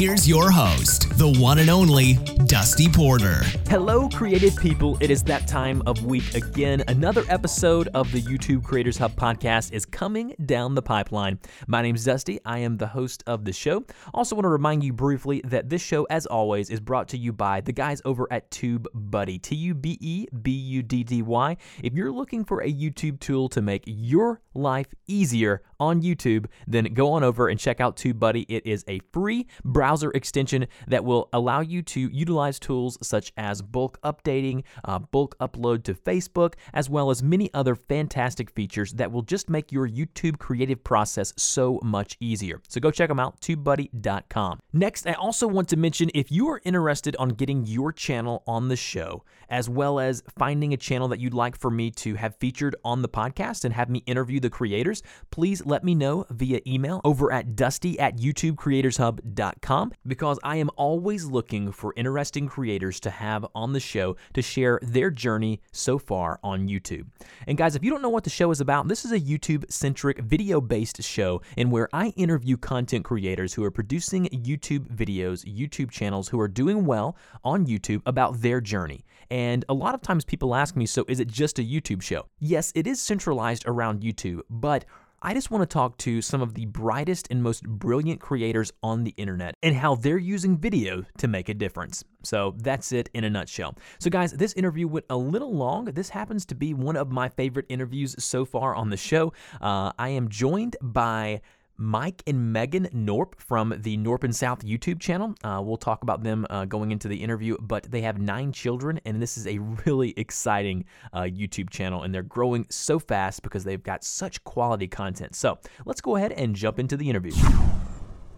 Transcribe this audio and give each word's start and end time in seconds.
here's 0.00 0.26
your 0.26 0.50
host, 0.50 1.10
the 1.18 1.28
one 1.38 1.58
and 1.58 1.68
only 1.68 2.14
Dusty 2.46 2.88
Porter. 2.88 3.42
Hello, 3.68 4.08
creative 4.08 4.56
people. 4.56 4.96
It 4.98 5.10
is 5.10 5.22
that 5.24 5.46
time 5.46 5.82
of 5.84 6.06
week 6.06 6.34
again. 6.34 6.82
Another 6.88 7.22
episode 7.28 7.88
of 7.88 8.10
the 8.10 8.22
YouTube 8.22 8.64
Creators 8.64 8.96
Hub 8.96 9.14
podcast 9.14 9.74
is 9.74 9.84
coming 9.84 10.34
down 10.46 10.74
the 10.74 10.80
pipeline. 10.80 11.38
My 11.66 11.82
name's 11.82 12.02
Dusty. 12.02 12.40
I 12.46 12.60
am 12.60 12.78
the 12.78 12.86
host 12.86 13.22
of 13.26 13.44
the 13.44 13.52
show. 13.52 13.84
Also, 14.14 14.34
want 14.34 14.44
to 14.44 14.48
remind 14.48 14.82
you 14.82 14.94
briefly 14.94 15.42
that 15.44 15.68
this 15.68 15.82
show, 15.82 16.04
as 16.04 16.24
always, 16.24 16.70
is 16.70 16.80
brought 16.80 17.08
to 17.08 17.18
you 17.18 17.30
by 17.30 17.60
the 17.60 17.72
guys 17.72 18.00
over 18.06 18.26
at 18.32 18.50
TubeBuddy. 18.50 19.42
T 19.42 19.54
U 19.54 19.74
B 19.74 19.98
E 20.00 20.26
B 20.42 20.50
U 20.50 20.82
D 20.82 21.04
D 21.04 21.20
Y. 21.20 21.58
If 21.82 21.92
you're 21.92 22.10
looking 22.10 22.46
for 22.46 22.62
a 22.62 22.72
YouTube 22.72 23.20
tool 23.20 23.50
to 23.50 23.60
make 23.60 23.84
your 23.86 24.40
life 24.54 24.88
easier 25.06 25.60
on 25.80 26.02
YouTube, 26.02 26.46
then 26.66 26.84
go 26.94 27.12
on 27.12 27.24
over 27.24 27.48
and 27.48 27.58
check 27.58 27.80
out 27.80 27.96
TubeBuddy. 27.96 28.46
It 28.48 28.66
is 28.66 28.84
a 28.86 29.00
free 29.12 29.46
browser 29.64 30.10
extension 30.12 30.66
that 30.86 31.04
will 31.04 31.28
allow 31.32 31.60
you 31.60 31.82
to 31.82 32.00
utilize 32.12 32.58
tools 32.60 32.98
such 33.02 33.32
as 33.36 33.62
bulk 33.62 34.00
updating, 34.02 34.64
uh, 34.84 34.98
bulk 34.98 35.36
upload 35.38 35.82
to 35.84 35.94
Facebook, 35.94 36.54
as 36.74 36.88
well 36.90 37.10
as 37.10 37.22
many 37.22 37.52
other 37.54 37.74
fantastic 37.74 38.50
features 38.50 38.92
that 38.92 39.10
will 39.10 39.22
just 39.22 39.48
make 39.48 39.72
your 39.72 39.88
YouTube 39.88 40.38
creative 40.38 40.84
process 40.84 41.32
so 41.36 41.80
much 41.82 42.16
easier. 42.20 42.60
So 42.68 42.80
go 42.80 42.90
check 42.90 43.08
them 43.08 43.18
out, 43.18 43.40
tubebuddy.com. 43.40 44.60
Next, 44.72 45.06
I 45.06 45.14
also 45.14 45.48
want 45.48 45.68
to 45.70 45.76
mention 45.76 46.10
if 46.14 46.30
you 46.30 46.48
are 46.48 46.60
interested 46.64 47.16
on 47.16 47.30
getting 47.30 47.66
your 47.66 47.92
channel 47.92 48.42
on 48.46 48.68
the 48.68 48.76
show, 48.76 49.24
as 49.50 49.68
well 49.68 50.00
as 50.00 50.22
finding 50.38 50.72
a 50.72 50.76
channel 50.76 51.08
that 51.08 51.20
you'd 51.20 51.34
like 51.34 51.56
for 51.56 51.70
me 51.70 51.90
to 51.90 52.14
have 52.14 52.36
featured 52.36 52.76
on 52.84 53.02
the 53.02 53.08
podcast 53.08 53.64
and 53.64 53.74
have 53.74 53.90
me 53.90 54.02
interview 54.06 54.40
the 54.40 54.48
creators, 54.48 55.02
please 55.30 55.64
let 55.66 55.84
me 55.84 55.94
know 55.94 56.24
via 56.30 56.60
email 56.66 57.00
over 57.04 57.32
at 57.32 57.56
dusty 57.56 57.98
at 57.98 58.16
youtubecreatorshub.com 58.16 59.92
because 60.06 60.38
I 60.42 60.56
am 60.56 60.70
always 60.76 61.26
looking 61.26 61.72
for 61.72 61.92
interesting 61.96 62.48
creators 62.48 63.00
to 63.00 63.10
have 63.10 63.44
on 63.54 63.72
the 63.72 63.80
show 63.80 64.16
to 64.34 64.42
share 64.42 64.78
their 64.82 65.10
journey 65.10 65.60
so 65.72 65.98
far 65.98 66.38
on 66.42 66.68
YouTube. 66.68 67.06
And 67.46 67.58
guys, 67.58 67.74
if 67.74 67.84
you 67.84 67.90
don't 67.90 68.02
know 68.02 68.08
what 68.08 68.24
the 68.24 68.30
show 68.30 68.50
is 68.50 68.60
about, 68.60 68.88
this 68.88 69.04
is 69.04 69.12
a 69.12 69.20
YouTube 69.20 69.70
centric 69.70 70.20
video 70.20 70.60
based 70.60 71.02
show 71.02 71.42
in 71.56 71.70
where 71.70 71.88
I 71.92 72.08
interview 72.10 72.56
content 72.56 73.04
creators 73.04 73.54
who 73.54 73.64
are 73.64 73.70
producing 73.70 74.26
YouTube 74.26 74.94
videos, 74.94 75.44
YouTube 75.44 75.90
channels 75.90 76.28
who 76.28 76.40
are 76.40 76.48
doing 76.48 76.84
well 76.86 77.16
on 77.44 77.66
YouTube 77.66 78.02
about 78.06 78.40
their 78.40 78.60
journey. 78.60 79.04
And 79.30 79.64
a 79.68 79.74
lot 79.74 79.94
of 79.94 80.02
times 80.02 80.24
people 80.24 80.54
ask 80.54 80.76
me, 80.76 80.86
so 80.86 81.04
is 81.08 81.20
it 81.20 81.28
just 81.28 81.58
a 81.58 81.62
YouTube 81.62 82.02
show? 82.02 82.26
Yes, 82.38 82.72
it 82.74 82.86
is 82.86 83.00
centralized 83.00 83.64
around 83.66 84.02
YouTube, 84.02 84.40
but 84.50 84.84
I 85.22 85.34
just 85.34 85.50
want 85.50 85.60
to 85.60 85.66
talk 85.66 85.98
to 85.98 86.22
some 86.22 86.40
of 86.40 86.54
the 86.54 86.64
brightest 86.64 87.28
and 87.30 87.42
most 87.42 87.62
brilliant 87.64 88.20
creators 88.20 88.72
on 88.82 89.04
the 89.04 89.12
internet 89.18 89.54
and 89.62 89.76
how 89.76 89.94
they're 89.94 90.16
using 90.16 90.56
video 90.56 91.04
to 91.18 91.28
make 91.28 91.50
a 91.50 91.54
difference. 91.54 92.02
So 92.22 92.54
that's 92.56 92.90
it 92.92 93.10
in 93.12 93.24
a 93.24 93.30
nutshell. 93.30 93.76
So, 93.98 94.08
guys, 94.08 94.32
this 94.32 94.54
interview 94.54 94.88
went 94.88 95.04
a 95.10 95.16
little 95.16 95.54
long. 95.54 95.84
This 95.86 96.08
happens 96.08 96.46
to 96.46 96.54
be 96.54 96.72
one 96.72 96.96
of 96.96 97.12
my 97.12 97.28
favorite 97.28 97.66
interviews 97.68 98.16
so 98.18 98.46
far 98.46 98.74
on 98.74 98.88
the 98.88 98.96
show. 98.96 99.34
Uh, 99.60 99.92
I 99.98 100.08
am 100.08 100.30
joined 100.30 100.76
by 100.80 101.42
Mike 101.80 102.22
and 102.26 102.52
Megan 102.52 102.86
Knorpp 102.92 103.40
from 103.40 103.74
the 103.78 103.96
Knorpp 103.96 104.22
and 104.22 104.36
South 104.36 104.62
YouTube 104.62 105.00
channel. 105.00 105.34
Uh, 105.42 105.62
we'll 105.64 105.78
talk 105.78 106.02
about 106.02 106.22
them 106.22 106.46
uh, 106.50 106.66
going 106.66 106.90
into 106.90 107.08
the 107.08 107.16
interview, 107.16 107.56
but 107.58 107.90
they 107.90 108.02
have 108.02 108.20
nine 108.20 108.52
children, 108.52 109.00
and 109.06 109.20
this 109.20 109.38
is 109.38 109.46
a 109.46 109.58
really 109.86 110.12
exciting 110.18 110.84
uh, 111.14 111.22
YouTube 111.22 111.70
channel, 111.70 112.02
and 112.02 112.14
they're 112.14 112.22
growing 112.22 112.66
so 112.68 112.98
fast 112.98 113.42
because 113.42 113.64
they've 113.64 113.82
got 113.82 114.04
such 114.04 114.44
quality 114.44 114.86
content. 114.86 115.34
So 115.34 115.58
let's 115.86 116.02
go 116.02 116.16
ahead 116.16 116.32
and 116.32 116.54
jump 116.54 116.78
into 116.78 116.98
the 116.98 117.08
interview. 117.08 117.32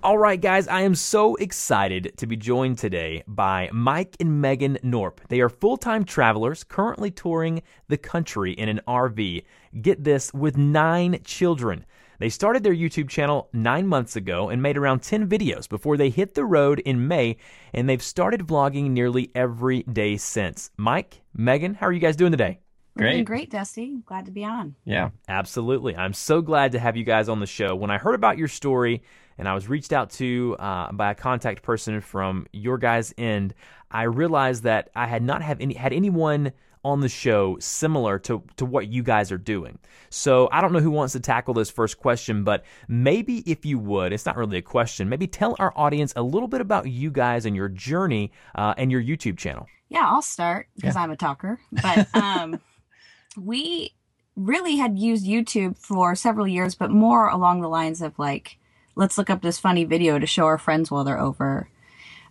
All 0.04 0.18
right, 0.18 0.40
guys, 0.40 0.68
I 0.68 0.82
am 0.82 0.94
so 0.94 1.34
excited 1.36 2.12
to 2.18 2.26
be 2.28 2.36
joined 2.36 2.78
today 2.78 3.24
by 3.26 3.70
Mike 3.72 4.16
and 4.20 4.40
Megan 4.40 4.78
Knorpp. 4.84 5.18
They 5.28 5.40
are 5.40 5.48
full 5.48 5.76
time 5.76 6.04
travelers 6.04 6.62
currently 6.62 7.10
touring 7.10 7.62
the 7.88 7.98
country 7.98 8.52
in 8.52 8.68
an 8.68 8.80
RV. 8.86 9.44
Get 9.80 10.04
this, 10.04 10.32
with 10.32 10.56
nine 10.56 11.20
children. 11.24 11.86
They 12.22 12.28
started 12.28 12.62
their 12.62 12.72
YouTube 12.72 13.08
channel 13.08 13.48
nine 13.52 13.88
months 13.88 14.14
ago 14.14 14.48
and 14.48 14.62
made 14.62 14.76
around 14.76 15.00
10 15.02 15.28
videos 15.28 15.68
before 15.68 15.96
they 15.96 16.08
hit 16.08 16.34
the 16.34 16.44
road 16.44 16.78
in 16.78 17.08
May, 17.08 17.36
and 17.74 17.88
they've 17.88 18.00
started 18.00 18.42
vlogging 18.42 18.90
nearly 18.90 19.32
every 19.34 19.82
day 19.82 20.16
since. 20.18 20.70
Mike, 20.76 21.22
Megan, 21.34 21.74
how 21.74 21.88
are 21.88 21.92
you 21.92 21.98
guys 21.98 22.14
doing 22.14 22.30
today? 22.30 22.60
We're 22.94 23.06
doing 23.06 23.24
Great. 23.24 23.48
great, 23.48 23.50
Dusty. 23.50 23.96
Glad 24.06 24.26
to 24.26 24.30
be 24.30 24.44
on. 24.44 24.76
Yeah. 24.84 25.10
Absolutely. 25.26 25.96
I'm 25.96 26.12
so 26.12 26.40
glad 26.40 26.70
to 26.70 26.78
have 26.78 26.96
you 26.96 27.02
guys 27.02 27.28
on 27.28 27.40
the 27.40 27.46
show. 27.46 27.74
When 27.74 27.90
I 27.90 27.98
heard 27.98 28.14
about 28.14 28.38
your 28.38 28.46
story 28.46 29.02
and 29.36 29.48
I 29.48 29.54
was 29.54 29.68
reached 29.68 29.92
out 29.92 30.10
to 30.10 30.54
uh, 30.60 30.92
by 30.92 31.10
a 31.10 31.16
contact 31.16 31.62
person 31.62 32.00
from 32.00 32.46
your 32.52 32.78
guys' 32.78 33.12
end, 33.18 33.52
I 33.90 34.04
realized 34.04 34.62
that 34.62 34.90
I 34.94 35.08
had 35.08 35.24
not 35.24 35.42
have 35.42 35.60
any 35.60 35.74
had 35.74 35.92
anyone 35.92 36.52
on 36.84 37.00
the 37.00 37.08
show 37.08 37.56
similar 37.60 38.18
to, 38.18 38.42
to 38.56 38.64
what 38.64 38.88
you 38.88 39.02
guys 39.02 39.30
are 39.30 39.38
doing. 39.38 39.78
So 40.10 40.48
I 40.50 40.60
don't 40.60 40.72
know 40.72 40.80
who 40.80 40.90
wants 40.90 41.12
to 41.12 41.20
tackle 41.20 41.54
this 41.54 41.70
first 41.70 41.98
question, 41.98 42.44
but 42.44 42.64
maybe 42.88 43.38
if 43.50 43.64
you 43.64 43.78
would, 43.78 44.12
it's 44.12 44.26
not 44.26 44.36
really 44.36 44.58
a 44.58 44.62
question, 44.62 45.08
maybe 45.08 45.26
tell 45.26 45.54
our 45.58 45.72
audience 45.76 46.12
a 46.16 46.22
little 46.22 46.48
bit 46.48 46.60
about 46.60 46.88
you 46.88 47.10
guys 47.10 47.46
and 47.46 47.54
your 47.54 47.68
journey 47.68 48.32
uh, 48.54 48.74
and 48.76 48.90
your 48.90 49.02
YouTube 49.02 49.38
channel. 49.38 49.66
Yeah, 49.88 50.06
I'll 50.06 50.22
start 50.22 50.68
because 50.74 50.96
I'm 50.96 51.10
a 51.10 51.16
talker. 51.16 51.60
But 51.70 52.08
um, 52.14 52.60
we 53.36 53.94
really 54.36 54.76
had 54.76 54.98
used 54.98 55.26
YouTube 55.26 55.76
for 55.76 56.14
several 56.14 56.48
years, 56.48 56.74
but 56.74 56.90
more 56.90 57.28
along 57.28 57.60
the 57.60 57.68
lines 57.68 58.00
of 58.02 58.18
like, 58.18 58.58
let's 58.96 59.18
look 59.18 59.30
up 59.30 59.42
this 59.42 59.58
funny 59.58 59.84
video 59.84 60.18
to 60.18 60.26
show 60.26 60.46
our 60.46 60.58
friends 60.58 60.90
while 60.90 61.04
they're 61.04 61.20
over. 61.20 61.68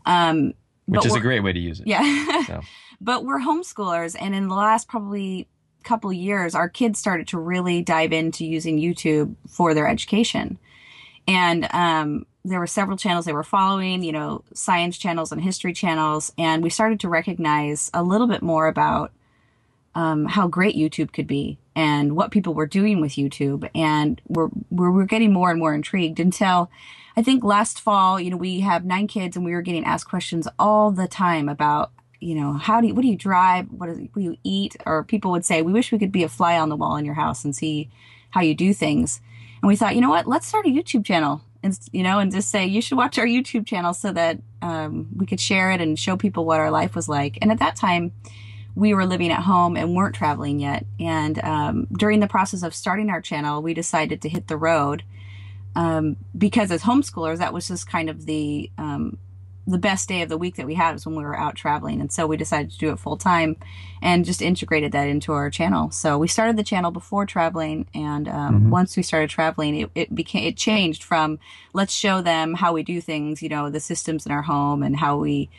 Um, 0.05 0.53
Which 0.87 1.05
is 1.05 1.15
a 1.15 1.19
great 1.19 1.41
way 1.41 1.53
to 1.53 1.59
use 1.59 1.79
it. 1.79 1.87
Yeah. 1.87 2.45
So. 2.45 2.61
but 3.01 3.25
we're 3.25 3.39
homeschoolers, 3.39 4.15
and 4.19 4.35
in 4.35 4.47
the 4.47 4.55
last 4.55 4.87
probably 4.87 5.47
couple 5.83 6.13
years, 6.13 6.53
our 6.53 6.69
kids 6.69 6.99
started 6.99 7.27
to 7.29 7.39
really 7.39 7.81
dive 7.81 8.13
into 8.13 8.45
using 8.45 8.79
YouTube 8.79 9.35
for 9.49 9.73
their 9.73 9.87
education. 9.87 10.59
And 11.27 11.67
um, 11.73 12.27
there 12.45 12.59
were 12.59 12.67
several 12.67 12.97
channels 12.97 13.25
they 13.25 13.33
were 13.33 13.43
following, 13.43 14.03
you 14.03 14.11
know, 14.11 14.43
science 14.53 14.97
channels 14.97 15.31
and 15.31 15.41
history 15.41 15.73
channels, 15.73 16.31
and 16.37 16.63
we 16.63 16.69
started 16.69 16.99
to 16.99 17.09
recognize 17.09 17.89
a 17.93 18.03
little 18.03 18.27
bit 18.27 18.43
more 18.43 18.67
about 18.67 19.11
um, 19.95 20.25
how 20.25 20.47
great 20.47 20.75
YouTube 20.75 21.11
could 21.11 21.27
be 21.27 21.57
and 21.75 22.15
what 22.15 22.31
people 22.31 22.53
were 22.53 22.67
doing 22.67 23.01
with 23.01 23.13
YouTube, 23.13 23.69
and 23.73 24.21
we're, 24.27 24.49
we're 24.69 24.91
we're 24.91 25.05
getting 25.05 25.33
more 25.33 25.49
and 25.49 25.59
more 25.59 25.73
intrigued 25.73 26.19
until 26.19 26.69
I 27.17 27.23
think 27.23 27.43
last 27.43 27.81
fall, 27.81 28.19
you 28.19 28.29
know, 28.29 28.37
we 28.37 28.61
have 28.61 28.85
nine 28.85 29.07
kids, 29.07 29.35
and 29.35 29.45
we 29.45 29.53
were 29.53 29.61
getting 29.61 29.83
asked 29.83 30.07
questions 30.07 30.47
all 30.59 30.91
the 30.91 31.07
time 31.07 31.49
about 31.49 31.91
you 32.21 32.35
know, 32.35 32.53
how 32.53 32.79
do 32.79 32.87
you, 32.87 32.93
what 32.93 33.01
do 33.01 33.07
you 33.07 33.17
drive? 33.17 33.67
What, 33.71 33.89
is, 33.89 33.97
what 33.97 34.13
do 34.15 34.21
you 34.21 34.37
eat? 34.43 34.77
Or 34.85 35.03
people 35.03 35.31
would 35.31 35.43
say, 35.43 35.63
we 35.63 35.73
wish 35.73 35.91
we 35.91 35.99
could 35.99 36.11
be 36.11 36.23
a 36.23 36.29
fly 36.29 36.57
on 36.57 36.69
the 36.69 36.75
wall 36.75 36.95
in 36.95 37.03
your 37.03 37.15
house 37.15 37.43
and 37.43 37.55
see 37.55 37.89
how 38.29 38.41
you 38.41 38.53
do 38.55 38.73
things. 38.73 39.19
And 39.61 39.67
we 39.67 39.75
thought, 39.75 39.95
you 39.95 40.01
know 40.01 40.09
what? 40.09 40.27
Let's 40.27 40.47
start 40.47 40.67
a 40.67 40.69
YouTube 40.69 41.03
channel 41.03 41.41
and, 41.63 41.77
you 41.91 42.03
know, 42.03 42.19
and 42.19 42.31
just 42.31 42.49
say, 42.49 42.65
you 42.65 42.81
should 42.81 42.97
watch 42.97 43.19
our 43.19 43.25
YouTube 43.25 43.65
channel 43.65 43.93
so 43.93 44.11
that, 44.11 44.39
um, 44.61 45.09
we 45.15 45.25
could 45.25 45.39
share 45.39 45.71
it 45.71 45.81
and 45.81 45.97
show 45.97 46.15
people 46.15 46.45
what 46.45 46.59
our 46.59 46.71
life 46.71 46.95
was 46.95 47.09
like. 47.09 47.39
And 47.41 47.51
at 47.51 47.59
that 47.59 47.75
time, 47.75 48.13
we 48.75 48.93
were 48.93 49.05
living 49.05 49.31
at 49.31 49.41
home 49.41 49.75
and 49.75 49.95
weren't 49.95 50.15
traveling 50.15 50.59
yet. 50.59 50.85
And, 50.99 51.43
um, 51.43 51.87
during 51.91 52.19
the 52.19 52.27
process 52.27 52.63
of 52.63 52.73
starting 52.73 53.09
our 53.09 53.21
channel, 53.21 53.61
we 53.61 53.73
decided 53.73 54.21
to 54.21 54.29
hit 54.29 54.47
the 54.47 54.57
road. 54.57 55.03
Um, 55.75 56.17
because 56.37 56.71
as 56.71 56.83
homeschoolers, 56.83 57.39
that 57.39 57.53
was 57.53 57.67
just 57.67 57.89
kind 57.89 58.09
of 58.09 58.25
the, 58.25 58.71
um, 58.77 59.17
the 59.67 59.77
best 59.77 60.09
day 60.09 60.21
of 60.21 60.29
the 60.29 60.37
week 60.37 60.55
that 60.55 60.65
we 60.65 60.73
had 60.73 60.93
was 60.93 61.05
when 61.05 61.15
we 61.15 61.23
were 61.23 61.37
out 61.37 61.55
traveling. 61.55 62.01
And 62.01 62.11
so 62.11 62.25
we 62.25 62.37
decided 62.37 62.71
to 62.71 62.77
do 62.77 62.89
it 62.91 62.99
full 62.99 63.17
time 63.17 63.57
and 64.01 64.25
just 64.25 64.41
integrated 64.41 64.91
that 64.93 65.07
into 65.07 65.31
our 65.33 65.49
channel. 65.49 65.91
So 65.91 66.17
we 66.17 66.27
started 66.27 66.57
the 66.57 66.63
channel 66.63 66.91
before 66.91 67.25
traveling. 67.25 67.87
And 67.93 68.27
um, 68.27 68.69
once 68.69 68.97
we 68.97 69.03
started 69.03 69.29
traveling, 69.29 69.81
it, 69.81 69.91
it 69.93 70.15
became, 70.15 70.45
it 70.45 70.57
changed 70.57 71.03
from 71.03 71.39
let's 71.73 71.93
show 71.93 72.21
them 72.21 72.55
how 72.55 72.73
we 72.73 72.83
do 72.83 73.01
things, 73.01 73.41
you 73.43 73.49
know, 73.49 73.69
the 73.69 73.79
systems 73.79 74.25
in 74.25 74.31
our 74.31 74.41
home 74.41 74.81
and 74.81 74.97
how 74.97 75.17
we 75.17 75.49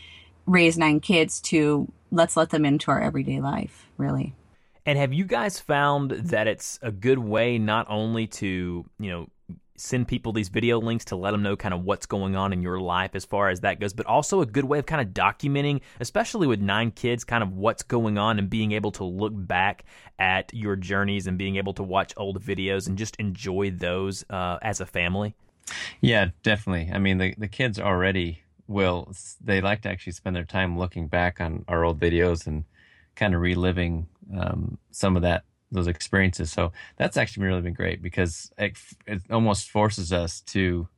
raise 0.47 0.76
nine 0.76 0.99
kids 1.00 1.41
to 1.41 1.91
let's 2.11 2.37
let 2.37 2.50
them 2.50 2.65
into 2.65 2.91
our 2.91 3.00
everyday 3.00 3.41
life, 3.41 3.88
really. 3.97 4.35
And 4.85 4.99
have 4.99 5.12
you 5.12 5.25
guys 5.25 5.61
found 5.61 6.11
that 6.11 6.49
it's 6.49 6.79
a 6.82 6.91
good 6.91 7.21
way 7.21 7.59
not 7.59 7.87
only 7.88 8.26
to, 8.26 8.85
you 8.99 9.11
know, 9.11 9.29
send 9.77 10.09
people 10.09 10.33
these 10.33 10.49
video 10.49 10.81
links 10.81 11.05
to 11.07 11.17
let 11.17 11.31
them 11.31 11.43
know 11.43 11.57
kind 11.57 11.75
of 11.75 11.83
what's 11.83 12.07
going 12.07 12.37
on 12.37 12.53
in 12.53 12.63
your 12.63 12.79
life 12.79 13.13
as 13.15 13.25
far 13.25 13.49
as 13.49 13.61
that 13.61 13.81
goes, 13.81 13.93
but 13.93 14.07
also 14.07 14.41
a 14.41 14.47
good 14.47 14.65
way 14.65 14.79
of 14.79 14.87
kind 14.87 15.01
of 15.01 15.15
documenting, 15.15 15.81
especially 16.01 16.47
with 16.47 16.61
nine 16.61 16.91
kids, 16.91 17.25
kind 17.25 17.43
of 17.43 17.53
what's 17.53 17.83
going 17.83 18.19
on 18.19 18.39
and 18.39 18.51
being 18.51 18.73
able 18.73 18.93
to 18.93 19.05
look 19.05 19.33
back 19.35 19.85
at 20.19 20.53
your 20.55 20.77
journeys 20.77 21.27
and 21.27 21.39
being 21.39 21.57
able 21.57 21.73
to 21.75 21.83
watch 21.83 22.13
old 22.17 22.43
videos 22.43 22.87
and 22.87 22.99
just 22.99 23.17
enjoy 23.17 23.71
those 23.71 24.25
uh, 24.31 24.59
as 24.63 24.81
a 24.81 24.87
family? 24.87 25.35
Yeah, 26.01 26.31
definitely. 26.43 26.93
I 26.93 26.99
mean, 26.99 27.19
the, 27.19 27.35
the 27.39 27.49
kids 27.49 27.79
already 27.79 28.43
will 28.69 29.13
they 29.41 29.61
like 29.61 29.83
to 29.83 29.89
actually 29.89 30.13
spend 30.13 30.37
their 30.37 30.45
time 30.45 30.79
looking 30.79 31.09
back 31.09 31.41
on 31.41 31.65
our 31.69 31.85
old 31.85 32.01
videos 32.01 32.47
and 32.47 32.65
kind 33.15 33.35
of 33.35 33.41
reliving 33.41 34.09
um, 34.37 34.79
some 34.91 35.17
of 35.17 35.23
that 35.23 35.45
those 35.73 35.87
experiences. 35.87 36.53
So 36.53 36.73
that's 36.97 37.17
actually 37.17 37.47
really 37.47 37.63
been 37.63 37.75
great 37.75 38.03
because 38.03 38.53
it, 38.59 38.77
it 39.07 39.23
almost 39.31 39.71
forces 39.71 40.13
us 40.13 40.41
to 40.43 40.89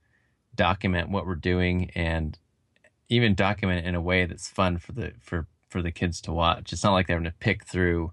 document 0.54 1.10
what 1.10 1.26
we're 1.26 1.34
doing 1.34 1.90
and 1.94 2.38
even 3.08 3.34
document 3.34 3.84
it 3.84 3.88
in 3.88 3.94
a 3.94 4.00
way 4.00 4.26
that's 4.26 4.48
fun 4.48 4.78
for 4.78 4.92
the 4.92 5.12
for 5.20 5.46
for 5.68 5.82
the 5.82 5.92
kids 5.92 6.20
to 6.22 6.32
watch. 6.32 6.72
It's 6.72 6.84
not 6.84 6.92
like 6.92 7.06
they're 7.06 7.18
going 7.18 7.24
to 7.24 7.36
pick 7.38 7.64
through, 7.64 8.12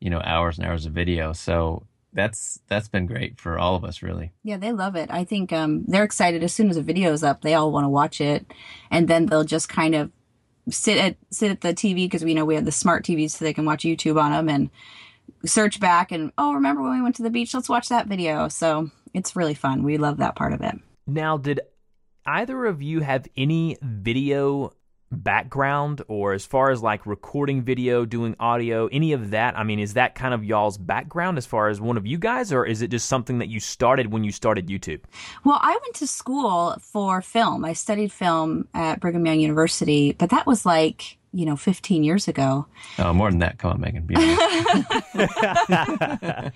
you 0.00 0.10
know, 0.10 0.20
hours 0.24 0.58
and 0.58 0.66
hours 0.66 0.86
of 0.86 0.92
video. 0.92 1.32
So 1.32 1.86
that's 2.16 2.60
that's 2.66 2.88
been 2.88 3.06
great 3.06 3.38
for 3.38 3.58
all 3.58 3.76
of 3.76 3.84
us 3.84 4.02
really 4.02 4.32
yeah 4.42 4.56
they 4.56 4.72
love 4.72 4.96
it 4.96 5.08
i 5.12 5.22
think 5.22 5.52
um, 5.52 5.84
they're 5.86 6.02
excited 6.02 6.42
as 6.42 6.52
soon 6.52 6.70
as 6.70 6.76
a 6.76 6.82
video 6.82 7.12
is 7.12 7.22
up 7.22 7.42
they 7.42 7.52
all 7.52 7.70
want 7.70 7.84
to 7.84 7.90
watch 7.90 8.20
it 8.20 8.46
and 8.90 9.06
then 9.06 9.26
they'll 9.26 9.44
just 9.44 9.68
kind 9.68 9.94
of 9.94 10.10
sit 10.70 10.96
at 10.96 11.16
sit 11.30 11.50
at 11.50 11.60
the 11.60 11.74
tv 11.74 11.96
because 11.96 12.24
we 12.24 12.32
know 12.32 12.44
we 12.44 12.54
have 12.54 12.64
the 12.64 12.72
smart 12.72 13.04
tvs 13.04 13.32
so 13.32 13.44
they 13.44 13.52
can 13.52 13.66
watch 13.66 13.84
youtube 13.84 14.20
on 14.20 14.32
them 14.32 14.48
and 14.48 14.70
search 15.44 15.80
back 15.80 16.12
and 16.12 16.32
oh 16.38 16.54
remember 16.54 16.82
when 16.82 16.92
we 16.92 17.02
went 17.02 17.16
to 17.16 17.22
the 17.22 17.30
beach 17.30 17.54
let's 17.54 17.68
watch 17.68 17.88
that 17.88 18.06
video 18.06 18.48
so 18.48 18.90
it's 19.14 19.36
really 19.36 19.54
fun 19.54 19.82
we 19.82 19.98
love 19.98 20.18
that 20.18 20.36
part 20.36 20.52
of 20.52 20.60
it 20.60 20.74
now 21.06 21.36
did 21.36 21.60
either 22.26 22.64
of 22.66 22.82
you 22.82 23.00
have 23.00 23.26
any 23.36 23.76
video 23.82 24.72
background 25.12 26.02
or 26.08 26.32
as 26.32 26.44
far 26.44 26.70
as 26.70 26.82
like 26.82 27.06
recording 27.06 27.62
video, 27.62 28.04
doing 28.04 28.34
audio, 28.40 28.86
any 28.88 29.12
of 29.12 29.30
that? 29.30 29.56
I 29.58 29.62
mean, 29.62 29.78
is 29.78 29.94
that 29.94 30.14
kind 30.14 30.34
of 30.34 30.44
y'all's 30.44 30.78
background 30.78 31.38
as 31.38 31.46
far 31.46 31.68
as 31.68 31.80
one 31.80 31.96
of 31.96 32.06
you 32.06 32.18
guys, 32.18 32.52
or 32.52 32.64
is 32.64 32.82
it 32.82 32.88
just 32.88 33.08
something 33.08 33.38
that 33.38 33.48
you 33.48 33.60
started 33.60 34.12
when 34.12 34.24
you 34.24 34.32
started 34.32 34.68
YouTube? 34.68 35.00
Well, 35.44 35.58
I 35.60 35.78
went 35.82 35.94
to 35.96 36.06
school 36.06 36.76
for 36.80 37.22
film. 37.22 37.64
I 37.64 37.72
studied 37.72 38.12
film 38.12 38.68
at 38.74 39.00
Brigham 39.00 39.26
Young 39.26 39.40
University, 39.40 40.12
but 40.12 40.30
that 40.30 40.46
was 40.46 40.66
like 40.66 41.18
you 41.36 41.44
know, 41.44 41.54
15 41.54 42.02
years 42.02 42.28
ago. 42.28 42.66
Oh, 42.98 43.12
more 43.12 43.28
than 43.28 43.40
that. 43.40 43.58
Come 43.58 43.72
on, 43.72 43.80
Megan. 43.82 44.06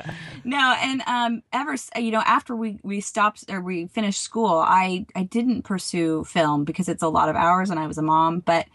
no, 0.44 0.74
and 0.78 1.02
um, 1.06 1.42
ever, 1.52 1.76
you 1.96 2.10
know, 2.10 2.22
after 2.24 2.56
we, 2.56 2.78
we 2.82 3.02
stopped 3.02 3.44
or 3.50 3.60
we 3.60 3.88
finished 3.88 4.22
school, 4.22 4.56
I, 4.56 5.04
I 5.14 5.24
didn't 5.24 5.62
pursue 5.62 6.24
film 6.24 6.64
because 6.64 6.88
it's 6.88 7.02
a 7.02 7.08
lot 7.08 7.28
of 7.28 7.36
hours 7.36 7.68
and 7.68 7.78
I 7.78 7.86
was 7.86 7.98
a 7.98 8.02
mom, 8.02 8.40
but 8.40 8.66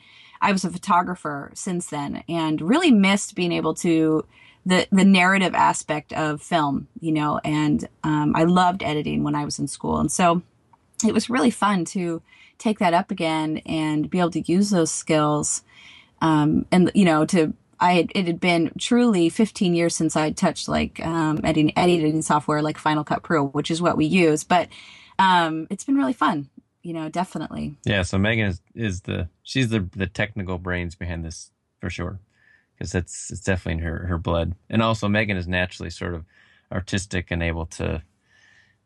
I 0.42 0.52
was 0.52 0.64
a 0.64 0.70
photographer 0.70 1.50
since 1.56 1.88
then 1.88 2.24
and 2.30 2.62
really 2.62 2.92
missed 2.92 3.34
being 3.34 3.52
able 3.52 3.74
to 3.76 4.26
the 4.68 4.88
the 4.92 5.06
narrative 5.06 5.54
aspect 5.54 6.12
of 6.14 6.42
film, 6.42 6.88
you 7.00 7.12
know, 7.12 7.40
and 7.44 7.88
um, 8.04 8.36
I 8.36 8.44
loved 8.44 8.84
editing 8.84 9.24
when 9.24 9.36
I 9.36 9.46
was 9.46 9.60
in 9.60 9.68
school, 9.68 10.00
and 10.00 10.12
so 10.12 10.42
it 11.06 11.14
was 11.14 11.30
really 11.30 11.52
fun 11.52 11.86
to 11.86 12.22
take 12.58 12.80
that 12.80 12.94
up 12.94 13.12
again 13.12 13.58
and 13.66 14.10
be 14.10 14.20
able 14.20 14.32
to 14.32 14.52
use 14.52 14.72
those 14.72 14.92
skills 14.92 15.64
um, 16.26 16.66
and 16.72 16.92
you 16.96 17.06
know 17.06 17.26
to 17.26 17.54
I 17.80 17.94
had, 17.94 18.12
it 18.16 18.26
had 18.26 18.40
been 18.40 18.72
truly 18.80 19.30
15 19.30 19.76
years 19.76 19.96
since 19.96 20.16
I 20.16 20.32
touched 20.32 20.68
like 20.68 21.06
um, 21.06 21.42
editing, 21.44 21.78
editing 21.78 22.22
software 22.22 22.62
like 22.62 22.78
Final 22.78 23.04
Cut 23.04 23.22
Pro, 23.22 23.48
which 23.48 23.70
is 23.70 23.82
what 23.82 23.98
we 23.98 24.06
use. 24.06 24.46
But 24.46 24.70
um, 25.20 25.68
it's 25.70 25.84
been 25.84 25.98
really 25.98 26.14
fun, 26.14 26.50
you 26.84 26.94
know, 26.94 27.10
definitely. 27.10 27.76
Yeah. 27.84 28.04
So 28.04 28.18
Megan 28.18 28.48
is, 28.48 28.62
is 28.74 29.02
the 29.02 29.30
she's 29.44 29.70
the 29.70 29.88
the 29.96 30.08
technical 30.08 30.58
brains 30.58 30.96
behind 30.96 31.26
this 31.26 31.52
for 31.80 31.90
sure, 31.90 32.20
because 32.74 32.92
that's 32.92 33.30
it's 33.30 33.42
definitely 33.42 33.84
in 33.84 33.88
her 33.88 34.06
her 34.08 34.18
blood. 34.18 34.56
And 34.70 34.82
also 34.82 35.08
Megan 35.08 35.38
is 35.38 35.48
naturally 35.48 35.90
sort 35.90 36.16
of 36.16 36.26
artistic 36.72 37.30
and 37.30 37.44
able 37.44 37.66
to 37.68 38.02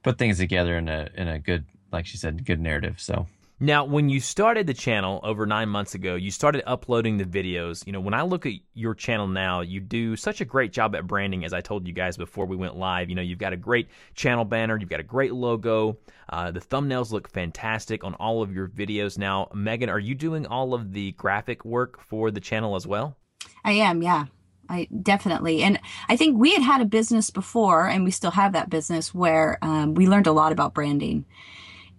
put 0.03 0.17
things 0.17 0.39
together 0.39 0.77
in 0.77 0.89
a 0.89 1.09
in 1.15 1.27
a 1.27 1.39
good, 1.39 1.65
like 1.91 2.05
she 2.05 2.17
said, 2.17 2.45
good 2.45 2.59
narrative. 2.59 2.99
So 2.99 3.27
now, 3.61 3.83
when 3.83 4.07
you 4.07 4.21
started 4.21 4.67
the 4.67 4.73
channel 4.73 5.19
over 5.21 5.45
nine 5.45 5.67
months 5.67 5.93
ago, 5.93 6.15
you 6.15 6.31
started 6.31 6.63
uploading 6.65 7.17
the 7.17 7.25
videos. 7.25 7.85
You 7.85 7.91
know, 7.91 7.99
when 7.99 8.13
I 8.13 8.21
look 8.21 8.45
at 8.45 8.53
your 8.73 8.95
channel 8.95 9.27
now, 9.27 9.59
you 9.59 9.81
do 9.81 10.15
such 10.15 10.39
a 10.39 10.45
great 10.45 10.71
job 10.71 10.95
at 10.95 11.05
branding, 11.05 11.43
as 11.43 11.51
I 11.51 11.59
told 11.59 11.85
you 11.85 11.93
guys 11.93 12.15
before 12.15 12.45
we 12.45 12.55
went 12.55 12.77
live. 12.77 13.09
You 13.09 13.15
know, 13.15 13.21
you've 13.21 13.37
got 13.37 13.51
a 13.51 13.57
great 13.57 13.89
channel 14.15 14.45
banner, 14.45 14.77
you've 14.77 14.89
got 14.89 15.01
a 15.01 15.03
great 15.03 15.33
logo. 15.33 15.97
Uh, 16.29 16.51
the 16.51 16.61
thumbnails 16.61 17.11
look 17.11 17.29
fantastic 17.29 18.05
on 18.05 18.13
all 18.13 18.41
of 18.41 18.53
your 18.53 18.69
videos. 18.69 19.17
Now, 19.17 19.49
Megan, 19.53 19.89
are 19.89 19.99
you 19.99 20.15
doing 20.15 20.45
all 20.45 20.73
of 20.73 20.93
the 20.93 21.11
graphic 21.13 21.65
work 21.65 21.99
for 22.01 22.31
the 22.31 22.39
channel 22.39 22.77
as 22.77 22.87
well? 22.87 23.17
I 23.65 23.73
am, 23.73 24.01
yeah. 24.01 24.25
I 24.69 24.87
definitely, 25.01 25.63
and 25.63 25.79
I 26.07 26.15
think 26.15 26.37
we 26.37 26.53
had 26.53 26.61
had 26.61 26.81
a 26.81 26.85
business 26.85 27.29
before, 27.29 27.87
and 27.87 28.05
we 28.05 28.11
still 28.11 28.31
have 28.31 28.53
that 28.53 28.69
business 28.69 29.13
where 29.13 29.57
um, 29.63 29.95
we 29.95 30.07
learned 30.07 30.27
a 30.27 30.31
lot 30.31 30.51
about 30.51 30.75
branding 30.75 31.25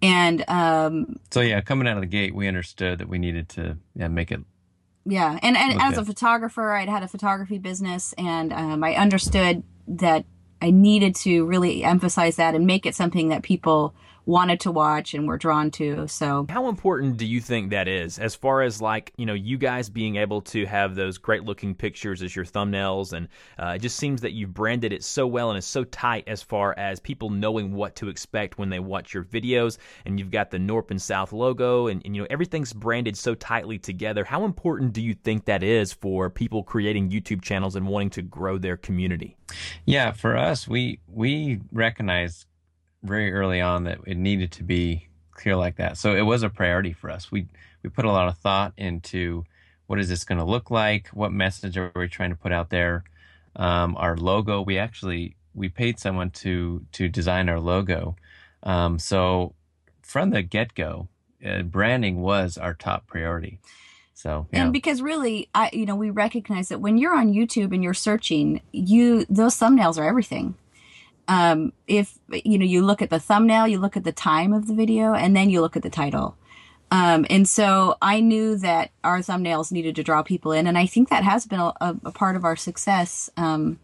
and 0.01 0.43
um, 0.49 1.19
so 1.31 1.41
yeah, 1.41 1.61
coming 1.61 1.87
out 1.87 1.97
of 1.97 2.01
the 2.01 2.07
gate, 2.07 2.33
we 2.33 2.47
understood 2.47 2.99
that 2.99 3.09
we 3.09 3.19
needed 3.19 3.49
to 3.49 3.77
yeah, 3.95 4.07
make 4.07 4.31
it. 4.31 4.41
Yeah, 5.05 5.39
and 5.41 5.57
and 5.57 5.81
as 5.81 5.97
a 5.97 6.05
photographer, 6.05 6.73
I'd 6.73 6.89
had 6.89 7.03
a 7.03 7.07
photography 7.07 7.57
business, 7.57 8.13
and 8.17 8.53
um, 8.53 8.83
I 8.83 8.95
understood 8.95 9.63
that 9.87 10.25
I 10.61 10.69
needed 10.71 11.15
to 11.17 11.45
really 11.45 11.83
emphasize 11.83 12.35
that 12.35 12.53
and 12.53 12.67
make 12.67 12.85
it 12.85 12.95
something 12.95 13.29
that 13.29 13.41
people 13.41 13.95
wanted 14.25 14.59
to 14.61 14.71
watch 14.71 15.13
and 15.13 15.27
were 15.27 15.37
drawn 15.37 15.71
to. 15.71 16.07
So, 16.07 16.45
how 16.49 16.69
important 16.69 17.17
do 17.17 17.25
you 17.25 17.41
think 17.41 17.71
that 17.71 17.87
is 17.87 18.19
as 18.19 18.35
far 18.35 18.61
as 18.61 18.81
like, 18.81 19.11
you 19.17 19.25
know, 19.25 19.33
you 19.33 19.57
guys 19.57 19.89
being 19.89 20.17
able 20.17 20.41
to 20.41 20.65
have 20.65 20.95
those 20.95 21.17
great 21.17 21.43
looking 21.43 21.75
pictures 21.75 22.21
as 22.21 22.35
your 22.35 22.45
thumbnails? 22.45 23.13
And 23.13 23.27
uh, 23.57 23.73
it 23.75 23.79
just 23.79 23.97
seems 23.97 24.21
that 24.21 24.33
you've 24.33 24.53
branded 24.53 24.93
it 24.93 25.03
so 25.03 25.25
well 25.27 25.49
and 25.49 25.57
it's 25.57 25.67
so 25.67 25.83
tight 25.85 26.23
as 26.27 26.41
far 26.41 26.73
as 26.77 26.99
people 26.99 27.29
knowing 27.29 27.73
what 27.73 27.95
to 27.97 28.09
expect 28.09 28.57
when 28.57 28.69
they 28.69 28.79
watch 28.79 29.13
your 29.13 29.23
videos. 29.23 29.77
And 30.05 30.19
you've 30.19 30.31
got 30.31 30.51
the 30.51 30.59
North 30.59 30.91
and 30.91 31.01
South 31.01 31.33
logo 31.33 31.87
and, 31.87 32.01
and 32.05 32.15
you 32.15 32.21
know, 32.21 32.27
everything's 32.29 32.73
branded 32.73 33.17
so 33.17 33.35
tightly 33.35 33.77
together. 33.77 34.23
How 34.23 34.45
important 34.45 34.93
do 34.93 35.01
you 35.01 35.13
think 35.13 35.45
that 35.45 35.63
is 35.63 35.93
for 35.93 36.29
people 36.29 36.63
creating 36.63 37.09
YouTube 37.09 37.41
channels 37.41 37.75
and 37.75 37.87
wanting 37.87 38.11
to 38.11 38.21
grow 38.21 38.57
their 38.57 38.77
community? 38.77 39.35
Yeah, 39.85 40.11
for 40.11 40.37
us, 40.37 40.67
we 40.67 40.99
we 41.07 41.59
recognize 41.71 42.45
very 43.03 43.31
early 43.33 43.61
on 43.61 43.85
that 43.85 43.99
it 44.05 44.17
needed 44.17 44.51
to 44.53 44.63
be 44.63 45.07
clear 45.31 45.55
like 45.55 45.77
that. 45.77 45.97
So 45.97 46.15
it 46.15 46.21
was 46.21 46.43
a 46.43 46.49
priority 46.49 46.93
for 46.93 47.09
us. 47.09 47.31
We 47.31 47.47
we 47.83 47.89
put 47.89 48.05
a 48.05 48.11
lot 48.11 48.27
of 48.27 48.37
thought 48.37 48.73
into 48.77 49.43
what 49.87 49.99
is 49.99 50.07
this 50.07 50.23
going 50.23 50.37
to 50.37 50.45
look 50.45 50.71
like? 50.71 51.07
What 51.09 51.31
message 51.31 51.77
are 51.77 51.91
we 51.95 52.07
trying 52.07 52.29
to 52.29 52.35
put 52.35 52.51
out 52.51 52.69
there? 52.69 53.03
Um, 53.55 53.97
our 53.97 54.15
logo. 54.15 54.61
We 54.61 54.77
actually 54.77 55.35
we 55.53 55.69
paid 55.69 55.99
someone 55.99 56.29
to 56.31 56.85
to 56.93 57.09
design 57.09 57.49
our 57.49 57.59
logo. 57.59 58.15
Um, 58.63 58.99
so 58.99 59.55
from 60.01 60.29
the 60.29 60.43
get 60.43 60.75
go, 60.75 61.07
uh, 61.45 61.63
branding 61.63 62.21
was 62.21 62.57
our 62.57 62.73
top 62.73 63.07
priority. 63.07 63.59
So, 64.13 64.47
yeah. 64.53 64.63
and 64.63 64.73
because 64.73 65.01
really, 65.01 65.49
I 65.55 65.71
you 65.73 65.85
know 65.85 65.95
we 65.95 66.11
recognize 66.11 66.69
that 66.69 66.79
when 66.79 66.97
you're 66.97 67.15
on 67.15 67.33
YouTube 67.33 67.73
and 67.73 67.83
you're 67.83 67.93
searching, 67.95 68.61
you 68.71 69.25
those 69.29 69.57
thumbnails 69.57 69.97
are 69.97 70.05
everything 70.05 70.55
um, 71.27 71.73
if 71.87 72.17
you 72.31 72.57
know 72.57 72.65
you 72.65 72.83
look 72.83 73.01
at 73.01 73.09
the 73.09 73.19
thumbnail 73.19 73.67
you 73.67 73.79
look 73.79 73.97
at 73.97 74.03
the 74.03 74.11
time 74.11 74.53
of 74.53 74.67
the 74.67 74.73
video 74.73 75.13
and 75.13 75.35
then 75.35 75.49
you 75.49 75.61
look 75.61 75.75
at 75.75 75.83
the 75.83 75.89
title 75.89 76.37
um, 76.91 77.25
and 77.29 77.47
so 77.47 77.95
i 78.01 78.19
knew 78.19 78.57
that 78.57 78.91
our 79.03 79.19
thumbnails 79.19 79.71
needed 79.71 79.95
to 79.95 80.03
draw 80.03 80.21
people 80.23 80.51
in 80.51 80.67
and 80.67 80.77
i 80.77 80.85
think 80.85 81.09
that 81.09 81.23
has 81.23 81.45
been 81.45 81.59
a, 81.59 81.73
a 81.79 82.11
part 82.11 82.35
of 82.35 82.43
our 82.43 82.55
success 82.55 83.29
um, 83.37 83.79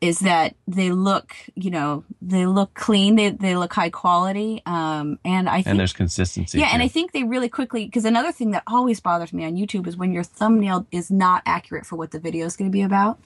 is 0.00 0.20
that 0.20 0.54
they 0.66 0.90
look 0.90 1.34
you 1.54 1.70
know 1.70 2.04
they 2.22 2.46
look 2.46 2.72
clean 2.74 3.16
they, 3.16 3.30
they 3.30 3.56
look 3.56 3.72
high 3.72 3.90
quality 3.90 4.62
um, 4.66 5.18
and 5.24 5.48
i 5.48 5.56
think 5.56 5.68
and 5.68 5.78
there's 5.78 5.92
consistency 5.92 6.58
yeah 6.58 6.66
too. 6.66 6.72
and 6.74 6.82
i 6.82 6.88
think 6.88 7.12
they 7.12 7.24
really 7.24 7.48
quickly 7.48 7.84
because 7.84 8.04
another 8.04 8.32
thing 8.32 8.50
that 8.52 8.62
always 8.66 9.00
bothers 9.00 9.32
me 9.32 9.44
on 9.44 9.54
youtube 9.54 9.86
is 9.86 9.96
when 9.96 10.12
your 10.12 10.24
thumbnail 10.24 10.86
is 10.90 11.10
not 11.10 11.42
accurate 11.46 11.84
for 11.84 11.96
what 11.96 12.10
the 12.10 12.18
video 12.18 12.46
is 12.46 12.56
going 12.56 12.70
to 12.70 12.72
be 12.72 12.82
about 12.82 13.18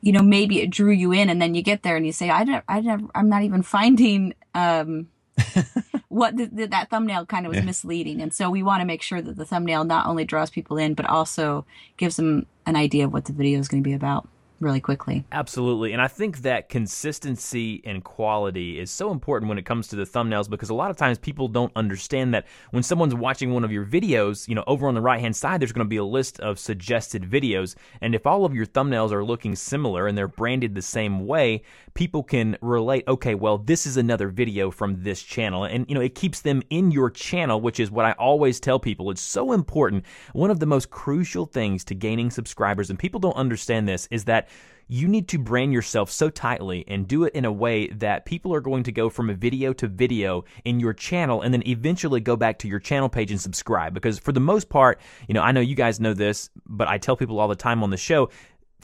you 0.00 0.12
know, 0.12 0.22
maybe 0.22 0.60
it 0.60 0.70
drew 0.70 0.92
you 0.92 1.12
in 1.12 1.28
and 1.28 1.40
then 1.40 1.54
you 1.54 1.62
get 1.62 1.82
there 1.82 1.96
and 1.96 2.06
you 2.06 2.12
say, 2.12 2.30
I 2.30 2.44
don't, 2.44 2.64
I 2.68 2.80
don't, 2.80 3.10
I'm 3.14 3.28
not 3.28 3.42
even 3.42 3.62
finding, 3.62 4.34
um, 4.54 5.08
what 6.08 6.36
the, 6.36 6.46
the, 6.46 6.66
that 6.66 6.90
thumbnail 6.90 7.26
kind 7.26 7.46
of 7.46 7.50
was 7.50 7.58
yeah. 7.58 7.64
misleading. 7.64 8.20
And 8.20 8.32
so 8.32 8.50
we 8.50 8.62
want 8.62 8.80
to 8.80 8.86
make 8.86 9.02
sure 9.02 9.20
that 9.20 9.36
the 9.36 9.44
thumbnail 9.44 9.84
not 9.84 10.06
only 10.06 10.24
draws 10.24 10.50
people 10.50 10.76
in, 10.76 10.94
but 10.94 11.06
also 11.06 11.66
gives 11.96 12.16
them 12.16 12.46
an 12.66 12.76
idea 12.76 13.04
of 13.04 13.12
what 13.12 13.26
the 13.26 13.32
video 13.32 13.58
is 13.58 13.68
going 13.68 13.82
to 13.82 13.88
be 13.88 13.94
about 13.94 14.28
really 14.60 14.80
quickly. 14.80 15.24
Absolutely. 15.32 15.92
And 15.92 16.00
I 16.00 16.08
think 16.08 16.38
that 16.42 16.68
consistency 16.68 17.82
and 17.84 18.04
quality 18.04 18.78
is 18.78 18.90
so 18.90 19.10
important 19.10 19.48
when 19.48 19.58
it 19.58 19.64
comes 19.64 19.88
to 19.88 19.96
the 19.96 20.04
thumbnails 20.04 20.48
because 20.48 20.70
a 20.70 20.74
lot 20.74 20.90
of 20.90 20.96
times 20.96 21.18
people 21.18 21.48
don't 21.48 21.72
understand 21.74 22.34
that 22.34 22.46
when 22.70 22.82
someone's 22.82 23.14
watching 23.14 23.52
one 23.52 23.64
of 23.64 23.72
your 23.72 23.84
videos, 23.84 24.46
you 24.46 24.54
know, 24.54 24.64
over 24.66 24.86
on 24.86 24.94
the 24.94 25.00
right 25.00 25.20
hand 25.20 25.34
side, 25.34 25.60
there's 25.60 25.72
going 25.72 25.86
to 25.86 25.88
be 25.88 25.96
a 25.96 26.04
list 26.04 26.38
of 26.40 26.58
suggested 26.58 27.22
videos. 27.22 27.74
And 28.00 28.14
if 28.14 28.26
all 28.26 28.44
of 28.44 28.54
your 28.54 28.66
thumbnails 28.66 29.12
are 29.12 29.24
looking 29.24 29.56
similar 29.56 30.06
and 30.06 30.16
they're 30.16 30.28
branded 30.28 30.74
the 30.74 30.82
same 30.82 31.26
way, 31.26 31.62
people 32.00 32.22
can 32.22 32.56
relate, 32.62 33.04
okay, 33.06 33.34
well, 33.34 33.58
this 33.58 33.84
is 33.84 33.98
another 33.98 34.28
video 34.28 34.70
from 34.70 35.02
this 35.02 35.22
channel. 35.22 35.64
And, 35.64 35.84
you 35.86 35.94
know, 35.94 36.00
it 36.00 36.14
keeps 36.14 36.40
them 36.40 36.62
in 36.70 36.90
your 36.90 37.10
channel, 37.10 37.60
which 37.60 37.78
is 37.78 37.90
what 37.90 38.06
I 38.06 38.12
always 38.12 38.58
tell 38.58 38.80
people. 38.80 39.10
It's 39.10 39.20
so 39.20 39.52
important. 39.52 40.06
One 40.32 40.50
of 40.50 40.60
the 40.60 40.64
most 40.64 40.88
crucial 40.88 41.44
things 41.44 41.84
to 41.84 41.94
gaining 41.94 42.30
subscribers, 42.30 42.88
and 42.88 42.98
people 42.98 43.20
don't 43.20 43.36
understand 43.36 43.86
this, 43.86 44.08
is 44.10 44.24
that 44.24 44.48
you 44.88 45.06
need 45.06 45.28
to 45.28 45.38
brand 45.38 45.72
yourself 45.72 46.10
so 46.10 46.28
tightly 46.28 46.84
and 46.88 47.06
do 47.06 47.22
it 47.22 47.32
in 47.32 47.44
a 47.44 47.52
way 47.52 47.86
that 47.88 48.24
people 48.24 48.52
are 48.52 48.60
going 48.60 48.82
to 48.82 48.90
go 48.90 49.08
from 49.08 49.30
a 49.30 49.34
video 49.34 49.72
to 49.74 49.86
video 49.86 50.44
in 50.64 50.80
your 50.80 50.92
channel 50.92 51.42
and 51.42 51.54
then 51.54 51.62
eventually 51.68 52.18
go 52.18 52.34
back 52.34 52.58
to 52.58 52.66
your 52.66 52.80
channel 52.80 53.08
page 53.08 53.30
and 53.30 53.40
subscribe. 53.40 53.94
Because 53.94 54.18
for 54.18 54.32
the 54.32 54.40
most 54.40 54.68
part, 54.68 55.00
you 55.28 55.34
know, 55.34 55.42
I 55.42 55.52
know 55.52 55.60
you 55.60 55.76
guys 55.76 56.00
know 56.00 56.12
this, 56.12 56.50
but 56.66 56.88
I 56.88 56.98
tell 56.98 57.16
people 57.16 57.38
all 57.38 57.46
the 57.46 57.54
time 57.54 57.84
on 57.84 57.90
the 57.90 57.96
show, 57.96 58.30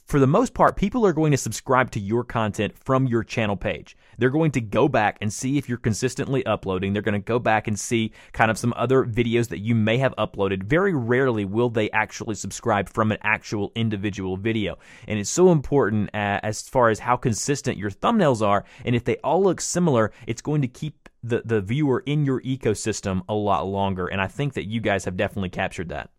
for 0.06 0.20
the 0.20 0.26
most 0.26 0.54
part, 0.54 0.76
people 0.76 1.04
are 1.04 1.12
going 1.12 1.32
to 1.32 1.36
subscribe 1.36 1.90
to 1.90 2.00
your 2.00 2.22
content 2.22 2.78
from 2.78 3.08
your 3.08 3.24
channel 3.24 3.56
page. 3.56 3.96
They're 4.18 4.30
going 4.30 4.52
to 4.52 4.60
go 4.60 4.86
back 4.86 5.18
and 5.20 5.32
see 5.32 5.58
if 5.58 5.68
you're 5.68 5.78
consistently 5.78 6.46
uploading. 6.46 6.92
They're 6.92 7.02
going 7.02 7.14
to 7.14 7.18
go 7.18 7.40
back 7.40 7.66
and 7.66 7.76
see 7.76 8.12
kind 8.32 8.48
of 8.48 8.56
some 8.56 8.72
other 8.76 9.04
videos 9.04 9.48
that 9.48 9.58
you 9.58 9.74
may 9.74 9.98
have 9.98 10.14
uploaded. 10.16 10.62
Very 10.62 10.94
rarely 10.94 11.44
will 11.44 11.70
they 11.70 11.90
actually 11.90 12.36
subscribe 12.36 12.88
from 12.88 13.10
an 13.10 13.18
actual 13.22 13.72
individual 13.74 14.36
video. 14.36 14.78
And 15.08 15.18
it's 15.18 15.28
so 15.28 15.50
important 15.50 16.10
uh, 16.14 16.38
as 16.44 16.62
far 16.62 16.88
as 16.90 17.00
how 17.00 17.16
consistent 17.16 17.76
your 17.76 17.90
thumbnails 17.90 18.46
are. 18.46 18.64
And 18.84 18.94
if 18.94 19.02
they 19.02 19.16
all 19.16 19.42
look 19.42 19.60
similar, 19.60 20.12
it's 20.28 20.40
going 20.40 20.62
to 20.62 20.68
keep 20.68 21.08
the, 21.24 21.42
the 21.44 21.60
viewer 21.60 22.04
in 22.06 22.24
your 22.24 22.40
ecosystem 22.42 23.22
a 23.28 23.34
lot 23.34 23.66
longer. 23.66 24.06
And 24.06 24.20
I 24.20 24.28
think 24.28 24.54
that 24.54 24.68
you 24.68 24.80
guys 24.80 25.04
have 25.04 25.16
definitely 25.16 25.50
captured 25.50 25.88
that. 25.88 26.10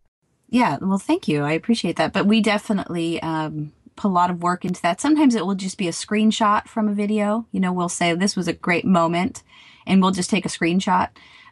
Yeah, 0.49 0.77
well, 0.81 0.97
thank 0.97 1.27
you. 1.27 1.43
I 1.43 1.51
appreciate 1.53 1.97
that. 1.97 2.13
But 2.13 2.25
we 2.25 2.41
definitely 2.41 3.21
um, 3.21 3.73
put 3.97 4.07
a 4.07 4.13
lot 4.13 4.29
of 4.29 4.41
work 4.41 4.63
into 4.63 4.81
that. 4.83 5.01
Sometimes 5.01 5.35
it 5.35 5.45
will 5.45 5.55
just 5.55 5.77
be 5.77 5.87
a 5.87 5.91
screenshot 5.91 6.67
from 6.67 6.87
a 6.87 6.93
video. 6.93 7.45
You 7.51 7.59
know, 7.59 7.73
we'll 7.73 7.89
say 7.89 8.13
this 8.13 8.35
was 8.35 8.47
a 8.47 8.53
great 8.53 8.85
moment 8.85 9.43
and 9.85 10.01
we'll 10.01 10.11
just 10.11 10.29
take 10.29 10.45
a 10.45 10.49
screenshot. 10.49 11.09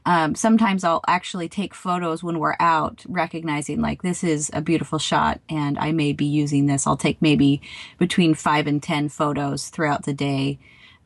Um, 0.08 0.36
sometimes 0.36 0.84
I'll 0.84 1.04
actually 1.08 1.50
take 1.50 1.74
photos 1.74 2.24
when 2.24 2.38
we're 2.38 2.56
out, 2.60 3.04
recognizing 3.08 3.82
like 3.82 4.04
this 4.04 4.24
is 4.24 4.52
a 4.54 4.62
beautiful 4.62 5.00
shot 5.00 5.42
and 5.50 5.80
I 5.80 5.92
may 5.92 6.14
be 6.14 6.26
using 6.26 6.68
this. 6.68 6.86
I'll 6.86 6.96
take 6.96 7.22
maybe 7.22 7.62
between 7.98 8.36
five 8.36 8.68
and 8.68 8.82
10 8.82 9.10
photos 9.10 9.70
throughout 9.70 10.04
the 10.04 10.14
day. 10.14 10.60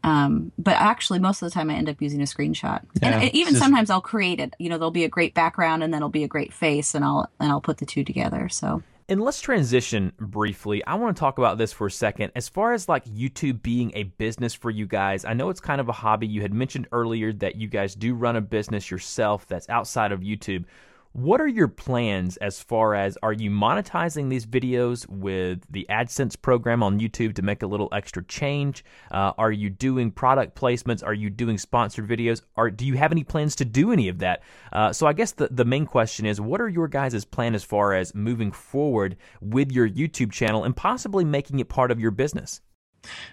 Um, 0.03 0.51
but 0.57 0.75
actually, 0.75 1.19
most 1.19 1.41
of 1.41 1.49
the 1.49 1.53
time 1.53 1.69
I 1.69 1.75
end 1.75 1.89
up 1.89 2.01
using 2.01 2.21
a 2.21 2.25
screenshot. 2.25 2.81
Yeah, 3.01 3.19
and 3.19 3.35
even 3.35 3.53
just... 3.53 3.63
sometimes 3.63 3.89
I'll 3.89 4.01
create 4.01 4.39
it. 4.39 4.53
You 4.59 4.69
know, 4.69 4.77
there'll 4.77 4.91
be 4.91 5.03
a 5.03 5.09
great 5.09 5.33
background 5.33 5.83
and 5.83 5.93
then 5.93 5.99
it'll 5.99 6.09
be 6.09 6.23
a 6.23 6.29
great 6.29 6.53
face, 6.53 6.95
and 6.95 7.03
I'll 7.03 7.29
and 7.39 7.51
I'll 7.51 7.59
put 7.59 7.79
the 7.79 7.85
two 7.85 8.05
together. 8.05 8.47
So 8.47 8.81
and 9.09 9.19
let's 9.19 9.41
transition 9.41 10.13
briefly. 10.19 10.85
I 10.85 10.93
want 10.93 11.15
to 11.15 11.19
talk 11.19 11.39
about 11.39 11.57
this 11.57 11.73
for 11.73 11.87
a 11.87 11.91
second. 11.91 12.31
As 12.35 12.47
far 12.47 12.73
as 12.73 12.87
like 12.87 13.05
YouTube 13.05 13.63
being 13.63 13.91
a 13.95 14.03
business 14.03 14.53
for 14.53 14.69
you 14.69 14.85
guys, 14.85 15.25
I 15.25 15.33
know 15.33 15.49
it's 15.49 15.59
kind 15.59 15.81
of 15.81 15.89
a 15.89 15.93
hobby. 15.93 16.27
You 16.27 16.43
had 16.43 16.53
mentioned 16.53 16.87
earlier 16.91 17.33
that 17.33 17.55
you 17.55 17.67
guys 17.67 17.95
do 17.95 18.13
run 18.13 18.35
a 18.35 18.41
business 18.41 18.91
yourself 18.91 19.47
that's 19.47 19.67
outside 19.67 20.11
of 20.11 20.19
YouTube. 20.19 20.65
What 21.19 21.41
are 21.41 21.47
your 21.47 21.67
plans 21.67 22.37
as 22.37 22.63
far 22.63 22.95
as 22.95 23.17
are 23.21 23.33
you 23.33 23.51
monetizing 23.51 24.29
these 24.29 24.45
videos 24.45 25.05
with 25.09 25.59
the 25.69 25.85
AdSense 25.89 26.41
program 26.41 26.81
on 26.81 27.01
YouTube 27.01 27.35
to 27.35 27.41
make 27.41 27.61
a 27.61 27.67
little 27.67 27.89
extra 27.91 28.23
change? 28.23 28.85
Uh, 29.11 29.33
are 29.37 29.51
you 29.51 29.69
doing 29.69 30.11
product 30.11 30.55
placements? 30.55 31.05
Are 31.05 31.13
you 31.13 31.29
doing 31.29 31.57
sponsored 31.57 32.07
videos? 32.07 32.41
Or 32.55 32.71
do 32.71 32.85
you 32.85 32.93
have 32.93 33.11
any 33.11 33.25
plans 33.25 33.57
to 33.57 33.65
do 33.65 33.91
any 33.91 34.07
of 34.07 34.19
that? 34.19 34.43
Uh, 34.71 34.93
so 34.93 35.07
I 35.07 35.11
guess 35.11 35.33
the, 35.33 35.49
the 35.51 35.65
main 35.65 35.85
question 35.85 36.25
is 36.25 36.39
what 36.39 36.61
are 36.61 36.69
your 36.69 36.87
guys' 36.87 37.25
plan 37.25 37.53
as 37.53 37.65
far 37.65 37.93
as 37.93 38.15
moving 38.15 38.53
forward 38.53 39.17
with 39.41 39.73
your 39.73 39.89
YouTube 39.89 40.31
channel 40.31 40.63
and 40.63 40.73
possibly 40.73 41.25
making 41.25 41.59
it 41.59 41.67
part 41.67 41.91
of 41.91 41.99
your 41.99 42.11
business? 42.11 42.61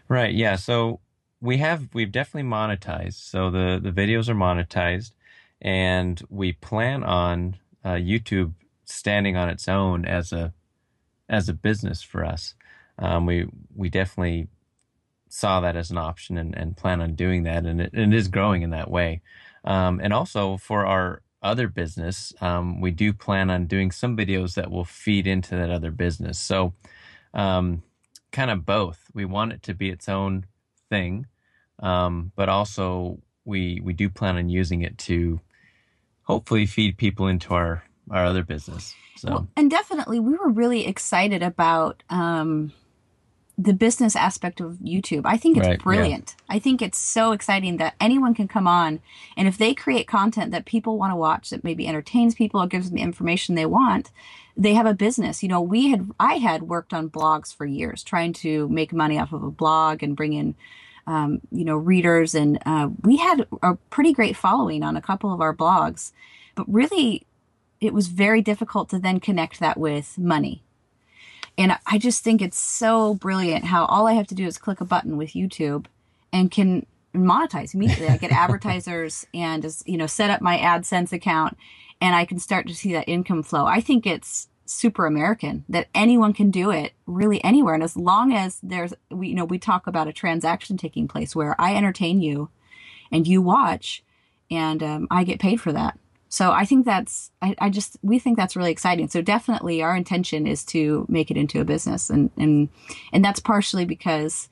Right. 0.09 0.35
Yeah. 0.35 0.57
So 0.57 0.99
we 1.41 1.59
have 1.59 1.89
we've 1.95 2.11
definitely 2.11 2.51
monetized. 2.51 3.31
So 3.31 3.49
the 3.49 3.79
the 3.81 3.93
videos 3.93 4.29
are 4.29 4.35
monetized, 4.35 5.13
and 5.63 6.21
we 6.29 6.53
plan 6.53 7.05
on 7.05 7.55
uh, 7.87 7.95
YouTube 7.95 8.53
standing 8.85 9.37
on 9.37 9.49
its 9.49 9.69
own 9.69 10.05
as 10.05 10.33
a 10.33 10.53
as 11.29 11.49
a 11.49 11.55
business 11.55 12.03
for 12.03 12.25
us. 12.25 12.55
Um, 12.99 13.27
we 13.27 13.47
we 13.75 13.89
definitely 13.89 14.49
saw 15.29 15.61
that 15.61 15.77
as 15.77 15.91
an 15.91 15.99
option 15.99 16.37
and, 16.37 16.57
and 16.57 16.77
plan 16.77 17.01
on 17.01 17.15
doing 17.15 17.45
that, 17.45 17.65
and 17.65 17.81
it, 17.81 17.91
it 17.95 18.13
is 18.13 18.27
growing 18.29 18.63
in 18.63 18.71
that 18.71 18.91
way. 18.91 19.23
Um, 19.65 20.01
and 20.03 20.13
also 20.13 20.57
for 20.57 20.85
our 20.85 21.23
other 21.43 21.69
business, 21.69 22.33
um, 22.41 22.81
we 22.81 22.91
do 22.91 23.13
plan 23.13 23.51
on 23.51 23.67
doing 23.67 23.93
some 23.93 24.17
videos 24.17 24.55
that 24.55 24.71
will 24.71 24.85
feed 24.85 25.27
into 25.27 25.55
that 25.55 25.71
other 25.71 25.93
business. 25.93 26.39
So, 26.39 26.73
um, 27.35 27.83
kind 28.33 28.51
of 28.51 28.67
both. 28.67 28.99
We 29.15 29.25
want 29.25 29.53
it 29.53 29.63
to 29.65 29.75
be 29.75 29.91
its 29.91 30.09
own 30.09 30.47
thing, 30.91 31.27
um, 31.79 32.33
but 32.35 32.49
also 32.49 33.21
we 33.45 33.81
we 33.81 33.93
do 33.93 34.11
plan 34.11 34.37
on 34.37 34.49
using 34.49 34.83
it 34.83 34.99
to 34.99 35.41
hopefully 36.27 36.67
feed 36.67 36.99
people 36.99 37.27
into 37.27 37.55
our 37.55 37.83
our 38.11 38.25
other 38.25 38.45
business. 38.45 38.95
So 39.17 39.31
well, 39.31 39.49
and 39.57 39.71
definitely 39.71 40.21
we 40.21 40.35
were 40.35 40.51
really 40.51 40.87
excited 40.87 41.43
about 41.43 42.03
um, 42.11 42.73
the 43.59 43.73
business 43.73 44.15
aspect 44.15 44.61
of 44.61 44.75
YouTube. 44.75 45.23
I 45.25 45.39
think 45.39 45.57
it's 45.57 45.67
right, 45.67 45.83
brilliant. 45.83 46.37
Yeah. 46.39 46.57
I 46.57 46.59
think 46.59 46.83
it's 46.83 46.99
so 46.99 47.33
exciting 47.33 47.79
that 47.79 47.95
anyone 48.01 48.35
can 48.35 48.47
come 48.47 48.69
on 48.69 49.01
and 49.37 49.49
if 49.49 49.57
they 49.57 49.75
create 49.75 50.07
content 50.07 50.53
that 50.53 50.67
people 50.67 50.99
want 50.99 51.13
to 51.13 51.17
watch 51.17 51.51
that 51.51 51.65
maybe 51.65 51.89
entertains 51.89 52.35
people 52.35 52.63
or 52.63 52.67
gives 52.67 52.91
them 52.91 52.97
the 52.97 53.03
information 53.03 53.55
they 53.55 53.67
want, 53.67 54.11
they 54.57 54.75
have 54.75 54.87
a 54.87 54.95
business. 54.95 55.43
You 55.43 55.49
know, 55.49 55.61
we 55.61 55.91
had 55.91 56.11
I 56.21 56.35
had 56.35 56.65
worked 56.65 56.93
on 56.93 57.11
blogs 57.11 57.55
for 57.55 57.67
years 57.67 58.05
trying 58.05 58.35
to 58.35 58.69
make 58.69 58.93
money 58.93 59.19
off 59.19 59.33
of 59.33 59.43
a 59.43 59.51
blog 59.51 60.03
and 60.03 60.17
bring 60.17 60.35
in 60.35 60.55
um, 61.07 61.41
you 61.51 61.65
know, 61.65 61.77
readers, 61.77 62.35
and 62.35 62.59
uh, 62.67 62.89
we 63.03 63.17
had 63.17 63.47
a 63.63 63.77
pretty 63.91 64.13
great 64.13 64.37
following 64.37 64.83
on 64.83 64.97
a 64.97 65.03
couple 65.03 65.33
of 65.33 65.41
our 65.41 65.55
blogs. 65.55 66.13
But 66.55 66.69
really, 66.73 67.27
it 67.81 67.93
was 67.95 68.09
very 68.09 68.43
difficult 68.43 68.89
to 68.91 68.99
then 68.99 69.21
connect 69.21 69.61
that 69.61 69.79
with 69.79 70.19
money. 70.19 70.63
And 71.59 71.79
I 71.87 71.99
just 71.99 72.23
think 72.23 72.43
it's 72.43 72.59
so 72.59 73.15
brilliant 73.15 73.65
how 73.65 73.87
all 73.87 74.07
I 74.07 74.13
have 74.13 74.27
to 74.29 74.35
do 74.35 74.47
is 74.47 74.59
click 74.59 74.81
a 74.81 74.85
button 74.85 75.17
with 75.17 75.31
YouTube 75.31 75.87
and 76.33 76.51
can 76.51 76.87
monetize 77.15 77.75
immediately. 77.75 78.09
I 78.09 78.19
get 78.19 78.31
advertisers 78.33 79.27
and 79.33 79.63
just, 79.63 79.89
you 79.89 79.97
know, 79.97 80.07
set 80.07 80.31
up 80.31 80.43
my 80.43 80.59
AdSense 80.59 81.13
account 81.13 81.57
and 82.01 82.15
I 82.15 82.25
can 82.27 82.39
start 82.39 82.67
to 82.67 82.75
see 82.75 82.93
that 82.93 83.09
income 83.09 83.43
flow. 83.43 83.65
I 83.65 83.81
think 83.81 84.07
it's 84.07 84.49
super 84.67 85.07
American 85.07 85.65
that 85.69 85.89
anyone 85.95 86.33
can 86.33 86.51
do 86.51 86.71
it 86.71 86.93
really 87.07 87.43
anywhere. 87.45 87.75
And 87.75 87.83
as 87.83 87.97
long 87.97 88.33
as 88.33 88.59
there's, 88.63 88.93
we, 89.11 89.29
you 89.29 89.35
know, 89.35 89.45
we 89.45 89.59
talk 89.59 89.87
about 89.87 90.09
a 90.09 90.13
transaction 90.13 90.77
taking 90.77 91.09
place 91.09 91.35
where 91.35 91.55
I 91.61 91.75
entertain 91.75 92.21
you 92.21 92.51
and 93.11 93.27
you 93.27 93.41
watch 93.41 94.03
and 94.51 94.83
um, 94.83 95.09
I 95.11 95.25
get 95.25 95.41
paid 95.41 95.61
for 95.61 95.73
that. 95.73 95.99
So 96.29 96.51
I 96.51 96.65
think 96.65 96.85
that's, 96.85 97.31
I, 97.41 97.55
I, 97.59 97.71
just, 97.71 97.97
we 98.03 98.19
think 98.19 98.37
that's 98.37 98.57
really 98.57 98.73
exciting. 98.73 99.09
So 99.09 99.23
definitely 99.23 99.83
our 99.83 99.97
intention 99.97 100.47
is 100.47 100.65
to 100.67 101.07
make 101.09 101.31
it 101.31 101.37
into 101.37 101.61
a 101.61 101.65
business. 101.65 102.11
And, 102.11 102.31
and, 102.37 102.69
and 103.13 103.25
that's 103.25 103.41
partially 103.41 103.85
because 103.85 104.49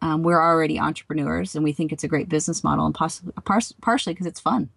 um, 0.00 0.24
we're 0.24 0.42
already 0.42 0.80
entrepreneurs 0.80 1.54
and 1.54 1.62
we 1.62 1.72
think 1.72 1.92
it's 1.92 2.04
a 2.04 2.08
great 2.08 2.28
business 2.28 2.64
model 2.64 2.86
and 2.86 2.94
possibly, 2.94 3.32
partially 3.80 4.12
because 4.12 4.26
it's 4.26 4.40
fun. 4.40 4.68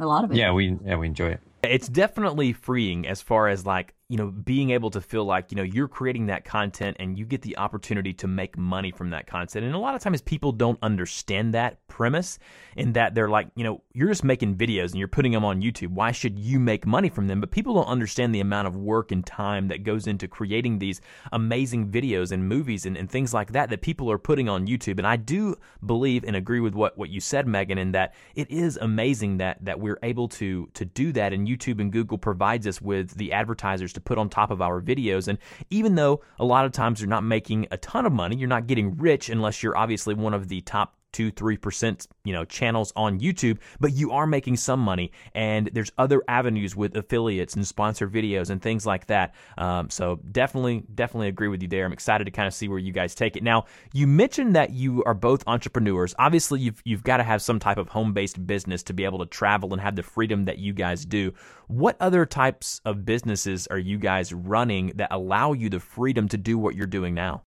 A 0.00 0.06
lot 0.06 0.24
of 0.24 0.32
it. 0.32 0.36
Yeah, 0.36 0.52
we, 0.52 0.76
yeah, 0.84 0.96
we 0.96 1.06
enjoy 1.06 1.28
it. 1.28 1.40
It's 1.62 1.88
definitely 1.88 2.52
freeing 2.52 3.06
as 3.06 3.22
far 3.22 3.48
as 3.48 3.64
like 3.64 3.94
you 4.08 4.18
know, 4.18 4.30
being 4.30 4.70
able 4.70 4.90
to 4.90 5.00
feel 5.00 5.24
like, 5.24 5.50
you 5.50 5.56
know, 5.56 5.62
you're 5.62 5.88
creating 5.88 6.26
that 6.26 6.44
content 6.44 6.96
and 7.00 7.18
you 7.18 7.24
get 7.24 7.40
the 7.40 7.56
opportunity 7.56 8.12
to 8.12 8.26
make 8.26 8.58
money 8.58 8.90
from 8.90 9.10
that 9.10 9.26
content. 9.26 9.64
And 9.64 9.74
a 9.74 9.78
lot 9.78 9.94
of 9.94 10.02
times 10.02 10.20
people 10.20 10.52
don't 10.52 10.78
understand 10.82 11.54
that 11.54 11.86
premise 11.88 12.38
in 12.76 12.92
that 12.92 13.14
they're 13.14 13.30
like, 13.30 13.48
you 13.56 13.64
know, 13.64 13.82
you're 13.94 14.08
just 14.08 14.22
making 14.22 14.56
videos 14.56 14.90
and 14.90 14.96
you're 14.96 15.08
putting 15.08 15.32
them 15.32 15.44
on 15.44 15.62
YouTube. 15.62 15.88
Why 15.88 16.12
should 16.12 16.38
you 16.38 16.60
make 16.60 16.86
money 16.86 17.08
from 17.08 17.28
them? 17.28 17.40
But 17.40 17.50
people 17.50 17.74
don't 17.74 17.86
understand 17.86 18.34
the 18.34 18.40
amount 18.40 18.68
of 18.68 18.76
work 18.76 19.10
and 19.10 19.24
time 19.24 19.68
that 19.68 19.84
goes 19.84 20.06
into 20.06 20.28
creating 20.28 20.80
these 20.80 21.00
amazing 21.32 21.90
videos 21.90 22.30
and 22.30 22.46
movies 22.46 22.84
and, 22.84 22.98
and 22.98 23.10
things 23.10 23.32
like 23.32 23.52
that 23.52 23.70
that 23.70 23.80
people 23.80 24.10
are 24.10 24.18
putting 24.18 24.50
on 24.50 24.66
YouTube. 24.66 24.98
And 24.98 25.06
I 25.06 25.16
do 25.16 25.56
believe 25.84 26.24
and 26.24 26.36
agree 26.36 26.60
with 26.60 26.74
what, 26.74 26.98
what 26.98 27.08
you 27.08 27.20
said, 27.20 27.46
Megan, 27.46 27.78
in 27.78 27.92
that 27.92 28.12
it 28.34 28.50
is 28.50 28.76
amazing 28.76 29.38
that 29.38 29.64
that 29.64 29.80
we're 29.80 29.98
able 30.02 30.28
to 30.28 30.68
to 30.74 30.84
do 30.84 31.10
that 31.12 31.32
and 31.32 31.48
YouTube 31.48 31.80
and 31.80 31.90
Google 31.90 32.18
provides 32.18 32.66
us 32.66 32.82
with 32.82 33.16
the 33.16 33.32
advertisers 33.32 33.93
to 33.94 34.00
put 34.00 34.18
on 34.18 34.28
top 34.28 34.50
of 34.50 34.60
our 34.60 34.80
videos. 34.80 35.28
And 35.28 35.38
even 35.70 35.94
though 35.94 36.22
a 36.38 36.44
lot 36.44 36.64
of 36.64 36.72
times 36.72 37.00
you're 37.00 37.08
not 37.08 37.24
making 37.24 37.66
a 37.70 37.76
ton 37.76 38.06
of 38.06 38.12
money, 38.12 38.36
you're 38.36 38.48
not 38.48 38.66
getting 38.66 38.96
rich 38.96 39.28
unless 39.28 39.62
you're 39.62 39.76
obviously 39.76 40.14
one 40.14 40.34
of 40.34 40.48
the 40.48 40.60
top 40.62 40.96
two, 41.14 41.30
three 41.30 41.56
percent, 41.56 42.06
you 42.24 42.34
know, 42.34 42.44
channels 42.44 42.92
on 42.96 43.20
YouTube, 43.20 43.58
but 43.80 43.94
you 43.94 44.10
are 44.12 44.26
making 44.26 44.56
some 44.56 44.80
money. 44.80 45.12
And 45.34 45.70
there's 45.72 45.92
other 45.96 46.22
avenues 46.28 46.76
with 46.76 46.96
affiliates 46.96 47.54
and 47.54 47.66
sponsored 47.66 48.12
videos 48.12 48.50
and 48.50 48.60
things 48.60 48.84
like 48.84 49.06
that. 49.06 49.34
Um, 49.56 49.88
so 49.88 50.20
definitely, 50.32 50.84
definitely 50.94 51.28
agree 51.28 51.48
with 51.48 51.62
you 51.62 51.68
there. 51.68 51.86
I'm 51.86 51.92
excited 51.92 52.24
to 52.24 52.30
kind 52.30 52.46
of 52.46 52.52
see 52.52 52.68
where 52.68 52.78
you 52.78 52.92
guys 52.92 53.14
take 53.14 53.36
it. 53.36 53.42
Now, 53.42 53.64
you 53.94 54.06
mentioned 54.06 54.54
that 54.56 54.70
you 54.70 55.02
are 55.04 55.14
both 55.14 55.44
entrepreneurs. 55.46 56.14
Obviously, 56.18 56.60
you've 56.60 56.82
you've 56.84 57.04
got 57.04 57.18
to 57.18 57.22
have 57.22 57.40
some 57.40 57.58
type 57.58 57.78
of 57.78 57.88
home 57.88 58.12
based 58.12 58.44
business 58.46 58.82
to 58.82 58.92
be 58.92 59.04
able 59.04 59.20
to 59.20 59.26
travel 59.26 59.72
and 59.72 59.80
have 59.80 59.96
the 59.96 60.02
freedom 60.02 60.44
that 60.44 60.58
you 60.58 60.72
guys 60.74 61.06
do. 61.06 61.32
What 61.68 61.96
other 62.00 62.26
types 62.26 62.80
of 62.84 63.04
businesses 63.06 63.66
are 63.68 63.78
you 63.78 63.98
guys 63.98 64.32
running 64.32 64.92
that 64.96 65.08
allow 65.12 65.52
you 65.52 65.70
the 65.70 65.80
freedom 65.80 66.28
to 66.28 66.36
do 66.36 66.58
what 66.58 66.74
you're 66.74 66.86
doing 66.86 67.14
now? 67.14 67.44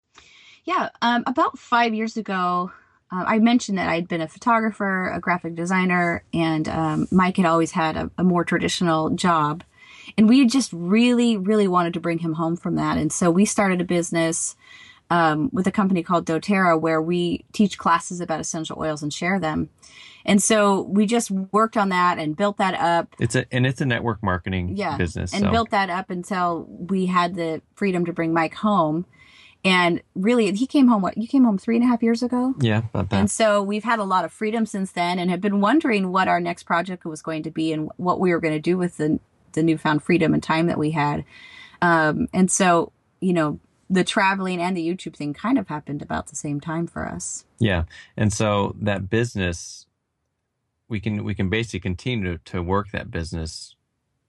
Yeah, 0.63 0.89
um, 1.01 1.23
about 1.27 1.59
five 1.59 1.93
years 1.93 2.17
ago, 2.17 2.71
uh, 3.15 3.23
I 3.25 3.39
mentioned 3.39 3.77
that 3.77 3.87
I'd 3.87 4.07
been 4.07 4.21
a 4.21 4.27
photographer, 4.27 5.09
a 5.09 5.19
graphic 5.19 5.55
designer, 5.55 6.23
and 6.33 6.67
um, 6.67 7.07
Mike 7.11 7.37
had 7.37 7.45
always 7.45 7.71
had 7.71 7.95
a, 7.95 8.11
a, 8.17 8.23
more 8.23 8.43
traditional 8.43 9.11
job. 9.11 9.63
And 10.17 10.27
we 10.27 10.45
just 10.45 10.71
really, 10.73 11.37
really 11.37 11.67
wanted 11.67 11.93
to 11.93 11.99
bring 11.99 12.19
him 12.19 12.33
home 12.33 12.57
from 12.57 12.75
that. 12.75 12.97
And 12.97 13.11
so 13.11 13.31
we 13.31 13.45
started 13.45 13.79
a 13.79 13.85
business 13.85 14.55
um, 15.09 15.49
with 15.53 15.65
a 15.67 15.71
company 15.71 16.03
called 16.03 16.25
doTERRA 16.25 16.79
where 16.79 17.01
we 17.01 17.45
teach 17.53 17.77
classes 17.77 18.19
about 18.19 18.39
essential 18.39 18.77
oils 18.79 19.01
and 19.01 19.13
share 19.13 19.39
them. 19.39 19.69
And 20.25 20.41
so 20.41 20.81
we 20.81 21.05
just 21.05 21.29
worked 21.31 21.77
on 21.77 21.89
that 21.89 22.17
and 22.17 22.35
built 22.35 22.57
that 22.57 22.73
up. 22.73 23.15
It's 23.19 23.35
a 23.35 23.45
and 23.53 23.65
it's 23.65 23.79
a 23.79 23.85
network 23.85 24.23
marketing 24.23 24.75
yeah, 24.75 24.97
business. 24.97 25.33
And 25.33 25.43
so. 25.43 25.51
built 25.51 25.69
that 25.69 25.91
up 25.91 26.09
until 26.09 26.65
we 26.67 27.05
had 27.05 27.35
the 27.35 27.61
freedom 27.75 28.05
to 28.05 28.13
bring 28.13 28.33
Mike 28.33 28.55
home. 28.55 29.05
And 29.65 30.03
really, 30.13 30.51
he 30.53 30.67
came 30.67 30.87
home. 30.87 31.01
What 31.01 31.17
you 31.17 31.27
came 31.27 31.43
home 31.43 31.57
three 31.57 31.75
and 31.75 31.83
a 31.83 31.87
half 31.87 32.03
years 32.03 32.21
ago? 32.21 32.53
Yeah, 32.61 32.83
about 32.93 33.09
that. 33.09 33.19
And 33.19 33.31
so 33.31 33.63
we've 33.63 33.83
had 33.83 33.97
a 33.97 34.03
lot 34.03 34.23
of 34.23 34.31
freedom 34.31 34.67
since 34.67 34.91
then, 34.91 35.17
and 35.17 35.31
have 35.31 35.41
been 35.41 35.59
wondering 35.59 36.11
what 36.11 36.27
our 36.27 36.39
next 36.39 36.63
project 36.63 37.03
was 37.03 37.23
going 37.23 37.41
to 37.43 37.51
be 37.51 37.73
and 37.73 37.89
what 37.97 38.19
we 38.19 38.31
were 38.31 38.39
going 38.39 38.53
to 38.53 38.59
do 38.59 38.77
with 38.77 38.97
the 38.97 39.19
the 39.53 39.63
newfound 39.63 40.03
freedom 40.03 40.35
and 40.35 40.43
time 40.43 40.67
that 40.67 40.77
we 40.77 40.91
had. 40.91 41.25
Um, 41.81 42.27
and 42.31 42.51
so, 42.51 42.91
you 43.21 43.33
know, 43.33 43.59
the 43.89 44.03
traveling 44.03 44.61
and 44.61 44.77
the 44.77 44.87
YouTube 44.87 45.15
thing 45.15 45.33
kind 45.33 45.57
of 45.57 45.67
happened 45.67 46.03
about 46.03 46.27
the 46.27 46.35
same 46.35 46.59
time 46.59 46.85
for 46.85 47.07
us. 47.07 47.45
Yeah, 47.57 47.85
and 48.15 48.31
so 48.31 48.75
that 48.79 49.09
business, 49.09 49.87
we 50.87 50.99
can 50.99 51.23
we 51.23 51.33
can 51.33 51.49
basically 51.49 51.79
continue 51.79 52.37
to, 52.37 52.51
to 52.51 52.61
work 52.61 52.91
that 52.91 53.09
business 53.09 53.75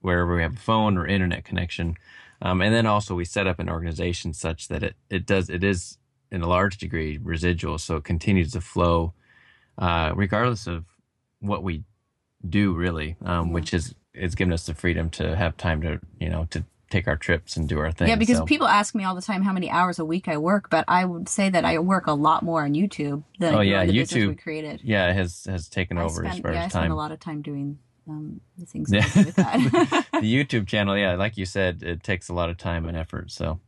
wherever 0.01 0.35
we 0.35 0.41
have 0.41 0.53
a 0.53 0.59
phone 0.59 0.97
or 0.97 1.05
internet 1.05 1.43
connection 1.45 1.95
um, 2.41 2.61
and 2.61 2.73
then 2.73 2.85
also 2.85 3.15
we 3.15 3.25
set 3.25 3.47
up 3.47 3.59
an 3.59 3.69
organization 3.69 4.33
such 4.33 4.67
that 4.67 4.83
it, 4.83 4.95
it 5.09 5.25
does, 5.25 5.49
it 5.49 5.63
is 5.63 5.97
in 6.31 6.41
a 6.41 6.47
large 6.47 6.77
degree 6.77 7.17
residual. 7.21 7.77
So 7.77 7.97
it 7.97 8.03
continues 8.03 8.51
to 8.51 8.61
flow, 8.61 9.13
uh, 9.77 10.11
regardless 10.15 10.67
of 10.67 10.85
what 11.39 11.63
we 11.63 11.83
do 12.47 12.73
really, 12.73 13.15
um, 13.23 13.47
yeah. 13.47 13.53
which 13.53 13.73
is, 13.73 13.95
it's 14.13 14.35
given 14.35 14.53
us 14.53 14.65
the 14.65 14.73
freedom 14.73 15.09
to 15.11 15.35
have 15.35 15.57
time 15.57 15.81
to, 15.81 15.99
you 16.19 16.29
know, 16.29 16.47
to 16.51 16.63
take 16.89 17.07
our 17.07 17.17
trips 17.17 17.57
and 17.57 17.67
do 17.67 17.79
our 17.79 17.91
thing. 17.91 18.07
Yeah, 18.07 18.15
because 18.15 18.37
so. 18.37 18.45
people 18.45 18.67
ask 18.67 18.95
me 18.95 19.03
all 19.03 19.13
the 19.13 19.21
time 19.21 19.41
how 19.41 19.51
many 19.51 19.69
hours 19.69 19.99
a 19.99 20.05
week 20.05 20.27
I 20.27 20.37
work, 20.37 20.69
but 20.69 20.85
I 20.87 21.05
would 21.05 21.27
say 21.27 21.49
that 21.49 21.65
I 21.65 21.79
work 21.79 22.07
a 22.07 22.13
lot 22.13 22.43
more 22.43 22.63
on 22.63 22.73
YouTube 22.73 23.23
than 23.39 23.53
oh, 23.53 23.59
yeah, 23.59 23.85
YouTube, 23.85 24.29
we 24.29 24.35
created. 24.35 24.81
Yeah, 24.83 25.11
has 25.11 25.45
has 25.45 25.67
taken 25.67 25.97
over 25.97 26.21
spend, 26.21 26.27
as 26.27 26.39
far 26.39 26.53
yeah, 26.53 26.63
as 26.63 26.71
time. 26.71 26.79
I 26.79 26.83
spend 26.83 26.93
a 26.93 26.95
lot 26.95 27.11
of 27.11 27.19
time 27.19 27.41
doing 27.41 27.79
um, 28.09 28.41
the 28.57 28.65
things 28.65 28.91
yeah. 28.91 29.01
the 29.11 30.21
YouTube 30.21 30.67
channel, 30.67 30.97
yeah, 30.97 31.15
like 31.15 31.37
you 31.37 31.45
said, 31.45 31.83
it 31.83 32.03
takes 32.03 32.29
a 32.29 32.33
lot 32.33 32.49
of 32.49 32.57
time 32.57 32.85
and 32.87 32.97
effort. 32.97 33.31
So 33.31 33.59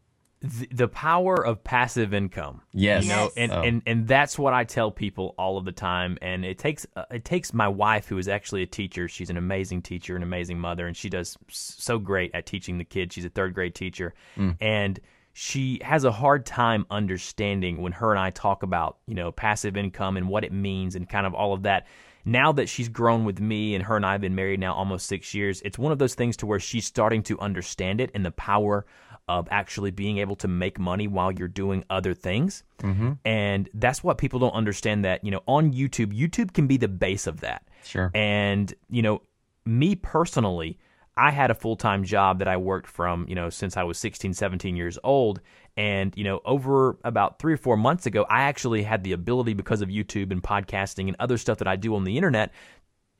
the, 0.42 0.68
the 0.72 0.88
power 0.88 1.36
of 1.36 1.64
passive 1.64 2.14
income. 2.14 2.62
Yes. 2.72 3.04
You 3.04 3.10
know, 3.10 3.32
and, 3.36 3.52
oh. 3.52 3.62
and 3.62 3.82
and 3.86 4.08
that's 4.08 4.40
what 4.40 4.54
I 4.54 4.64
tell 4.64 4.90
people 4.90 5.36
all 5.38 5.58
of 5.58 5.66
the 5.66 5.72
time. 5.72 6.18
And 6.22 6.46
it 6.46 6.58
takes 6.58 6.86
uh, 6.96 7.04
it 7.12 7.26
takes 7.26 7.54
my 7.54 7.68
wife, 7.68 8.08
who 8.08 8.18
is 8.18 8.28
actually 8.28 8.64
a 8.64 8.68
teacher. 8.68 9.08
She's 9.08 9.30
an 9.30 9.38
amazing 9.38 9.82
teacher, 9.82 10.16
an 10.16 10.24
amazing 10.24 10.60
mother, 10.60 10.88
and 10.88 10.96
she 10.96 11.10
does 11.10 11.38
so 11.50 12.00
great 12.00 12.32
at 12.34 12.46
teaching 12.46 12.78
the 12.78 12.86
kids. 12.86 13.14
She's 13.14 13.26
a 13.26 13.30
third 13.30 13.54
grade 13.54 13.76
teacher, 13.76 14.14
mm. 14.38 14.56
and 14.62 15.00
she 15.34 15.80
has 15.84 16.06
a 16.06 16.12
hard 16.12 16.46
time 16.46 16.86
understanding 16.90 17.82
when 17.82 17.92
her 17.94 18.12
and 18.12 18.20
I 18.20 18.30
talk 18.30 18.64
about 18.64 18.98
you 19.08 19.16
know 19.16 19.32
passive 19.32 19.76
income 19.76 20.16
and 20.16 20.30
what 20.30 20.46
it 20.46 20.54
means 20.54 20.96
and 20.96 21.08
kind 21.08 21.28
of 21.28 21.34
all 21.34 21.54
of 21.54 21.64
that 21.64 21.86
now 22.32 22.52
that 22.52 22.70
she's 22.70 22.90
grown 22.90 23.26
with 23.26 23.40
me 23.40 23.76
and 23.76 23.84
her 23.84 23.96
and 23.96 24.06
I 24.06 24.14
have 24.14 24.22
been 24.22 24.36
married 24.36 24.60
now 24.60 24.74
almost 24.74 25.08
six 25.08 25.34
years, 25.34 25.62
it's 25.64 25.80
one 25.80 25.92
of 25.92 26.00
those 26.00 26.16
things 26.16 26.38
to 26.38 26.46
where 26.46 26.60
she's 26.60 26.86
starting 26.86 27.24
to 27.24 27.40
understand 27.40 28.02
it 28.02 28.12
and 28.14 28.26
the 28.26 28.32
power 28.32 28.86
of 29.28 29.48
actually 29.52 29.92
being 29.92 30.18
able 30.18 30.36
to 30.38 30.48
make 30.48 30.80
money 30.80 31.08
while 31.08 31.32
you're 31.32 31.48
doing 31.48 31.84
other 31.90 32.14
things. 32.14 32.64
Mm-hmm. 32.80 33.14
And 33.26 33.70
that's 33.74 34.04
what 34.04 34.18
people 34.18 34.40
don't 34.40 34.54
understand 34.54 35.06
that, 35.06 35.24
you 35.24 35.32
know, 35.32 35.42
on 35.48 35.72
YouTube, 35.72 36.18
YouTube 36.18 36.54
can 36.54 36.68
be 36.68 36.78
the 36.78 36.88
base 36.88 37.28
of 37.28 37.42
that. 37.42 37.68
Sure. 37.84 38.12
And, 38.16 38.74
you 38.90 39.02
know, 39.02 39.22
me 39.66 39.96
personally, 39.96 40.80
I 41.16 41.32
had 41.32 41.52
a 41.52 41.56
full 41.56 41.76
time 41.76 42.04
job 42.04 42.40
that 42.40 42.48
I 42.48 42.58
worked 42.58 42.88
from, 42.88 43.26
you 43.28 43.36
know, 43.36 43.50
since 43.50 43.78
I 43.78 43.84
was 43.84 43.98
16, 43.98 44.34
17 44.34 44.76
years 44.76 44.98
old. 45.04 45.42
And, 45.78 46.14
you 46.18 46.24
know, 46.24 46.42
over 46.44 46.98
about 47.04 47.40
three 47.40 47.54
or 47.54 47.58
four 47.58 47.78
months 47.78 48.06
ago, 48.06 48.26
I 48.30 48.44
actually 48.44 48.84
had 48.84 49.04
the 49.04 49.14
ability 49.14 49.54
because 49.54 49.82
of 49.82 49.90
YouTube 49.90 50.32
and 50.32 50.44
podcasting 50.44 51.08
and 51.08 51.16
other 51.20 51.38
stuff 51.38 51.60
that 51.60 51.68
I 51.68 51.76
do 51.78 51.96
on 51.96 52.04
the 52.04 52.18
internet 52.18 52.52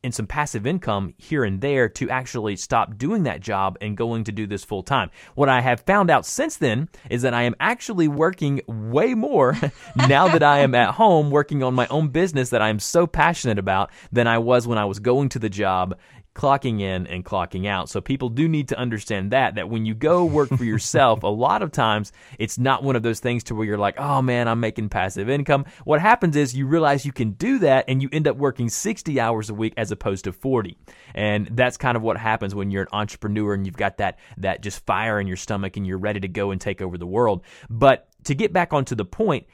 and 0.04 0.16
some 0.16 0.28
passive 0.28 0.66
income 0.66 1.14
here 1.18 1.44
and 1.44 1.62
there 1.62 1.90
to 1.90 2.10
actually 2.10 2.56
stop 2.56 2.98
doing 2.98 3.24
that 3.24 3.42
job 3.42 3.78
and 3.82 3.98
going 3.98 4.24
to 4.24 4.32
do 4.32 4.48
this 4.48 4.64
full 4.64 4.84
time. 4.84 5.10
What 5.36 5.50
I 5.50 5.62
have 5.62 5.82
found 5.82 6.10
out 6.10 6.26
since 6.26 6.58
then 6.58 6.90
is 7.10 7.24
that 7.24 7.34
I 7.34 7.44
am 7.44 7.56
actually 7.60 8.08
working 8.08 8.62
way 8.68 9.14
more 9.14 9.58
now 9.96 10.28
that 10.30 10.44
I 10.44 10.60
am 10.60 10.74
at 10.76 10.96
home 10.96 11.32
working 11.32 11.64
on 11.64 11.74
my 11.74 11.88
own 11.88 12.10
business 12.10 12.50
that 12.50 12.62
I 12.62 12.70
am 12.70 12.80
so 12.80 13.08
passionate 13.08 13.60
about 13.60 13.92
than 14.12 14.28
I 14.28 14.38
was 14.38 14.68
when 14.68 14.78
I 14.78 14.86
was 14.86 15.00
going 15.00 15.30
to 15.30 15.40
the 15.40 15.50
job 15.50 15.98
clocking 16.40 16.80
in 16.80 17.06
and 17.08 17.26
clocking 17.26 17.68
out. 17.68 17.90
So 17.90 18.00
people 18.00 18.30
do 18.30 18.48
need 18.48 18.70
to 18.70 18.80
understand 18.80 19.32
that 19.32 19.56
that 19.56 19.70
when 19.70 19.86
you 19.86 19.94
go 19.94 20.24
work 20.24 20.48
for 20.48 20.64
yourself, 20.64 21.24
a 21.24 21.28
lot 21.28 21.62
of 21.62 21.74
times 21.74 22.14
it's 22.38 22.58
not 22.58 22.82
one 22.82 22.96
of 22.96 23.04
those 23.04 23.20
things 23.20 23.44
to 23.46 23.56
where 23.56 23.66
you're 23.66 23.78
like, 23.78 24.00
"Oh 24.00 24.22
man, 24.22 24.48
I'm 24.48 24.62
making 24.62 24.88
passive 24.88 25.30
income." 25.30 25.66
What 25.84 26.00
happens 26.00 26.38
is 26.38 26.56
you 26.56 26.66
realize 26.66 27.06
you 27.06 27.12
can 27.12 27.32
do 27.32 27.60
that 27.60 27.84
and 27.90 28.02
you 28.02 28.08
end 28.14 28.26
up 28.26 28.38
working 28.38 28.70
60 28.70 29.20
hours 29.20 29.50
a 29.50 29.54
week 29.54 29.74
as 29.76 29.92
opposed 29.92 30.24
to 30.24 30.32
40. 30.32 30.78
And 31.14 31.48
that's 31.48 31.76
kind 31.76 31.98
of 31.98 32.04
what 32.04 32.16
happens 32.16 32.56
when 32.56 32.72
you're 32.72 32.84
an 32.84 32.90
entrepreneur 32.94 33.54
and 33.54 33.66
you've 33.66 33.76
got 33.76 33.98
that 33.98 34.18
that 34.38 34.62
just 34.62 34.86
fire 34.86 35.20
in 35.20 35.28
your 35.28 35.36
stomach 35.36 35.76
and 35.76 35.86
you're 35.86 35.98
ready 35.98 36.22
to 36.22 36.30
go 36.30 36.52
and 36.52 36.62
take 36.62 36.82
over 36.82 36.98
the 36.98 37.06
world. 37.06 37.44
But 37.70 38.08
to 38.24 38.34
get 38.34 38.54
back 38.54 38.72
onto 38.72 38.96
the 38.96 39.04
point, 39.04 39.46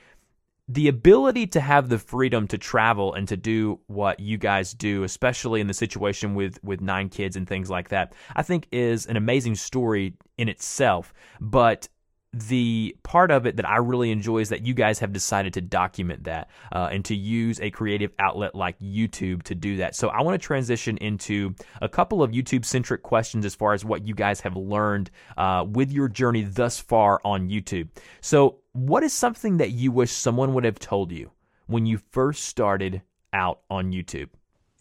the 0.68 0.88
ability 0.88 1.46
to 1.48 1.60
have 1.60 1.90
the 1.90 2.00
freedom 2.00 2.48
to 2.48 2.58
travel 2.58 3.14
and 3.14 3.28
to 3.28 3.38
do 3.38 3.80
what 3.88 4.20
you 4.20 4.38
guys 4.38 4.74
do, 4.74 5.04
especially 5.04 5.62
in 5.62 5.68
the 5.68 5.74
situation 5.74 6.34
with 6.34 6.64
with 6.64 6.82
nine 6.82 7.10
kids 7.10 7.36
and 7.36 7.48
things 7.48 7.70
like 7.70 7.90
that, 7.90 8.14
I 8.36 8.42
think 8.42 8.68
is 8.72 9.06
an 9.06 9.16
amazing 9.18 9.56
story 9.56 10.16
in 10.38 10.50
itself. 10.50 11.14
But 11.40 11.88
the 12.36 12.98
part 13.04 13.32
of 13.32 13.46
it 13.46 13.56
that 13.56 13.68
I 13.68 13.78
really 13.78 14.12
enjoy 14.12 14.40
is 14.40 14.50
that 14.50 14.66
you 14.66 14.74
guys 14.74 15.00
have 15.00 15.14
decided 15.14 15.54
to 15.54 15.62
document 15.62 16.26
that 16.26 16.50
uh, 16.74 16.90
and 16.92 17.06
to 17.06 17.16
use 17.16 17.62
a 17.62 17.72
creative 17.72 18.12
outlet 18.20 18.54
like 18.54 18.78
YouTube 18.80 19.44
to 19.44 19.56
do 19.56 19.78
that. 19.78 19.96
So 19.96 20.10
I 20.10 20.22
want 20.22 20.40
to 20.40 20.46
transition 20.46 20.98
into 20.98 21.56
a 21.82 21.88
couple 21.88 22.22
of 22.22 22.32
YouTube 22.32 22.66
centric 22.66 23.04
questions 23.04 23.46
as 23.46 23.56
far 23.56 23.74
as 23.74 23.86
what 23.86 24.06
you 24.06 24.14
guys 24.14 24.42
have 24.42 24.58
learned 24.58 25.12
uh, 25.38 25.66
with 25.66 25.94
your 25.94 26.10
journey 26.10 26.42
thus 26.42 26.78
far 26.78 27.22
on 27.24 27.48
YouTube. 27.48 27.88
So, 28.20 28.58
what 28.76 29.04
is 29.04 29.14
something 29.14 29.58
that 29.58 29.72
you 29.72 29.92
wish 29.92 30.12
someone 30.12 30.54
would 30.54 30.66
have 30.66 30.80
told 30.80 31.12
you 31.12 31.32
when 31.66 31.86
you 31.86 31.98
first 32.12 32.44
started 32.44 33.02
out 33.32 33.62
on 33.70 33.94
YouTube? 33.94 34.30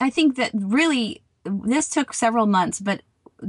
I 0.00 0.10
think 0.10 0.34
that 0.36 0.50
really 0.52 1.22
this 1.44 1.88
took 1.88 2.12
several 2.12 2.46
months, 2.46 2.80
but 2.80 3.02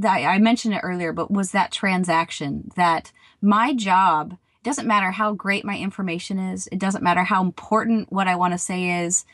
I 0.04 0.38
mentioned 0.38 0.74
it 0.74 0.82
earlier, 0.82 1.12
but 1.12 1.30
was 1.30 1.50
that 1.50 1.72
transaction 1.72 2.70
that 2.76 3.10
my 3.42 3.74
job 3.74 4.36
doesn't 4.62 4.86
matter 4.86 5.10
how 5.10 5.32
great 5.32 5.64
my 5.64 5.76
information 5.76 6.38
is. 6.38 6.68
It 6.70 6.78
doesn't 6.78 7.02
matter 7.02 7.24
how 7.24 7.42
important 7.42 8.12
what 8.12 8.28
I 8.28 8.36
want 8.36 8.52
to 8.52 8.58
say 8.58 9.04
is. 9.04 9.24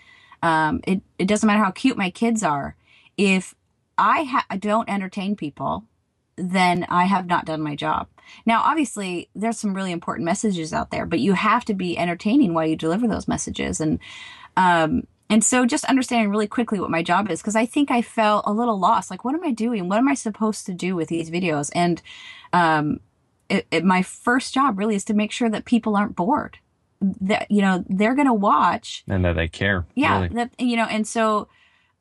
Um, 0.42 0.80
it, 0.86 1.02
it 1.18 1.26
doesn't 1.26 1.46
matter 1.46 1.62
how 1.62 1.70
cute 1.70 1.96
my 1.96 2.10
kids 2.10 2.42
are. 2.42 2.76
If 3.16 3.54
I 3.98 4.24
ha- 4.24 4.56
don't 4.58 4.88
entertain 4.88 5.36
people, 5.36 5.84
then 6.36 6.84
I 6.88 7.04
have 7.04 7.26
not 7.26 7.44
done 7.44 7.60
my 7.60 7.76
job. 7.76 8.08
Now, 8.46 8.62
obviously, 8.62 9.28
there's 9.34 9.58
some 9.58 9.74
really 9.74 9.92
important 9.92 10.24
messages 10.24 10.72
out 10.72 10.90
there, 10.90 11.06
but 11.06 11.20
you 11.20 11.32
have 11.32 11.64
to 11.66 11.74
be 11.74 11.98
entertaining 11.98 12.54
while 12.54 12.66
you 12.66 12.76
deliver 12.76 13.06
those 13.06 13.28
messages. 13.28 13.80
And, 13.80 13.98
um, 14.56 15.06
and 15.30 15.44
so 15.44 15.64
just 15.64 15.84
understanding 15.84 16.30
really 16.30 16.46
quickly 16.46 16.80
what 16.80 16.90
my 16.90 17.02
job 17.02 17.30
is, 17.30 17.40
because 17.40 17.56
I 17.56 17.66
think 17.66 17.90
I 17.90 18.02
felt 18.02 18.44
a 18.46 18.52
little 18.52 18.78
lost. 18.78 19.10
Like, 19.10 19.24
what 19.24 19.34
am 19.34 19.44
I 19.44 19.50
doing? 19.50 19.88
What 19.88 19.98
am 19.98 20.08
I 20.08 20.14
supposed 20.14 20.66
to 20.66 20.74
do 20.74 20.94
with 20.94 21.08
these 21.08 21.30
videos? 21.30 21.70
And, 21.74 22.02
um, 22.52 23.00
it, 23.48 23.66
it, 23.70 23.84
my 23.84 24.02
first 24.02 24.54
job 24.54 24.78
really 24.78 24.94
is 24.94 25.04
to 25.04 25.14
make 25.14 25.32
sure 25.32 25.50
that 25.50 25.64
people 25.64 25.96
aren't 25.96 26.16
bored. 26.16 26.58
That, 27.20 27.50
you 27.50 27.62
know, 27.62 27.84
they're 27.88 28.14
going 28.14 28.28
to 28.28 28.34
watch. 28.34 29.04
And 29.08 29.24
that 29.24 29.36
they 29.36 29.48
care. 29.48 29.86
Yeah. 29.94 30.22
Really. 30.22 30.34
That, 30.34 30.60
you 30.60 30.76
know, 30.76 30.84
and 30.84 31.06
so, 31.06 31.48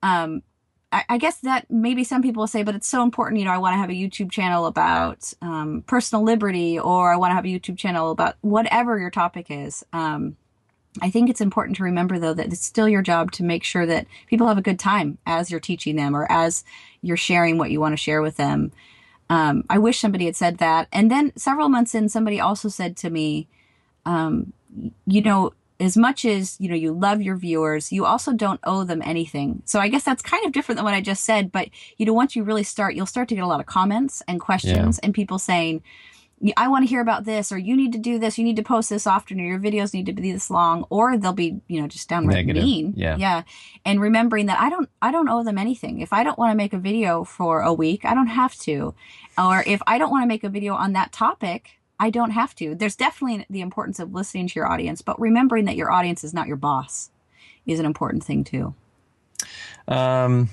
um, 0.04 0.44
I, 0.92 1.18
guess 1.18 1.38
that 1.38 1.72
maybe 1.72 2.04
some 2.04 2.22
people 2.22 2.42
will 2.42 2.48
say, 2.48 2.64
but 2.64 2.76
it's 2.76 2.88
so 2.88 3.02
important. 3.02 3.40
You 3.40 3.46
know, 3.46 3.52
I 3.52 3.60
want 3.60 3.74
to 3.76 3.78
have 3.78 3.90
a 3.90 3.94
YouTube 3.94 4.30
channel 4.30 4.66
about 4.66 5.34
um, 5.42 5.84
personal 5.88 6.24
liberty, 6.24 6.78
or 6.78 7.14
I 7.14 7.16
want 7.16 7.32
to 7.32 7.36
have 7.36 7.46
a 7.46 7.48
YouTube 7.48 7.78
channel 7.78 8.12
about 8.12 8.36
whatever 8.42 9.00
your 9.00 9.10
topic 9.10 9.48
is. 9.50 9.86
Um, 9.94 10.36
I 11.02 11.10
think 11.10 11.30
it's 11.30 11.40
important 11.40 11.78
to 11.78 11.84
remember 11.84 12.20
though 12.20 12.34
that 12.34 12.48
it's 12.48 12.66
still 12.66 12.90
your 12.90 13.02
job 13.02 13.32
to 13.34 13.44
make 13.44 13.64
sure 13.64 13.86
that 13.86 14.08
people 14.28 14.48
have 14.48 14.58
a 14.58 14.62
good 14.62 14.80
time 14.80 15.18
as 15.26 15.50
you're 15.50 15.62
teaching 15.62 15.96
them 15.96 16.16
or 16.16 16.30
as 16.30 16.66
you're 17.02 17.16
sharing 17.16 17.58
what 17.58 17.72
you 17.72 17.80
want 17.80 17.94
to 17.94 17.98
share 17.98 18.22
with 18.22 18.36
them. 18.36 18.74
Um, 19.30 19.64
I 19.70 19.78
wish 19.78 20.00
somebody 20.00 20.26
had 20.26 20.36
said 20.36 20.58
that. 20.58 20.90
And 20.92 21.10
then 21.10 21.32
several 21.38 21.70
months 21.70 21.96
in, 21.96 22.10
somebody 22.10 22.42
also 22.42 22.68
said 22.68 22.98
to 22.98 23.10
me, 23.10 23.48
um, 24.06 24.52
you 25.06 25.22
know, 25.22 25.54
as 25.82 25.98
much 25.98 26.26
as, 26.26 26.56
you 26.60 26.70
know, 26.70 26.76
you 26.76 26.94
love 26.94 27.22
your 27.22 27.36
viewers, 27.36 27.92
you 27.92 28.06
also 28.06 28.34
don't 28.34 28.60
owe 28.64 28.84
them 28.84 29.02
anything. 29.04 29.64
So 29.66 29.80
I 29.80 29.88
guess 29.88 30.04
that's 30.04 30.22
kind 30.22 30.46
of 30.46 30.52
different 30.52 30.78
than 30.78 30.86
what 30.86 30.94
I 30.94 31.02
just 31.02 31.24
said. 31.24 31.52
But, 31.52 31.70
you 31.98 32.06
know, 32.06 32.14
once 32.14 32.36
you 32.36 32.44
really 32.44 32.64
start, 32.64 32.94
you'll 32.94 33.08
start 33.08 33.28
to 33.30 33.36
get 33.36 33.44
a 33.44 33.48
lot 33.48 33.60
of 33.60 33.66
comments 33.66 34.22
and 34.28 34.40
questions 34.40 35.00
yeah. 35.02 35.06
and 35.06 35.14
people 35.14 35.40
saying, 35.40 35.82
I 36.58 36.68
want 36.70 36.84
to 36.84 36.90
hear 36.90 37.02
about 37.02 37.26
this, 37.26 37.52
or 37.52 37.58
you 37.58 37.76
need 37.76 37.92
to 37.94 38.00
do 38.00 38.18
this, 38.18 38.38
you 38.38 38.44
need 38.44 38.56
to 38.56 38.64
post 38.64 38.90
this 38.90 39.06
often, 39.06 39.40
or 39.40 39.44
your 39.44 39.60
videos 39.60 39.94
need 39.94 40.08
to 40.08 40.14
be 40.14 40.32
this 40.32 40.50
long, 40.50 40.86
or 40.90 41.16
they'll 41.18 41.34
be, 41.34 41.62
you 41.68 41.80
know, 41.80 41.88
just 41.88 42.10
downright 42.10 42.38
Negative. 42.38 42.64
mean. 42.64 42.94
Yeah. 42.96 43.16
Yeah. 43.18 43.44
And 43.86 44.02
remembering 44.02 44.48
that 44.48 44.60
I 44.60 44.70
don't, 44.70 44.90
I 45.02 45.12
don't 45.12 45.30
owe 45.30 45.44
them 45.44 45.60
anything. 45.60 46.00
If 46.00 46.14
I 46.14 46.24
don't 46.24 46.40
want 46.40 46.52
to 46.52 46.58
make 46.58 46.74
a 46.74 46.80
video 46.80 47.24
for 47.24 47.62
a 47.62 47.74
week, 47.74 48.06
I 48.06 48.16
don't 48.16 48.28
have 48.28 48.56
to. 48.62 48.96
Or 49.38 49.64
if 49.68 49.82
I 49.86 50.00
don't 50.00 50.10
want 50.10 50.24
to 50.24 50.28
make 50.28 50.44
a 50.44 50.50
video 50.50 50.74
on 50.74 50.94
that 50.94 51.12
topic, 51.12 51.80
I 52.02 52.10
don't 52.10 52.32
have 52.32 52.56
to. 52.56 52.74
There's 52.74 52.96
definitely 52.96 53.46
the 53.48 53.62
importance 53.62 54.00
of 54.00 54.12
listening 54.12 54.48
to 54.48 54.56
your 54.56 54.68
audience, 54.68 55.04
but 55.04 55.22
remembering 55.22 55.66
that 55.66 55.76
your 55.76 55.92
audience 55.92 56.24
is 56.24 56.34
not 56.34 56.48
your 56.48 56.58
boss 56.58 57.12
is 57.68 57.80
an 57.80 57.86
important 57.86 58.24
thing 58.24 58.44
too. 58.44 58.74
Um, 59.88 60.50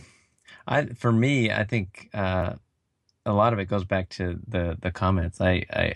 I 0.67 0.85
for 0.89 1.11
me, 1.11 1.51
I 1.51 1.65
think 1.65 2.11
uh, 2.13 2.53
a 3.25 3.33
lot 3.33 3.55
of 3.55 3.59
it 3.59 3.65
goes 3.65 3.85
back 3.85 4.11
to 4.11 4.39
the 4.47 4.77
the 4.79 4.91
comments. 4.91 5.41
I, 5.41 5.65
I 5.73 5.95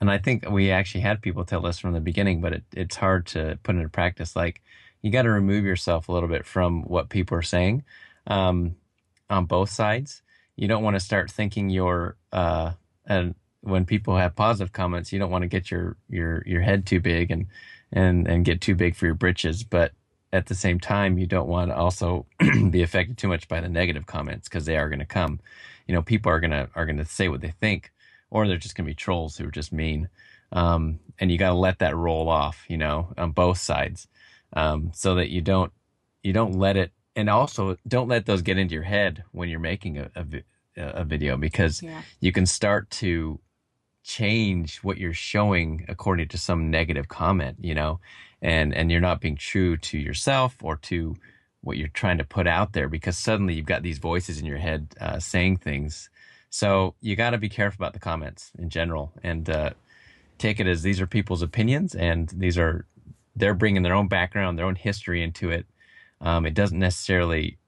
and 0.00 0.10
I 0.10 0.18
think 0.18 0.50
we 0.50 0.72
actually 0.72 1.02
had 1.02 1.22
people 1.22 1.44
tell 1.44 1.64
us 1.64 1.78
from 1.78 1.92
the 1.92 2.00
beginning, 2.00 2.40
but 2.40 2.54
it, 2.54 2.64
it's 2.72 2.96
hard 2.96 3.26
to 3.28 3.56
put 3.62 3.76
into 3.76 3.88
practice. 3.88 4.34
Like 4.34 4.62
you 5.00 5.12
got 5.12 5.22
to 5.22 5.30
remove 5.30 5.64
yourself 5.64 6.08
a 6.08 6.12
little 6.12 6.28
bit 6.28 6.44
from 6.44 6.82
what 6.82 7.08
people 7.08 7.38
are 7.38 7.42
saying 7.42 7.84
um, 8.26 8.74
on 9.30 9.46
both 9.46 9.70
sides. 9.70 10.22
You 10.56 10.66
don't 10.66 10.82
want 10.82 10.94
to 10.96 11.00
start 11.00 11.30
thinking 11.30 11.70
you're 11.70 12.16
uh, 12.32 12.72
and 13.06 13.36
when 13.64 13.84
people 13.84 14.16
have 14.16 14.36
positive 14.36 14.72
comments, 14.72 15.12
you 15.12 15.18
don't 15.18 15.30
want 15.30 15.42
to 15.42 15.48
get 15.48 15.70
your 15.70 15.96
your 16.08 16.42
your 16.46 16.60
head 16.62 16.86
too 16.86 17.00
big 17.00 17.30
and 17.30 17.46
and 17.92 18.26
and 18.28 18.44
get 18.44 18.60
too 18.60 18.74
big 18.74 18.94
for 18.94 19.06
your 19.06 19.14
britches, 19.14 19.64
but 19.64 19.92
at 20.32 20.46
the 20.46 20.54
same 20.54 20.80
time, 20.80 21.16
you 21.16 21.26
don't 21.26 21.48
want 21.48 21.70
to 21.70 21.76
also 21.76 22.26
be 22.70 22.82
affected 22.82 23.16
too 23.16 23.28
much 23.28 23.46
by 23.48 23.60
the 23.60 23.68
negative 23.68 24.06
comments 24.06 24.48
because 24.48 24.64
they 24.66 24.76
are 24.76 24.88
going 24.88 24.98
to 24.98 25.04
come. 25.04 25.38
You 25.86 25.94
know, 25.94 26.02
people 26.02 26.30
are 26.32 26.40
gonna 26.40 26.68
are 26.74 26.86
gonna 26.86 27.04
say 27.04 27.28
what 27.28 27.40
they 27.40 27.52
think, 27.60 27.92
or 28.30 28.46
they're 28.48 28.56
just 28.56 28.74
gonna 28.74 28.86
be 28.86 28.94
trolls 28.94 29.36
who 29.36 29.46
are 29.46 29.50
just 29.52 29.72
mean. 29.72 30.08
Um, 30.52 31.00
and 31.18 31.30
you 31.30 31.38
got 31.38 31.50
to 31.50 31.54
let 31.56 31.78
that 31.80 31.96
roll 31.96 32.28
off, 32.28 32.64
you 32.68 32.76
know, 32.76 33.12
on 33.18 33.32
both 33.32 33.58
sides, 33.58 34.06
um, 34.52 34.90
so 34.94 35.14
that 35.16 35.30
you 35.30 35.40
don't 35.40 35.72
you 36.22 36.32
don't 36.32 36.52
let 36.58 36.76
it, 36.76 36.92
and 37.16 37.28
also 37.28 37.76
don't 37.86 38.08
let 38.08 38.26
those 38.26 38.42
get 38.42 38.58
into 38.58 38.74
your 38.74 38.84
head 38.84 39.24
when 39.32 39.48
you're 39.48 39.60
making 39.60 39.98
a 39.98 40.10
a, 40.14 40.42
a 40.76 41.04
video 41.04 41.36
because 41.36 41.82
Yeah. 41.82 42.02
you 42.20 42.32
can 42.32 42.46
start 42.46 42.90
to 43.02 43.40
change 44.04 44.78
what 44.78 44.98
you're 44.98 45.14
showing 45.14 45.84
according 45.88 46.28
to 46.28 46.38
some 46.38 46.70
negative 46.70 47.08
comment, 47.08 47.56
you 47.60 47.74
know, 47.74 47.98
and 48.40 48.72
and 48.74 48.92
you're 48.92 49.00
not 49.00 49.20
being 49.20 49.36
true 49.36 49.76
to 49.78 49.98
yourself 49.98 50.56
or 50.62 50.76
to 50.76 51.16
what 51.62 51.78
you're 51.78 51.88
trying 51.88 52.18
to 52.18 52.24
put 52.24 52.46
out 52.46 52.74
there 52.74 52.88
because 52.88 53.16
suddenly 53.16 53.54
you've 53.54 53.64
got 53.64 53.82
these 53.82 53.98
voices 53.98 54.38
in 54.38 54.44
your 54.44 54.58
head 54.58 54.94
uh, 55.00 55.18
saying 55.18 55.56
things. 55.56 56.10
So 56.50 56.94
you 57.00 57.16
got 57.16 57.30
to 57.30 57.38
be 57.38 57.48
careful 57.48 57.82
about 57.82 57.94
the 57.94 57.98
comments 57.98 58.52
in 58.58 58.68
general 58.68 59.12
and 59.22 59.48
uh, 59.48 59.70
take 60.38 60.60
it 60.60 60.66
as 60.66 60.82
these 60.82 61.00
are 61.00 61.06
people's 61.06 61.42
opinions 61.42 61.94
and 61.94 62.28
these 62.28 62.58
are 62.58 62.86
they're 63.34 63.54
bringing 63.54 63.82
their 63.82 63.94
own 63.94 64.06
background, 64.06 64.58
their 64.58 64.66
own 64.66 64.76
history 64.76 65.22
into 65.22 65.50
it. 65.50 65.66
Um, 66.20 66.46
it 66.46 66.54
doesn't 66.54 66.78
necessarily 66.78 67.58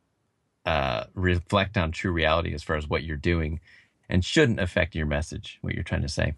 uh, 0.67 1.05
reflect 1.15 1.77
on 1.77 1.91
true 1.91 2.13
reality 2.13 2.53
as 2.55 2.63
far 2.63 2.77
as 2.77 2.87
what 2.87 3.03
you're 3.03 3.17
doing 3.17 3.61
and 4.09 4.25
shouldn't 4.25 4.61
affect 4.61 4.95
your 4.95 5.07
message, 5.07 5.59
what 5.61 5.75
you're 5.75 5.83
trying 5.83 6.03
to 6.03 6.09
say. 6.09 6.35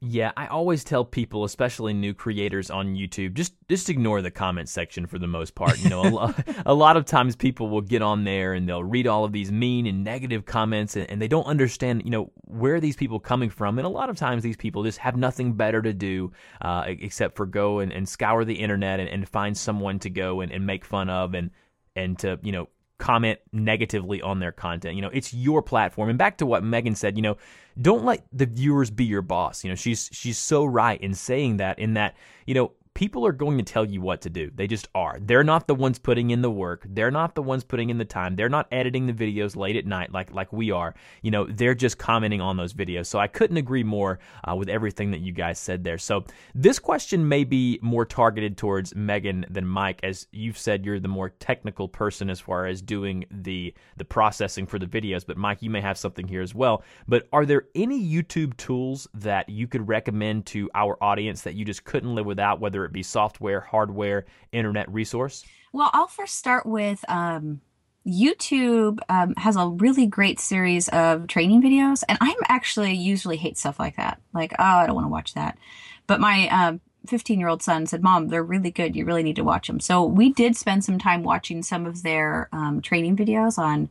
Yeah, 0.00 0.30
I 0.36 0.46
always 0.46 0.84
tell 0.84 1.04
people, 1.04 1.42
especially 1.42 1.92
new 1.92 2.14
creators 2.14 2.70
on 2.70 2.94
YouTube, 2.94 3.34
just 3.34 3.54
just 3.68 3.90
ignore 3.90 4.22
the 4.22 4.30
comment 4.30 4.68
section 4.68 5.06
for 5.08 5.18
the 5.18 5.26
most 5.26 5.56
part. 5.56 5.80
You 5.80 5.90
know, 5.90 6.02
a, 6.02 6.08
lo- 6.08 6.34
a 6.66 6.72
lot 6.72 6.96
of 6.96 7.04
times 7.04 7.34
people 7.34 7.68
will 7.68 7.80
get 7.80 8.00
on 8.00 8.22
there 8.22 8.52
and 8.52 8.68
they'll 8.68 8.84
read 8.84 9.08
all 9.08 9.24
of 9.24 9.32
these 9.32 9.50
mean 9.50 9.88
and 9.88 10.04
negative 10.04 10.46
comments, 10.46 10.94
and, 10.94 11.10
and 11.10 11.20
they 11.20 11.26
don't 11.26 11.46
understand, 11.46 12.02
you 12.04 12.12
know, 12.12 12.30
where 12.44 12.78
these 12.78 12.94
people 12.94 13.18
coming 13.18 13.50
from. 13.50 13.76
And 13.76 13.86
a 13.86 13.90
lot 13.90 14.08
of 14.08 14.16
times 14.16 14.44
these 14.44 14.56
people 14.56 14.84
just 14.84 14.98
have 14.98 15.16
nothing 15.16 15.54
better 15.54 15.82
to 15.82 15.92
do 15.92 16.30
uh, 16.62 16.84
except 16.86 17.36
for 17.36 17.44
go 17.44 17.80
and, 17.80 17.92
and 17.92 18.08
scour 18.08 18.44
the 18.44 18.54
internet 18.54 19.00
and, 19.00 19.08
and 19.08 19.28
find 19.28 19.58
someone 19.58 19.98
to 19.98 20.10
go 20.10 20.42
and, 20.42 20.52
and 20.52 20.64
make 20.64 20.84
fun 20.84 21.10
of 21.10 21.34
and 21.34 21.50
and 21.96 22.20
to 22.20 22.38
you 22.42 22.52
know 22.52 22.68
comment 22.98 23.38
negatively 23.52 24.20
on 24.20 24.40
their 24.40 24.52
content. 24.52 24.96
You 24.96 25.02
know, 25.02 25.10
it's 25.12 25.32
your 25.32 25.62
platform. 25.62 26.08
And 26.08 26.18
back 26.18 26.38
to 26.38 26.46
what 26.46 26.64
Megan 26.64 26.94
said, 26.94 27.16
you 27.16 27.22
know, 27.22 27.36
don't 27.80 28.04
let 28.04 28.26
the 28.32 28.46
viewers 28.46 28.90
be 28.90 29.04
your 29.04 29.22
boss. 29.22 29.64
You 29.64 29.70
know, 29.70 29.76
she's 29.76 30.10
she's 30.12 30.36
so 30.36 30.64
right 30.64 31.00
in 31.00 31.14
saying 31.14 31.58
that 31.58 31.78
in 31.78 31.94
that, 31.94 32.16
you 32.46 32.54
know, 32.54 32.72
people 32.98 33.24
are 33.24 33.30
going 33.30 33.56
to 33.56 33.62
tell 33.62 33.84
you 33.84 34.00
what 34.00 34.20
to 34.22 34.28
do. 34.28 34.50
They 34.52 34.66
just 34.66 34.88
are. 34.92 35.18
They're 35.20 35.44
not 35.44 35.68
the 35.68 35.74
ones 35.76 36.00
putting 36.00 36.30
in 36.30 36.42
the 36.42 36.50
work. 36.50 36.84
They're 36.84 37.12
not 37.12 37.36
the 37.36 37.42
ones 37.42 37.62
putting 37.62 37.90
in 37.90 37.98
the 37.98 38.04
time. 38.04 38.34
They're 38.34 38.48
not 38.48 38.66
editing 38.72 39.06
the 39.06 39.12
videos 39.12 39.54
late 39.54 39.76
at 39.76 39.86
night 39.86 40.10
like 40.10 40.32
like 40.32 40.52
we 40.52 40.72
are. 40.72 40.96
You 41.22 41.30
know, 41.30 41.44
they're 41.44 41.76
just 41.76 41.96
commenting 41.96 42.40
on 42.40 42.56
those 42.56 42.74
videos. 42.74 43.06
So 43.06 43.20
I 43.20 43.28
couldn't 43.28 43.56
agree 43.56 43.84
more 43.84 44.18
uh, 44.42 44.56
with 44.56 44.68
everything 44.68 45.12
that 45.12 45.20
you 45.20 45.30
guys 45.30 45.60
said 45.60 45.84
there. 45.84 45.96
So 45.96 46.24
this 46.56 46.80
question 46.80 47.28
may 47.28 47.44
be 47.44 47.78
more 47.82 48.04
targeted 48.04 48.56
towards 48.56 48.96
Megan 48.96 49.46
than 49.48 49.64
Mike, 49.64 50.00
as 50.02 50.26
you've 50.32 50.58
said 50.58 50.84
you're 50.84 50.98
the 50.98 51.06
more 51.06 51.28
technical 51.28 51.86
person 51.86 52.28
as 52.28 52.40
far 52.40 52.66
as 52.66 52.82
doing 52.82 53.26
the 53.30 53.72
the 53.96 54.04
processing 54.04 54.66
for 54.66 54.80
the 54.80 54.86
videos. 54.86 55.24
But 55.24 55.36
Mike, 55.36 55.58
you 55.62 55.70
may 55.70 55.82
have 55.82 55.98
something 55.98 56.26
here 56.26 56.42
as 56.42 56.52
well. 56.52 56.82
But 57.06 57.28
are 57.32 57.46
there 57.46 57.66
any 57.76 58.04
YouTube 58.04 58.56
tools 58.56 59.06
that 59.14 59.48
you 59.48 59.68
could 59.68 59.86
recommend 59.86 60.46
to 60.46 60.68
our 60.74 61.00
audience 61.00 61.42
that 61.42 61.54
you 61.54 61.64
just 61.64 61.84
couldn't 61.84 62.16
live 62.16 62.26
without, 62.26 62.58
whether 62.58 62.87
it 62.88 62.92
be 62.92 63.02
software, 63.02 63.60
hardware, 63.60 64.26
internet 64.52 64.92
resource? 64.92 65.44
Well, 65.72 65.90
I'll 65.92 66.06
first 66.06 66.36
start 66.36 66.66
with 66.66 67.04
um, 67.08 67.60
YouTube 68.06 68.98
um, 69.08 69.34
has 69.36 69.56
a 69.56 69.68
really 69.68 70.06
great 70.06 70.40
series 70.40 70.88
of 70.88 71.26
training 71.26 71.62
videos, 71.62 72.02
and 72.08 72.18
I'm 72.20 72.36
actually 72.48 72.94
usually 72.94 73.36
hate 73.36 73.58
stuff 73.58 73.78
like 73.78 73.96
that. 73.96 74.20
Like, 74.32 74.52
oh, 74.58 74.64
I 74.64 74.86
don't 74.86 74.94
want 74.94 75.06
to 75.06 75.12
watch 75.12 75.34
that. 75.34 75.58
But 76.06 76.20
my 76.20 76.78
15 77.08 77.38
year 77.38 77.48
old 77.48 77.62
son 77.62 77.86
said, 77.86 78.02
"Mom, 78.02 78.28
they're 78.28 78.42
really 78.42 78.70
good. 78.70 78.94
You 78.94 79.04
really 79.04 79.22
need 79.22 79.36
to 79.36 79.44
watch 79.44 79.66
them." 79.66 79.80
So 79.80 80.04
we 80.04 80.32
did 80.32 80.56
spend 80.56 80.84
some 80.84 80.98
time 80.98 81.22
watching 81.22 81.62
some 81.62 81.86
of 81.86 82.02
their 82.02 82.48
um, 82.52 82.80
training 82.80 83.16
videos 83.16 83.58
on 83.58 83.88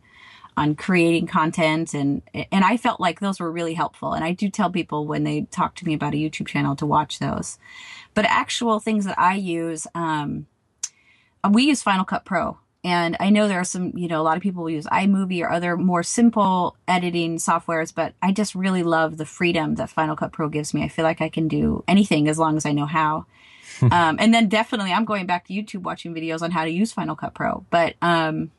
on 0.58 0.76
creating 0.76 1.28
content 1.28 1.94
and 1.94 2.24
and 2.34 2.66
I 2.66 2.78
felt 2.78 3.00
like 3.00 3.20
those 3.20 3.40
were 3.40 3.52
really 3.52 3.76
helpful. 3.76 4.14
And 4.14 4.26
I 4.26 4.34
do 4.34 4.50
tell 4.50 4.72
people 4.72 5.06
when 5.06 5.24
they 5.24 5.42
talk 5.52 5.76
to 5.76 5.86
me 5.86 5.94
about 5.94 6.16
a 6.16 6.18
YouTube 6.18 6.48
channel 6.48 6.76
to 6.78 6.86
watch 6.86 7.20
those. 7.20 7.60
But 8.16 8.26
actual 8.26 8.80
things 8.80 9.06
that 9.06 9.18
I 9.20 9.36
use 9.36 9.86
um, 9.94 10.48
we 11.50 11.64
use 11.64 11.84
Final 11.84 12.04
Cut 12.04 12.26
Pro. 12.26 12.58
And 12.84 13.16
I 13.20 13.30
know 13.30 13.48
there 13.48 13.60
are 13.60 13.64
some 13.64 13.94
you 13.96 14.08
know 14.08 14.20
a 14.20 14.24
lot 14.24 14.36
of 14.36 14.44
people 14.44 14.68
use 14.68 14.88
iMovie 14.88 15.44
or 15.44 15.52
other 15.52 15.78
more 15.78 16.04
simple 16.04 16.76
editing 16.88 17.38
softwares 17.38 17.94
but 17.94 18.14
I 18.22 18.32
just 18.32 18.56
really 18.56 18.84
love 18.84 19.18
the 19.18 19.26
freedom 19.26 19.76
that 19.76 19.92
Final 19.92 20.16
Cut 20.16 20.32
Pro 20.32 20.50
gives 20.50 20.74
me. 20.74 20.84
I 20.84 20.88
feel 20.88 21.06
like 21.06 21.22
I 21.22 21.30
can 21.30 21.48
do 21.48 21.84
anything 21.88 22.28
as 22.28 22.40
long 22.40 22.58
as 22.58 22.66
I 22.66 22.74
know 22.74 22.88
how. 22.88 23.26
Um, 23.80 24.18
and 24.20 24.34
then 24.34 24.50
definitely 24.50 24.92
I'm 24.92 25.06
going 25.06 25.28
back 25.28 25.46
to 25.46 25.54
YouTube 25.54 25.84
watching 25.84 26.16
videos 26.16 26.42
on 26.42 26.50
how 26.50 26.64
to 26.64 26.72
use 26.72 26.92
Final 26.92 27.16
Cut 27.16 27.36
Pro. 27.36 27.64
But 27.70 27.94
um, 28.02 28.50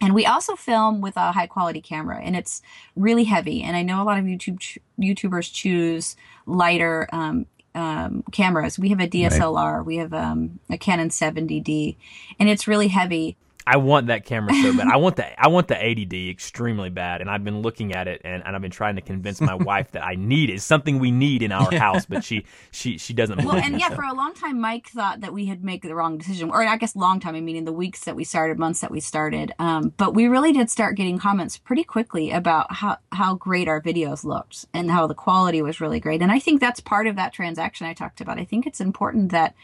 and 0.00 0.14
we 0.14 0.24
also 0.24 0.56
film 0.56 1.00
with 1.00 1.16
a 1.16 1.32
high 1.32 1.46
quality 1.46 1.80
camera 1.80 2.20
and 2.22 2.34
it's 2.34 2.62
really 2.96 3.24
heavy. 3.24 3.62
And 3.62 3.76
I 3.76 3.82
know 3.82 4.02
a 4.02 4.04
lot 4.04 4.18
of 4.18 4.24
YouTube 4.24 4.58
ch- 4.58 4.78
YouTubers 4.98 5.52
choose 5.52 6.16
lighter 6.46 7.08
um, 7.12 7.46
um, 7.74 8.24
cameras. 8.32 8.78
We 8.78 8.88
have 8.88 9.00
a 9.00 9.06
DSLR, 9.06 9.84
we 9.84 9.96
have 9.96 10.12
um, 10.12 10.58
a 10.70 10.78
Canon 10.78 11.10
70D, 11.10 11.96
and 12.38 12.48
it's 12.48 12.66
really 12.66 12.88
heavy. 12.88 13.36
I 13.66 13.76
want 13.76 14.06
that 14.06 14.24
camera 14.24 14.54
so 14.54 14.76
bad. 14.76 14.88
I 14.88 14.96
want 14.96 15.16
the 15.16 15.40
I 15.40 15.48
want 15.48 15.68
the 15.68 15.74
80D 15.74 16.30
extremely 16.30 16.90
bad, 16.90 17.20
and 17.20 17.28
I've 17.30 17.44
been 17.44 17.62
looking 17.62 17.92
at 17.94 18.08
it, 18.08 18.22
and, 18.24 18.42
and 18.44 18.56
I've 18.56 18.62
been 18.62 18.70
trying 18.70 18.96
to 18.96 19.02
convince 19.02 19.40
my 19.40 19.54
wife 19.54 19.92
that 19.92 20.04
I 20.04 20.14
need 20.14 20.50
it. 20.50 20.54
It's 20.54 20.64
something 20.64 20.98
we 20.98 21.10
need 21.10 21.42
in 21.42 21.52
our 21.52 21.72
house, 21.74 22.06
but 22.06 22.24
she 22.24 22.46
she 22.70 22.98
she 22.98 23.12
doesn't. 23.12 23.38
Well, 23.38 23.48
believe 23.48 23.64
and 23.64 23.74
me, 23.74 23.80
yeah, 23.80 23.90
so. 23.90 23.96
for 23.96 24.04
a 24.04 24.14
long 24.14 24.34
time, 24.34 24.60
Mike 24.60 24.88
thought 24.88 25.20
that 25.20 25.32
we 25.32 25.46
had 25.46 25.62
made 25.62 25.82
the 25.82 25.94
wrong 25.94 26.18
decision, 26.18 26.50
or 26.50 26.62
I 26.62 26.76
guess 26.76 26.96
long 26.96 27.20
time. 27.20 27.34
I 27.34 27.40
mean, 27.40 27.56
in 27.56 27.64
the 27.64 27.72
weeks 27.72 28.04
that 28.04 28.16
we 28.16 28.24
started, 28.24 28.58
months 28.58 28.80
that 28.80 28.90
we 28.90 29.00
started, 29.00 29.52
um, 29.58 29.92
but 29.96 30.14
we 30.14 30.26
really 30.26 30.52
did 30.52 30.70
start 30.70 30.96
getting 30.96 31.18
comments 31.18 31.58
pretty 31.58 31.84
quickly 31.84 32.30
about 32.30 32.72
how 32.72 32.98
how 33.12 33.34
great 33.34 33.68
our 33.68 33.80
videos 33.80 34.24
looked 34.24 34.66
and 34.72 34.90
how 34.90 35.06
the 35.06 35.14
quality 35.14 35.60
was 35.60 35.80
really 35.80 36.00
great. 36.00 36.22
And 36.22 36.32
I 36.32 36.38
think 36.38 36.60
that's 36.60 36.80
part 36.80 37.06
of 37.06 37.16
that 37.16 37.32
transaction 37.32 37.86
I 37.86 37.94
talked 37.94 38.20
about. 38.20 38.38
I 38.38 38.44
think 38.44 38.66
it's 38.66 38.80
important 38.80 39.32
that 39.32 39.54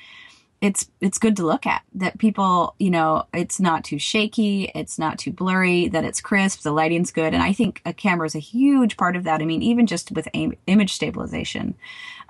it's 0.60 0.90
it's 1.00 1.18
good 1.18 1.36
to 1.36 1.46
look 1.46 1.66
at 1.66 1.82
that 1.94 2.18
people 2.18 2.74
you 2.78 2.90
know 2.90 3.24
it's 3.34 3.60
not 3.60 3.84
too 3.84 3.98
shaky 3.98 4.70
it's 4.74 4.98
not 4.98 5.18
too 5.18 5.30
blurry 5.30 5.88
that 5.88 6.04
it's 6.04 6.20
crisp 6.20 6.62
the 6.62 6.72
lighting's 6.72 7.12
good. 7.12 7.34
And 7.34 7.42
i 7.42 7.52
think 7.52 7.82
a 7.84 7.92
camera 7.92 8.26
is 8.26 8.34
a 8.34 8.40
huge 8.40 8.96
part 8.96 9.16
of 9.16 9.24
that. 9.24 9.42
I 9.42 9.44
mean 9.44 9.62
even 9.62 9.86
just 9.86 10.12
with 10.12 10.28
aim, 10.34 10.54
image 10.66 10.92
stabilization. 10.92 11.74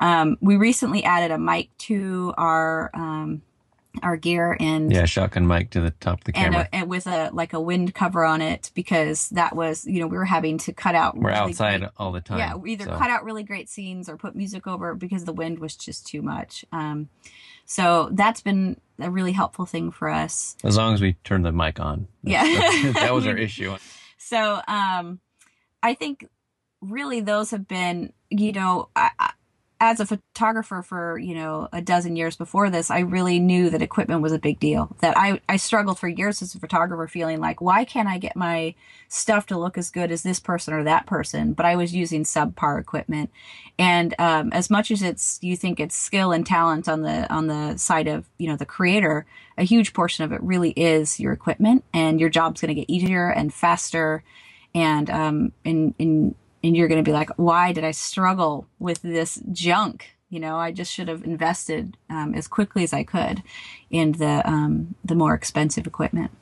Um, 0.00 0.36
we 0.40 0.56
recently 0.56 1.04
added 1.04 1.30
a 1.30 1.38
mic 1.38 1.68
to 1.78 2.34
our 2.36 2.90
um, 2.94 3.42
our 4.02 4.16
gear 4.16 4.56
and 4.60 4.92
Yeah, 4.92 5.04
shotgun 5.04 5.46
mic 5.46 5.70
to 5.70 5.80
the 5.80 5.90
top 5.90 6.18
of 6.20 6.24
the 6.24 6.36
and, 6.36 6.52
camera. 6.54 6.68
a, 6.72 6.74
and 6.74 6.88
with 6.90 7.06
a 7.06 7.30
like 7.32 7.52
a 7.52 7.60
wind 7.60 7.94
cover 7.94 8.24
on 8.24 8.40
it 8.42 8.70
because 8.74 9.28
that 9.30 9.54
was 9.56 9.84
you 9.86 10.00
know 10.00 10.06
we 10.06 10.16
were 10.16 10.24
having 10.24 10.58
to 10.58 10.72
cut 10.72 10.94
out 10.94 11.16
We're 11.16 11.30
really 11.30 11.50
outside 11.52 11.80
great- 11.80 11.90
all 11.96 12.12
the 12.12 12.20
time. 12.20 12.38
yeah, 12.38 12.54
we 12.54 12.72
either 12.72 12.84
so- 12.86 12.96
cut 12.98 13.10
out 13.10 13.24
really 13.24 13.42
great 13.42 13.68
scenes 13.68 14.08
or 14.08 14.16
put 14.16 14.34
music 14.36 14.66
over 14.66 14.94
because 14.94 15.24
the 15.24 15.32
wind 15.32 15.58
was 15.58 15.76
just 15.76 16.06
too 16.06 16.22
much. 16.22 16.64
Um, 16.72 17.08
so 17.64 18.10
that's 18.12 18.40
been 18.40 18.80
a 19.00 19.10
really 19.10 19.32
helpful 19.32 19.66
thing 19.66 19.90
for 19.90 20.08
us. 20.08 20.56
As 20.62 20.76
long 20.76 20.94
as 20.94 21.00
we 21.00 21.14
turn 21.24 21.42
the 21.42 21.52
mic 21.52 21.80
on. 21.80 22.06
Yeah. 22.22 22.44
That 22.92 23.12
was 23.12 23.26
our 23.26 23.36
issue. 23.36 23.76
So 24.18 24.60
um, 24.68 25.20
I 25.82 25.94
think 25.94 26.28
really 26.80 27.20
those 27.20 27.50
have 27.50 27.66
been, 27.66 28.12
you 28.30 28.52
know, 28.52 28.88
I, 28.94 29.10
as 29.78 30.00
a 30.00 30.06
photographer 30.06 30.80
for 30.80 31.18
you 31.18 31.34
know 31.34 31.68
a 31.72 31.82
dozen 31.82 32.16
years 32.16 32.34
before 32.34 32.70
this 32.70 32.90
i 32.90 33.00
really 33.00 33.38
knew 33.38 33.68
that 33.68 33.82
equipment 33.82 34.22
was 34.22 34.32
a 34.32 34.38
big 34.38 34.58
deal. 34.58 34.94
That 35.00 35.16
i 35.18 35.40
i 35.48 35.56
struggled 35.56 35.98
for 35.98 36.08
years 36.08 36.40
as 36.40 36.54
a 36.54 36.58
photographer 36.58 37.06
feeling 37.08 37.40
like 37.40 37.60
why 37.60 37.84
can't 37.84 38.08
i 38.08 38.16
get 38.16 38.36
my 38.36 38.74
stuff 39.08 39.46
to 39.46 39.58
look 39.58 39.76
as 39.76 39.90
good 39.90 40.10
as 40.10 40.22
this 40.22 40.40
person 40.40 40.72
or 40.72 40.84
that 40.84 41.06
person? 41.06 41.52
But 41.52 41.66
i 41.66 41.76
was 41.76 41.94
using 41.94 42.24
subpar 42.24 42.80
equipment. 42.80 43.30
And 43.78 44.14
um, 44.18 44.52
as 44.54 44.70
much 44.70 44.90
as 44.90 45.02
it's 45.02 45.38
you 45.42 45.56
think 45.56 45.78
it's 45.78 45.94
skill 45.94 46.32
and 46.32 46.46
talent 46.46 46.88
on 46.88 47.02
the 47.02 47.30
on 47.32 47.46
the 47.46 47.76
side 47.76 48.08
of 48.08 48.24
you 48.38 48.48
know 48.48 48.56
the 48.56 48.64
creator 48.64 49.26
a 49.58 49.64
huge 49.64 49.92
portion 49.92 50.24
of 50.24 50.32
it 50.32 50.42
really 50.42 50.70
is 50.70 51.20
your 51.20 51.32
equipment 51.32 51.84
and 51.92 52.18
your 52.18 52.30
job's 52.30 52.62
going 52.62 52.74
to 52.74 52.80
get 52.80 52.90
easier 52.90 53.28
and 53.30 53.52
faster. 53.52 54.22
And 54.74 55.10
um 55.10 55.52
and 55.66 56.34
and 56.62 56.76
you're 56.76 56.88
going 56.88 57.02
to 57.02 57.08
be 57.08 57.12
like, 57.12 57.30
why 57.36 57.72
did 57.72 57.84
I 57.84 57.90
struggle 57.90 58.66
with 58.78 59.02
this 59.02 59.40
junk? 59.52 60.16
You 60.28 60.40
know, 60.40 60.56
I 60.56 60.72
just 60.72 60.92
should 60.92 61.08
have 61.08 61.24
invested 61.24 61.96
um, 62.10 62.34
as 62.34 62.48
quickly 62.48 62.82
as 62.82 62.92
I 62.92 63.04
could 63.04 63.42
in 63.90 64.12
the 64.12 64.42
um, 64.44 64.94
the 65.04 65.14
more 65.14 65.34
expensive 65.34 65.86
equipment. 65.86 66.32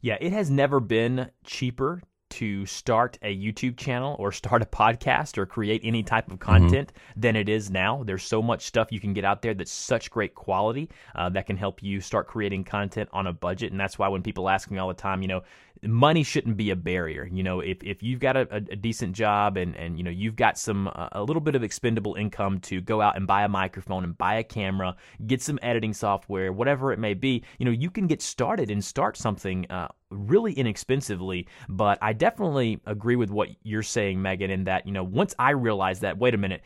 Yeah, 0.00 0.16
it 0.20 0.32
has 0.32 0.50
never 0.50 0.80
been 0.80 1.30
cheaper 1.44 2.02
to 2.32 2.64
start 2.64 3.18
a 3.20 3.36
YouTube 3.36 3.76
channel 3.76 4.16
or 4.18 4.32
start 4.32 4.62
a 4.62 4.64
podcast 4.64 5.36
or 5.36 5.44
create 5.44 5.82
any 5.84 6.02
type 6.02 6.30
of 6.30 6.38
content 6.38 6.88
mm-hmm. 6.88 7.20
than 7.20 7.36
it 7.36 7.46
is 7.46 7.70
now. 7.70 8.02
There's 8.04 8.22
so 8.22 8.40
much 8.40 8.62
stuff 8.64 8.90
you 8.90 9.00
can 9.00 9.12
get 9.12 9.24
out 9.24 9.42
there 9.42 9.52
that's 9.52 9.70
such 9.70 10.10
great 10.10 10.34
quality 10.34 10.88
uh, 11.14 11.28
that 11.30 11.46
can 11.46 11.58
help 11.58 11.82
you 11.82 12.00
start 12.00 12.28
creating 12.28 12.64
content 12.64 13.10
on 13.12 13.26
a 13.26 13.34
budget. 13.34 13.70
And 13.70 13.78
that's 13.78 13.98
why 13.98 14.08
when 14.08 14.22
people 14.22 14.48
ask 14.48 14.70
me 14.70 14.78
all 14.78 14.88
the 14.88 14.94
time, 14.94 15.20
you 15.20 15.28
know, 15.28 15.42
money 15.82 16.22
shouldn't 16.22 16.56
be 16.56 16.70
a 16.70 16.76
barrier. 16.76 17.28
You 17.30 17.42
know, 17.42 17.60
if, 17.60 17.82
if 17.82 18.02
you've 18.02 18.20
got 18.20 18.36
a, 18.36 18.46
a 18.52 18.60
decent 18.60 19.14
job 19.16 19.56
and, 19.56 19.76
and, 19.76 19.98
you 19.98 20.04
know, 20.04 20.10
you've 20.10 20.36
got 20.36 20.56
some, 20.56 20.88
uh, 20.88 21.08
a 21.12 21.22
little 21.22 21.40
bit 21.40 21.54
of 21.54 21.62
expendable 21.62 22.14
income 22.14 22.60
to 22.60 22.80
go 22.80 23.00
out 23.00 23.16
and 23.16 23.26
buy 23.26 23.42
a 23.42 23.48
microphone 23.48 24.04
and 24.04 24.16
buy 24.16 24.34
a 24.36 24.44
camera, 24.44 24.94
get 25.26 25.42
some 25.42 25.58
editing 25.62 25.92
software, 25.92 26.52
whatever 26.52 26.92
it 26.92 26.98
may 26.98 27.14
be, 27.14 27.42
you 27.58 27.64
know, 27.64 27.72
you 27.72 27.90
can 27.90 28.06
get 28.06 28.22
started 28.22 28.70
and 28.70 28.84
start 28.84 29.16
something 29.16 29.66
uh, 29.70 29.88
really 30.10 30.52
inexpensively. 30.52 31.48
But 31.68 31.98
I 32.00 32.12
definitely 32.12 32.80
agree 32.86 33.16
with 33.16 33.30
what 33.30 33.48
you're 33.62 33.82
saying, 33.82 34.22
Megan, 34.22 34.50
in 34.50 34.64
that, 34.64 34.86
you 34.86 34.92
know, 34.92 35.04
once 35.04 35.34
I 35.38 35.50
realized 35.50 36.02
that, 36.02 36.18
wait 36.18 36.34
a 36.34 36.38
minute, 36.38 36.62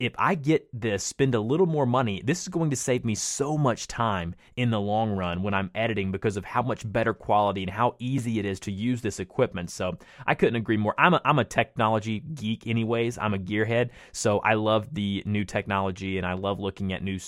if 0.00 0.12
I 0.18 0.34
get 0.34 0.68
this, 0.72 1.04
spend 1.04 1.34
a 1.34 1.40
little 1.40 1.66
more 1.66 1.86
money, 1.86 2.20
this 2.24 2.42
is 2.42 2.48
going 2.48 2.70
to 2.70 2.76
save 2.76 3.04
me 3.04 3.14
so 3.14 3.56
much 3.56 3.86
time 3.86 4.34
in 4.56 4.70
the 4.70 4.80
long 4.80 5.12
run 5.12 5.42
when 5.42 5.54
I'm 5.54 5.70
editing 5.74 6.10
because 6.10 6.36
of 6.36 6.44
how 6.44 6.62
much 6.62 6.90
better 6.90 7.14
quality 7.14 7.62
and 7.62 7.70
how 7.70 7.94
easy 7.98 8.38
it 8.38 8.44
is 8.44 8.60
to 8.60 8.72
use 8.72 9.02
this 9.02 9.20
equipment. 9.20 9.70
So 9.70 9.96
I 10.26 10.34
couldn't 10.34 10.56
agree 10.56 10.76
more. 10.76 10.94
I'm 10.98 11.14
a, 11.14 11.20
I'm 11.24 11.38
a 11.38 11.44
technology 11.44 12.20
geek, 12.20 12.66
anyways. 12.66 13.18
I'm 13.18 13.34
a 13.34 13.38
gearhead. 13.38 13.90
So 14.12 14.40
I 14.40 14.54
love 14.54 14.92
the 14.92 15.22
new 15.26 15.44
technology 15.44 16.18
and 16.18 16.26
I 16.26 16.32
love 16.34 16.58
looking 16.58 16.92
at 16.92 17.02
new 17.02 17.18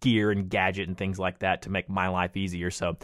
gear 0.00 0.30
and 0.30 0.48
gadget 0.48 0.88
and 0.88 0.96
things 0.96 1.18
like 1.18 1.40
that 1.40 1.62
to 1.62 1.70
make 1.70 1.88
my 1.88 2.08
life 2.08 2.36
easier. 2.36 2.70
So 2.70 2.96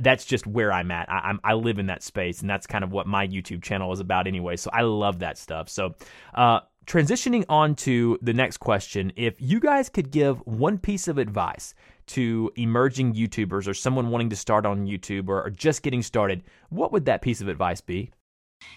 that's 0.00 0.24
just 0.24 0.46
where 0.46 0.72
I'm 0.72 0.90
at. 0.90 1.10
I, 1.10 1.30
am 1.30 1.40
I 1.42 1.54
live 1.54 1.78
in 1.78 1.86
that 1.86 2.02
space, 2.02 2.40
and 2.40 2.50
that's 2.50 2.66
kind 2.66 2.84
of 2.84 2.92
what 2.92 3.06
my 3.06 3.26
YouTube 3.26 3.62
channel 3.62 3.92
is 3.92 4.00
about 4.00 4.26
anyway. 4.26 4.56
So 4.56 4.70
I 4.72 4.82
love 4.82 5.20
that 5.20 5.38
stuff. 5.38 5.68
So 5.68 5.94
uh, 6.34 6.60
transitioning 6.86 7.44
on 7.48 7.74
to 7.76 8.18
the 8.22 8.32
next 8.32 8.58
question, 8.58 9.12
if 9.16 9.40
you 9.40 9.60
guys 9.60 9.88
could 9.88 10.10
give 10.10 10.38
one 10.46 10.78
piece 10.78 11.08
of 11.08 11.18
advice 11.18 11.74
to 12.08 12.50
emerging 12.56 13.14
YouTubers 13.14 13.68
or 13.68 13.74
someone 13.74 14.10
wanting 14.10 14.30
to 14.30 14.36
start 14.36 14.66
on 14.66 14.86
YouTube 14.86 15.28
or, 15.28 15.42
or 15.44 15.50
just 15.50 15.82
getting 15.82 16.02
started, 16.02 16.42
what 16.70 16.92
would 16.92 17.04
that 17.06 17.22
piece 17.22 17.40
of 17.40 17.48
advice 17.48 17.80
be? 17.80 18.10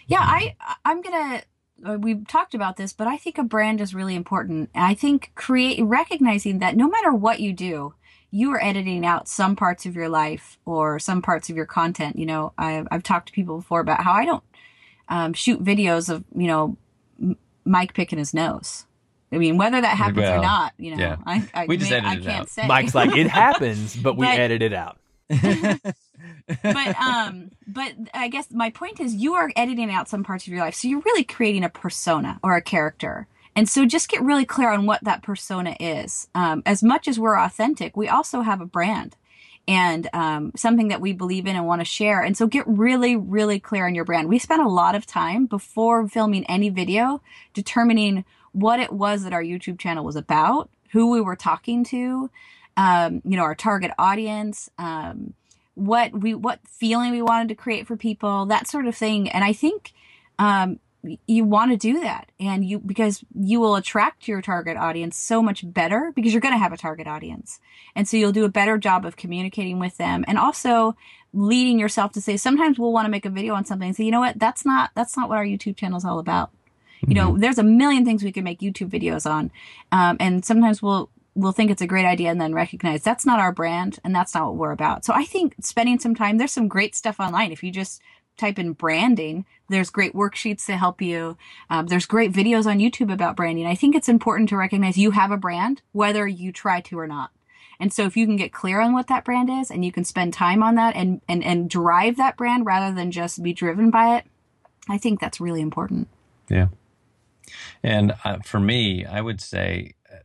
Yeah, 0.08 0.22
I 0.22 0.56
I'm 0.84 1.02
gonna 1.02 1.44
uh, 1.86 1.98
we've 2.00 2.28
talked 2.28 2.54
about 2.54 2.78
this, 2.78 2.94
but 2.94 3.08
I 3.08 3.18
think 3.18 3.38
a 3.38 3.44
brand 3.44 3.82
is 3.82 3.94
really 3.94 4.16
important. 4.16 4.70
I 4.74 4.94
think 4.94 5.32
create 5.36 5.84
recognizing 5.84 6.60
that 6.60 6.76
no 6.76 6.88
matter 6.88 7.14
what 7.14 7.40
you 7.40 7.54
do, 7.54 7.94
you 8.32 8.52
are 8.52 8.64
editing 8.64 9.06
out 9.06 9.28
some 9.28 9.56
parts 9.56 9.86
of 9.86 9.96
your 9.96 10.10
life 10.10 10.58
or 10.66 11.00
some 11.00 11.22
parts 11.22 11.50
of 11.50 11.56
your 11.56 11.66
content. 11.66 12.18
You 12.18 12.26
know, 12.26 12.54
I've, 12.58 12.88
I've 12.92 13.04
talked 13.04 13.28
to 13.28 13.34
people 13.34 13.58
before 13.58 13.80
about 13.80 14.04
how 14.04 14.14
I 14.14 14.26
don't 14.26 14.44
um, 15.10 15.34
shoot 15.34 15.64
videos 15.64 16.10
of 16.10 16.24
you 16.36 16.48
know 16.48 16.78
Mike 17.66 17.94
picking 17.94 18.20
his 18.20 18.34
nose. 18.34 18.86
I 19.32 19.38
mean, 19.38 19.58
whether 19.58 19.82
that 19.82 19.98
happens 19.98 20.20
well, 20.20 20.40
or 20.40 20.42
not, 20.42 20.74
you 20.78 20.96
know, 20.96 20.98
yeah. 20.98 21.16
I, 21.26 21.50
I, 21.54 21.66
we 21.66 21.78
just 21.78 21.92
may, 21.92 21.98
I 21.98 22.16
can't 22.16 22.28
out. 22.28 22.50
say. 22.50 22.68
Mike's 22.68 22.96
like, 22.96 23.16
it 23.16 23.28
happens, 23.44 23.96
but 23.96 24.16
we 24.16 24.26
but, 24.26 24.40
edit 24.40 24.62
it 24.62 24.74
out. 24.74 24.98
but 25.30 27.02
um, 27.02 27.52
but 27.68 27.94
I 28.14 28.28
guess 28.28 28.48
my 28.52 28.70
point 28.70 29.00
is, 29.00 29.16
you 29.16 29.34
are 29.34 29.52
editing 29.56 29.92
out 29.92 30.08
some 30.08 30.24
parts 30.24 30.46
of 30.46 30.54
your 30.54 30.62
life, 30.62 30.76
so 30.76 30.88
you're 30.88 31.02
really 31.02 31.24
creating 31.24 31.64
a 31.64 31.70
persona 31.70 32.40
or 32.44 32.56
a 32.56 32.62
character. 32.62 33.28
And 33.56 33.68
so 33.68 33.86
just 33.86 34.10
get 34.10 34.22
really 34.22 34.46
clear 34.46 34.70
on 34.70 34.86
what 34.86 35.04
that 35.06 35.24
persona 35.24 35.76
is. 35.80 36.28
Um, 36.36 36.62
as 36.66 36.84
much 36.84 37.08
as 37.08 37.20
we're 37.20 37.40
authentic, 37.40 37.96
we 37.96 38.10
also 38.10 38.42
have 38.42 38.60
a 38.60 38.66
brand 38.66 39.16
and 39.68 40.08
um, 40.14 40.52
something 40.56 40.90
that 40.90 41.02
we 41.02 41.14
believe 41.14 41.48
in 41.48 41.56
and 41.56 41.66
want 41.66 41.82
to 41.82 41.86
share. 41.86 42.22
And 42.22 42.38
so 42.38 42.48
get 42.48 42.68
really, 42.68 43.16
really 43.16 43.60
clear 43.60 43.88
on 43.88 43.96
your 43.96 44.06
brand. 44.06 44.30
We 44.30 44.40
spent 44.40 44.62
a 44.62 44.70
lot 44.70 44.96
of 44.96 45.06
time 45.06 45.48
before 45.48 46.08
filming 46.08 46.46
any 46.46 46.70
video 46.70 47.22
determining 47.54 48.26
what 48.52 48.80
it 48.80 48.92
was 48.92 49.24
that 49.24 49.34
our 49.34 49.44
YouTube 49.44 49.80
channel 49.80 50.06
was 50.06 50.16
about, 50.16 50.70
who 50.92 51.12
we 51.12 51.20
were 51.20 51.36
talking 51.36 51.84
to, 51.86 52.30
um, 52.78 53.22
you 53.26 53.36
know, 53.38 53.44
our 53.44 53.56
target 53.56 53.92
audience, 53.98 54.70
um, 54.78 55.34
what 55.74 56.14
we, 56.14 56.34
what 56.34 56.60
feeling 56.68 57.12
we 57.12 57.22
wanted 57.22 57.50
to 57.50 57.56
create 57.56 57.88
for 57.88 57.98
people, 57.98 58.46
that 58.46 58.68
sort 58.68 58.88
of 58.88 58.96
thing. 58.96 59.30
And 59.30 59.44
I 59.44 59.52
think, 59.52 59.94
um, 60.40 60.80
you 61.28 61.44
want 61.44 61.72
to 61.72 61.78
do 61.78 62.02
that. 62.02 62.32
And 62.40 62.66
you 62.66 62.80
because 62.80 63.24
you 63.34 63.60
will 63.60 63.76
attract 63.76 64.28
your 64.28 64.42
target 64.42 64.78
audience 64.78 65.18
so 65.18 65.42
much 65.42 65.62
better 65.72 66.12
because 66.16 66.34
you're 66.34 66.42
going 66.42 66.54
to 66.54 66.60
have 66.60 66.74
a 66.74 66.78
target 66.78 67.08
audience. 67.08 67.60
And 67.96 68.08
so 68.08 68.18
you'll 68.18 68.32
do 68.32 68.46
a 68.46 68.50
better 68.50 68.78
job 68.78 69.06
of 69.06 69.16
communicating 69.16 69.80
with 69.80 69.98
them 69.98 70.26
and 70.28 70.38
also 70.38 70.96
leading 71.34 71.80
yourself 71.80 72.14
to 72.14 72.22
say 72.22 72.38
sometimes 72.38 72.80
we'll 72.80 72.94
want 72.94 73.06
to 73.06 73.12
make 73.12 73.26
a 73.26 73.30
video 73.30 73.54
on 73.54 73.66
something 73.66 73.90
and 73.90 73.96
say 73.96 74.04
you 74.04 74.12
know 74.12 74.22
what? 74.22 74.40
That's 74.40 74.66
not 74.66 74.92
that's 74.96 75.18
not 75.18 75.30
what 75.30 75.38
our 75.38 75.46
youtube 75.46 75.78
channel 75.78 75.98
is 75.98 76.06
all 76.06 76.20
about. 76.20 76.52
Mm-hmm. 76.52 77.12
you 77.12 77.16
know 77.16 77.32
mm-hmm. 77.32 77.42
there's 77.42 77.58
a 77.58 77.64
million 77.64 78.06
things 78.06 78.24
we 78.24 78.32
can 78.32 78.46
make 78.46 78.62
youtube 78.62 78.90
videos 78.90 79.30
on 79.30 79.52
um, 79.92 80.16
and 80.22 80.46
sometimes 80.46 80.82
we'll 80.82 81.10
we'll 81.36 81.52
think 81.52 81.70
it's 81.70 81.82
a 81.82 81.88
great 81.88 82.06
idea 82.06 82.32
and 82.32 82.40
then 82.40 82.54
recognize 82.54 83.04
that's 83.04 83.26
not 83.26 83.40
our 83.40 83.52
brand 83.52 84.00
and 84.04 84.16
that's 84.16 84.34
not 84.34 84.48
what 84.48 84.56
we're 84.56 84.72
about. 84.72 85.06
So 85.06 85.14
i 85.14 85.26
think 85.26 85.56
spending 85.62 86.00
some 86.00 86.16
time 86.16 86.38
there's 86.38 86.52
some 86.52 86.68
great 86.68 86.96
stuff 86.96 87.20
online. 87.20 87.52
If 87.52 87.64
you 87.64 87.72
just 87.72 88.02
type 88.38 88.60
in 88.60 88.74
branding, 88.74 89.46
there's 89.70 89.90
great 89.90 90.14
worksheets 90.14 90.66
to 90.68 90.78
help 90.78 91.02
you. 91.02 91.38
Um, 91.70 91.88
there's 91.88 92.06
great 92.06 92.32
videos 92.32 92.66
on 92.66 92.80
YouTube 92.80 93.12
about 93.12 93.36
branding. 93.36 93.66
I 93.66 93.76
think 93.76 93.96
it's 93.96 94.10
important 94.10 94.50
to 94.50 94.58
recognize 94.58 94.98
you 94.98 95.12
have 95.12 95.32
a 95.32 95.38
brand, 95.38 95.82
whether 95.92 96.28
you 96.28 96.52
try 96.52 96.82
to 96.82 97.00
or 97.00 97.08
not. 97.08 97.32
And 97.80 97.92
so 97.92 98.04
if 98.04 98.16
you 98.16 98.26
can 98.26 98.38
get 98.38 98.54
clear 98.54 98.80
on 98.80 98.94
what 98.94 99.08
that 99.08 99.26
brand 99.26 99.50
is 99.50 99.70
and 99.70 99.84
you 99.84 99.92
can 99.92 100.06
spend 100.06 100.34
time 100.34 100.64
on 100.64 100.76
that 100.76 100.96
and, 100.96 101.22
and, 101.28 101.44
and 101.44 101.70
drive 101.70 102.18
that 102.18 102.38
brand 102.38 102.66
rather 102.66 102.96
than 102.96 103.12
just 103.12 103.44
be 103.44 103.54
driven 103.54 103.92
by 103.92 104.18
it, 104.18 104.26
I 104.88 104.98
think 104.98 105.20
that's 105.20 105.42
really 105.42 105.62
important. 105.62 106.08
Yeah. 106.50 106.68
And 107.84 108.14
uh, 108.24 108.40
for 108.46 108.60
me, 108.60 109.06
I 109.06 109.22
would 109.22 109.42
say 109.42 109.96
uh, 110.12 110.18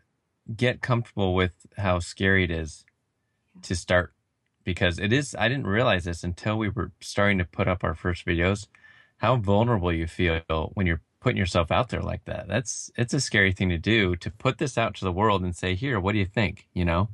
get 0.55 0.81
comfortable 0.81 1.35
with 1.35 1.53
how 1.77 1.99
scary 1.99 2.45
it 2.45 2.51
is 2.51 2.85
to 3.63 3.75
start 3.75 4.13
because 4.73 4.99
it 4.99 5.13
is 5.13 5.35
I 5.39 5.49
didn't 5.49 5.67
realize 5.67 6.05
this 6.05 6.23
until 6.25 6.57
we 6.57 6.69
were 6.69 6.93
starting 7.01 7.39
to 7.39 7.45
put 7.45 7.69
up 7.69 7.83
our 7.83 7.95
first 7.95 8.25
videos 8.25 8.67
how 9.19 9.37
vulnerable 9.37 9.93
you 9.93 10.07
feel 10.07 10.71
when 10.75 10.87
you're 10.87 11.03
putting 11.21 11.37
yourself 11.37 11.71
out 11.71 11.91
there 11.91 12.01
like 12.01 12.25
that. 12.25 12.49
That's 12.49 12.91
it's 12.97 13.13
a 13.13 13.21
scary 13.21 13.53
thing 13.53 13.69
to 13.69 13.79
do 13.79 14.17
to 14.17 14.31
put 14.31 14.59
this 14.59 14.79
out 14.79 14.95
to 14.97 15.05
the 15.05 15.13
world 15.13 15.43
and 15.43 15.55
say, 15.55 15.75
"Here, 15.75 16.01
what 16.01 16.13
do 16.13 16.19
you 16.19 16.25
think?" 16.27 16.69
you 16.73 16.85
know? 16.85 17.11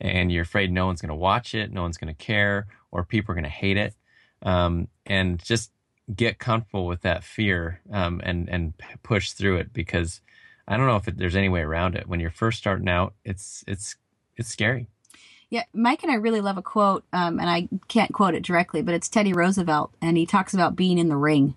And 0.00 0.32
you're 0.32 0.42
afraid 0.42 0.72
no 0.72 0.86
one's 0.86 1.00
going 1.00 1.10
to 1.10 1.14
watch 1.14 1.54
it, 1.54 1.70
no 1.72 1.82
one's 1.82 1.98
going 1.98 2.12
to 2.12 2.24
care, 2.24 2.66
or 2.90 3.04
people 3.04 3.32
are 3.32 3.36
going 3.36 3.44
to 3.44 3.50
hate 3.50 3.76
it. 3.76 3.94
Um, 4.42 4.88
and 5.06 5.38
just 5.44 5.70
get 6.14 6.38
comfortable 6.38 6.86
with 6.86 7.02
that 7.02 7.22
fear 7.22 7.80
um, 7.92 8.20
and 8.24 8.48
and 8.48 8.72
push 9.02 9.32
through 9.32 9.58
it 9.58 9.72
because 9.72 10.20
I 10.66 10.76
don't 10.76 10.86
know 10.86 10.96
if 10.96 11.06
it, 11.08 11.18
there's 11.18 11.36
any 11.36 11.48
way 11.50 11.60
around 11.60 11.96
it. 11.96 12.08
When 12.08 12.20
you're 12.20 12.30
first 12.30 12.58
starting 12.58 12.88
out, 12.88 13.14
it's 13.24 13.62
it's 13.66 13.96
it's 14.36 14.48
scary. 14.48 14.88
Yeah, 15.52 15.64
Mike 15.74 16.02
and 16.02 16.10
I 16.10 16.14
really 16.14 16.40
love 16.40 16.56
a 16.56 16.62
quote, 16.62 17.04
um, 17.12 17.38
and 17.38 17.50
I 17.50 17.68
can't 17.86 18.14
quote 18.14 18.34
it 18.34 18.42
directly, 18.42 18.80
but 18.80 18.94
it's 18.94 19.10
Teddy 19.10 19.34
Roosevelt, 19.34 19.92
and 20.00 20.16
he 20.16 20.24
talks 20.24 20.54
about 20.54 20.76
being 20.76 20.96
in 20.96 21.10
the 21.10 21.16
ring 21.18 21.56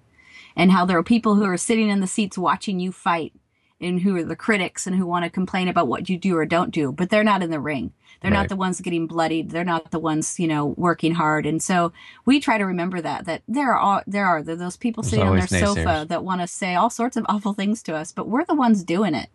and 0.53 0.69
how 0.69 0.84
there 0.84 0.97
are 0.97 1.03
people 1.03 1.36
who 1.36 1.45
are 1.45 1.55
sitting 1.55 1.88
in 1.88 2.01
the 2.01 2.05
seats 2.05 2.38
watching 2.38 2.81
you 2.81 2.91
fight 2.91 3.31
and 3.79 4.01
who 4.01 4.17
are 4.17 4.23
the 4.25 4.36
critics 4.36 4.86
and 4.86 4.97
who 4.97 5.05
want 5.05 5.23
to 5.23 5.31
complain 5.31 5.69
about 5.69 5.88
what 5.88 6.10
you 6.10 6.17
do 6.17 6.36
or 6.36 6.45
don't 6.45 6.71
do, 6.71 6.91
but 6.91 7.10
they're 7.10 7.23
not 7.23 7.41
in 7.41 7.51
the 7.51 7.60
ring. 7.62 7.93
They're 8.21 8.31
right. 8.31 8.41
not 8.41 8.49
the 8.49 8.58
ones 8.58 8.81
getting 8.81 9.08
bloodied. 9.08 9.51
They're 9.51 9.63
not 9.63 9.91
the 9.91 9.99
ones, 9.99 10.41
you 10.41 10.47
know, 10.49 10.73
working 10.75 11.13
hard. 11.13 11.45
And 11.45 11.63
so 11.63 11.93
we 12.25 12.41
try 12.41 12.58
to 12.58 12.65
remember 12.65 12.99
that, 12.99 13.23
that 13.27 13.43
there 13.47 13.71
are, 13.71 13.79
all, 13.79 14.01
there 14.05 14.27
are 14.27 14.43
those 14.43 14.75
people 14.75 15.03
There's 15.03 15.12
sitting 15.12 15.25
on 15.25 15.38
their 15.38 15.47
naysayers. 15.47 15.75
sofa 15.75 16.05
that 16.10 16.25
want 16.25 16.41
to 16.41 16.47
say 16.47 16.75
all 16.75 16.89
sorts 16.89 17.15
of 17.15 17.25
awful 17.29 17.53
things 17.53 17.81
to 17.84 17.95
us, 17.95 18.12
but 18.12 18.27
we're 18.27 18.43
the 18.43 18.55
ones 18.55 18.84
doing 18.84 19.15
it, 19.15 19.29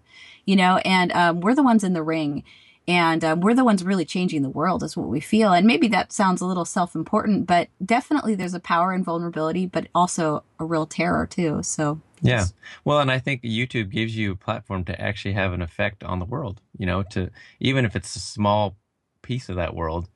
you 0.44 0.54
know, 0.54 0.82
and 0.84 1.12
um, 1.12 1.40
we're 1.40 1.54
the 1.54 1.62
ones 1.62 1.82
in 1.82 1.94
the 1.94 2.02
ring 2.02 2.44
and 2.90 3.24
um, 3.24 3.40
we're 3.40 3.54
the 3.54 3.64
ones 3.64 3.84
really 3.84 4.04
changing 4.04 4.42
the 4.42 4.50
world 4.50 4.82
is 4.82 4.96
what 4.96 5.08
we 5.08 5.20
feel 5.20 5.52
and 5.52 5.66
maybe 5.66 5.86
that 5.88 6.12
sounds 6.12 6.40
a 6.40 6.46
little 6.46 6.64
self-important 6.64 7.46
but 7.46 7.68
definitely 7.84 8.34
there's 8.34 8.54
a 8.54 8.60
power 8.60 8.92
in 8.92 9.04
vulnerability 9.04 9.64
but 9.64 9.86
also 9.94 10.42
a 10.58 10.64
real 10.64 10.86
terror 10.86 11.26
too 11.26 11.62
so 11.62 12.00
Yeah. 12.22 12.46
Well, 12.84 13.00
and 13.00 13.10
I 13.10 13.18
think 13.18 13.42
YouTube 13.42 13.90
gives 13.90 14.16
you 14.16 14.32
a 14.32 14.36
platform 14.36 14.84
to 14.84 15.00
actually 15.00 15.32
have 15.34 15.52
an 15.52 15.62
effect 15.62 16.04
on 16.04 16.18
the 16.18 16.24
world, 16.26 16.60
you 16.76 16.86
know, 16.86 17.02
to 17.14 17.30
even 17.60 17.84
if 17.84 17.96
it's 17.96 18.14
a 18.16 18.20
small 18.20 18.76
piece 19.22 19.48
of 19.48 19.56
that 19.56 19.74
world, 19.74 20.08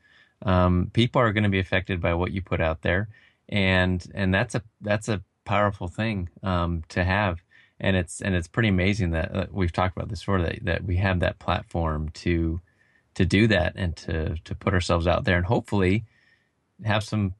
um, 0.42 0.90
people 0.92 1.20
are 1.20 1.32
going 1.32 1.44
to 1.44 1.50
be 1.50 1.60
affected 1.60 2.00
by 2.00 2.14
what 2.14 2.32
you 2.32 2.42
put 2.42 2.60
out 2.60 2.82
there. 2.82 3.08
And, 3.48 4.04
and 4.14 4.34
that's 4.34 4.54
a, 4.54 4.62
that's 4.80 5.08
a 5.08 5.22
powerful 5.44 5.88
thing, 5.88 6.28
um, 6.42 6.82
to 6.90 7.04
have. 7.04 7.42
And 7.80 7.96
it's, 7.96 8.20
and 8.20 8.34
it's 8.34 8.48
pretty 8.48 8.68
amazing 8.68 9.10
that 9.10 9.34
uh, 9.34 9.46
we've 9.50 9.72
talked 9.72 9.96
about 9.96 10.08
this 10.08 10.20
before 10.20 10.42
that, 10.42 10.64
that 10.64 10.84
we 10.84 10.96
have 10.96 11.20
that 11.20 11.38
platform 11.38 12.08
to, 12.10 12.60
to 13.14 13.24
do 13.24 13.46
that 13.48 13.74
and 13.76 13.96
to, 13.96 14.36
to 14.44 14.54
put 14.54 14.74
ourselves 14.74 15.06
out 15.06 15.24
there 15.24 15.36
and 15.36 15.46
hopefully 15.46 16.04
have 16.84 17.02
some, 17.02 17.34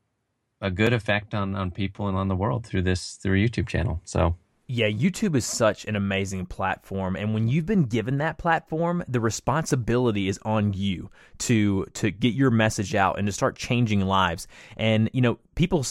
a 0.60 0.70
good 0.70 0.92
effect 0.92 1.34
on, 1.34 1.54
on 1.54 1.70
people 1.70 2.08
and 2.08 2.16
on 2.16 2.28
the 2.28 2.36
world 2.36 2.66
through 2.66 2.82
this, 2.82 3.14
through 3.14 3.38
YouTube 3.38 3.68
channel. 3.68 4.00
So, 4.04 4.36
yeah, 4.66 4.88
YouTube 4.88 5.36
is 5.36 5.44
such 5.44 5.84
an 5.84 5.94
amazing 5.94 6.46
platform 6.46 7.16
and 7.16 7.34
when 7.34 7.48
you've 7.48 7.66
been 7.66 7.82
given 7.82 8.18
that 8.18 8.38
platform, 8.38 9.04
the 9.06 9.20
responsibility 9.20 10.26
is 10.26 10.38
on 10.42 10.72
you 10.72 11.10
to 11.40 11.84
to 11.94 12.10
get 12.10 12.32
your 12.32 12.50
message 12.50 12.94
out 12.94 13.18
and 13.18 13.26
to 13.26 13.32
start 13.32 13.56
changing 13.56 14.00
lives. 14.00 14.46
And 14.78 15.10
you 15.12 15.20
know, 15.20 15.38
people 15.54 15.84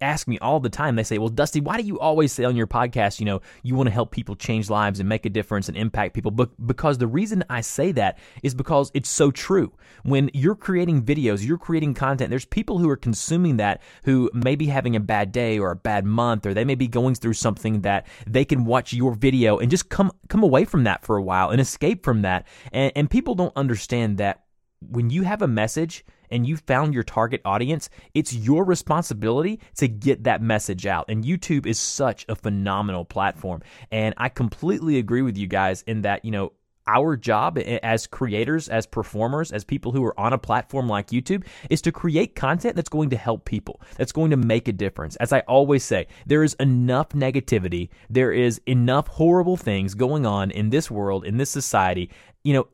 ask 0.00 0.28
me 0.28 0.38
all 0.38 0.60
the 0.60 0.68
time. 0.68 0.96
They 0.96 1.02
say, 1.02 1.18
"Well, 1.18 1.28
Dusty, 1.28 1.60
why 1.60 1.76
do 1.76 1.82
you 1.82 1.98
always 1.98 2.32
say 2.32 2.44
on 2.44 2.56
your 2.56 2.66
podcast, 2.66 3.20
you 3.20 3.26
know, 3.26 3.40
you 3.62 3.74
want 3.74 3.88
to 3.88 3.92
help 3.92 4.10
people 4.10 4.36
change 4.36 4.70
lives 4.70 5.00
and 5.00 5.08
make 5.08 5.26
a 5.26 5.30
difference 5.30 5.68
and 5.68 5.76
impact 5.76 6.14
people?" 6.14 6.30
But 6.30 6.50
because 6.66 6.98
the 6.98 7.06
reason 7.06 7.44
I 7.50 7.60
say 7.60 7.92
that 7.92 8.18
is 8.42 8.54
because 8.54 8.90
it's 8.94 9.08
so 9.08 9.30
true. 9.30 9.72
When 10.02 10.30
you're 10.34 10.54
creating 10.54 11.02
videos, 11.02 11.46
you're 11.46 11.58
creating 11.58 11.94
content. 11.94 12.30
There's 12.30 12.44
people 12.44 12.78
who 12.78 12.88
are 12.88 12.96
consuming 12.96 13.56
that 13.58 13.82
who 14.04 14.30
may 14.34 14.56
be 14.56 14.66
having 14.66 14.96
a 14.96 15.00
bad 15.00 15.32
day 15.32 15.58
or 15.58 15.70
a 15.70 15.76
bad 15.76 16.04
month, 16.04 16.46
or 16.46 16.54
they 16.54 16.64
may 16.64 16.74
be 16.74 16.88
going 16.88 17.14
through 17.14 17.34
something 17.34 17.82
that 17.82 18.06
they 18.26 18.44
can 18.44 18.64
watch 18.64 18.92
your 18.92 19.14
video 19.14 19.58
and 19.58 19.70
just 19.70 19.88
come 19.88 20.10
come 20.28 20.42
away 20.42 20.64
from 20.64 20.84
that 20.84 21.04
for 21.04 21.16
a 21.16 21.22
while 21.22 21.50
and 21.50 21.60
escape 21.60 22.04
from 22.04 22.22
that. 22.22 22.46
And, 22.72 22.92
and 22.96 23.10
people 23.10 23.34
don't 23.34 23.56
understand 23.56 24.18
that 24.18 24.44
when 24.80 25.10
you 25.10 25.22
have 25.22 25.42
a 25.42 25.48
message 25.48 26.04
and 26.34 26.46
you 26.46 26.56
found 26.56 26.92
your 26.92 27.04
target 27.04 27.40
audience, 27.44 27.88
it's 28.12 28.34
your 28.34 28.64
responsibility 28.64 29.60
to 29.76 29.86
get 29.86 30.24
that 30.24 30.42
message 30.42 30.84
out. 30.84 31.04
And 31.08 31.24
YouTube 31.24 31.64
is 31.64 31.78
such 31.78 32.26
a 32.28 32.34
phenomenal 32.34 33.04
platform. 33.04 33.62
And 33.92 34.14
I 34.18 34.28
completely 34.28 34.98
agree 34.98 35.22
with 35.22 35.38
you 35.38 35.46
guys 35.46 35.82
in 35.86 36.02
that, 36.02 36.24
you 36.24 36.32
know, 36.32 36.52
our 36.86 37.16
job 37.16 37.56
as 37.58 38.06
creators, 38.06 38.68
as 38.68 38.84
performers, 38.84 39.52
as 39.52 39.64
people 39.64 39.92
who 39.92 40.04
are 40.04 40.18
on 40.20 40.32
a 40.32 40.38
platform 40.38 40.88
like 40.88 41.08
YouTube 41.08 41.46
is 41.70 41.80
to 41.82 41.92
create 41.92 42.34
content 42.34 42.76
that's 42.76 42.90
going 42.90 43.10
to 43.10 43.16
help 43.16 43.44
people, 43.44 43.80
that's 43.96 44.12
going 44.12 44.30
to 44.30 44.36
make 44.36 44.68
a 44.68 44.72
difference. 44.72 45.16
As 45.16 45.32
I 45.32 45.40
always 45.40 45.82
say, 45.82 46.08
there 46.26 46.42
is 46.42 46.54
enough 46.54 47.10
negativity, 47.10 47.88
there 48.10 48.32
is 48.32 48.60
enough 48.66 49.06
horrible 49.06 49.56
things 49.56 49.94
going 49.94 50.26
on 50.26 50.50
in 50.50 50.70
this 50.70 50.90
world, 50.90 51.24
in 51.24 51.38
this 51.38 51.48
society. 51.48 52.10
You 52.42 52.52
know, 52.52 52.68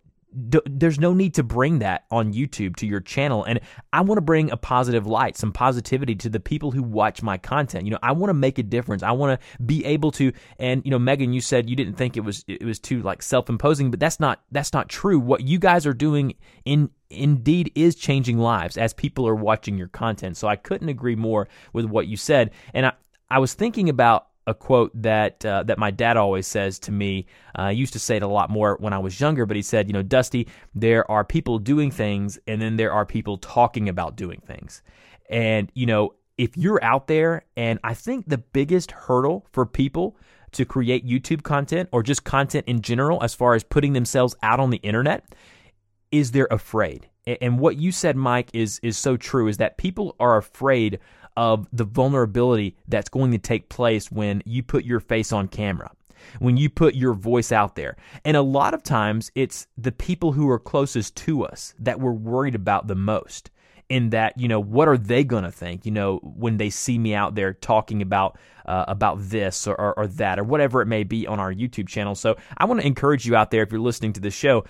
D- 0.49 0.61
there's 0.65 1.01
no 1.01 1.13
need 1.13 1.35
to 1.35 1.43
bring 1.43 1.81
that 1.81 2.05
on 2.11 2.33
YouTube 2.33 2.77
to 2.77 2.87
your 2.87 3.01
channel. 3.01 3.45
And 3.45 3.61
I 3.93 4.01
want 4.03 4.19
to 4.19 4.23
bring 4.23 4.51
a 4.51 4.57
positive 4.57 5.07
light, 5.07 5.37
some 5.37 5.53
positivity 5.53 6.15
to 6.17 6.29
the 6.29 6.41
people 6.41 6.71
who 6.71 6.83
watch 6.83 7.23
my 7.23 7.37
content. 7.37 7.85
You 7.85 7.93
know, 7.93 7.99
I 8.03 8.13
want 8.13 8.31
to 8.31 8.35
make 8.35 8.59
a 8.59 8.63
difference. 8.63 9.03
I 9.03 9.13
want 9.13 9.41
to 9.41 9.63
be 9.63 9.85
able 9.85 10.13
to. 10.13 10.33
And 10.59 10.83
you 10.85 10.91
know, 10.91 10.99
Megan, 10.99 11.33
you 11.33 11.41
said 11.41 11.69
you 11.69 11.77
didn't 11.77 11.95
think 11.95 12.17
it 12.17 12.21
was 12.21 12.45
it 12.47 12.65
was 12.65 12.79
too 12.79 13.03
like 13.03 13.23
self 13.23 13.49
imposing, 13.49 13.91
but 13.91 14.01
that's 14.01 14.21
not 14.21 14.41
that's 14.53 14.73
not 14.73 14.89
true. 14.89 15.19
What 15.19 15.43
you 15.43 15.59
guys 15.59 15.87
are 15.87 15.95
doing 15.95 16.35
in 16.65 16.91
indeed 17.11 17.73
is 17.75 17.97
changing 17.97 18.39
lives 18.39 18.77
as 18.77 18.93
people 18.95 19.27
are 19.27 19.35
watching 19.35 19.77
your 19.77 19.89
content. 19.89 20.37
So 20.37 20.47
I 20.47 20.57
couldn't 20.57 20.89
agree 20.89 21.17
more 21.17 21.49
with 21.73 21.87
what 21.87 22.07
you 22.07 22.17
said. 22.17 22.53
And 22.73 22.87
I 22.87 22.93
I 23.31 23.39
was 23.39 23.55
thinking 23.55 23.89
about 23.89 24.27
a 24.47 24.55
quote 24.55 24.91
that 24.95 25.45
uh, 25.45 25.63
that 25.65 25.79
my 25.79 25.91
dad 25.91 26.17
always 26.17 26.47
says 26.47 26.79
to 26.81 26.93
me. 26.93 27.27
Uh, 27.59 27.63
I 27.63 27.71
used 27.71 27.93
to 27.93 27.99
say 27.99 28.17
it 28.17 28.23
a 28.23 28.29
lot 28.29 28.51
more 28.51 28.77
when 28.81 28.93
I 28.93 28.99
was 28.99 29.21
younger, 29.21 29.47
but 29.47 29.57
he 29.57 29.63
said, 29.63 29.87
you 29.87 29.93
know, 29.93 30.03
Dusty, 30.03 30.49
there 30.75 31.09
are 31.11 31.25
people 31.25 31.59
doing 31.59 31.91
things, 31.91 32.39
and 32.47 32.61
then 32.61 32.77
there 32.77 32.93
are 32.93 33.07
people 33.07 33.39
talking 33.39 33.89
about 33.89 34.17
doing 34.17 34.41
things, 34.47 34.83
and 35.29 35.71
you 35.75 35.87
know, 35.87 36.15
if 36.39 36.57
you're 36.57 36.83
out 36.83 37.07
there, 37.07 37.45
and 37.57 37.79
I 37.85 37.95
think 37.95 38.29
the 38.29 38.39
biggest 38.39 38.93
hurdle 38.93 39.47
for 39.53 39.67
people 39.67 40.17
to 40.53 40.65
create 40.65 41.07
YouTube 41.07 41.43
content 41.43 41.89
or 41.93 42.03
just 42.03 42.25
content 42.25 42.67
in 42.67 42.81
general, 42.81 43.23
as 43.23 43.35
far 43.35 43.55
as 43.55 43.63
putting 43.63 43.93
themselves 43.93 44.35
out 44.43 44.59
on 44.59 44.71
the 44.71 44.79
internet, 44.79 45.25
is 46.11 46.33
they're 46.33 46.49
afraid. 46.51 47.09
And 47.27 47.59
what 47.59 47.77
you 47.77 47.93
said, 47.93 48.17
Mike, 48.17 48.49
is 48.55 48.81
is 48.83 48.97
so 48.97 49.17
true. 49.17 49.47
Is 49.49 49.59
that 49.59 49.77
people 49.77 50.17
are 50.19 50.37
afraid 50.37 50.99
of 51.37 51.67
the 51.73 51.85
vulnerability 51.85 52.77
that's 52.89 53.09
going 53.09 53.31
to 53.33 53.39
take 53.39 53.69
place 53.69 54.11
when 54.11 54.43
you 54.45 54.63
put 54.63 54.85
your 54.85 55.01
face 55.01 55.33
on 55.33 55.49
camera, 55.49 55.91
when 56.39 56.57
you 56.57 56.69
put 56.69 56.95
your 56.95 57.15
voice 57.15 57.53
out 57.53 57.77
there. 57.77 57.97
And 58.25 58.37
a 58.37 58.43
lot 58.43 58.75
of 58.75 58.83
times 58.83 59.31
it's 59.35 59.67
the 59.79 59.93
people 59.93 60.33
who 60.33 60.49
are 60.51 60.59
closest 60.59 61.17
to 61.17 61.45
us 61.45 61.75
that 61.79 62.01
we're 62.01 62.13
worried 62.13 62.55
about 62.55 62.87
the 62.87 62.95
most. 62.95 63.51
In 63.89 64.11
that, 64.11 64.39
you 64.39 64.47
know, 64.47 64.61
what 64.61 64.87
are 64.87 64.97
they 64.97 65.25
going 65.25 65.43
to 65.43 65.51
think? 65.51 65.85
You 65.85 65.91
know, 65.91 66.19
when 66.23 66.59
they 66.59 66.71
see 66.71 66.97
me 66.97 67.13
out 67.13 67.35
there 67.35 67.55
talking 67.55 68.03
about 68.03 68.39
uh, 68.65 68.85
about 68.87 69.17
this 69.19 69.67
or, 69.67 69.75
or, 69.75 69.99
or 69.99 70.07
that 70.07 70.39
or 70.39 70.45
whatever 70.45 70.81
it 70.81 70.87
may 70.87 71.03
be 71.03 71.27
on 71.27 71.41
our 71.41 71.53
YouTube 71.53 71.89
channel. 71.89 72.15
So 72.15 72.37
I 72.57 72.67
want 72.67 72.81
to 72.81 72.87
encourage 72.87 73.27
you 73.27 73.35
out 73.35 73.51
there 73.51 73.65
if 73.65 73.73
you're 73.73 73.81
listening 73.81 74.13
to 74.13 74.21
the 74.21 74.31
show, 74.31 74.65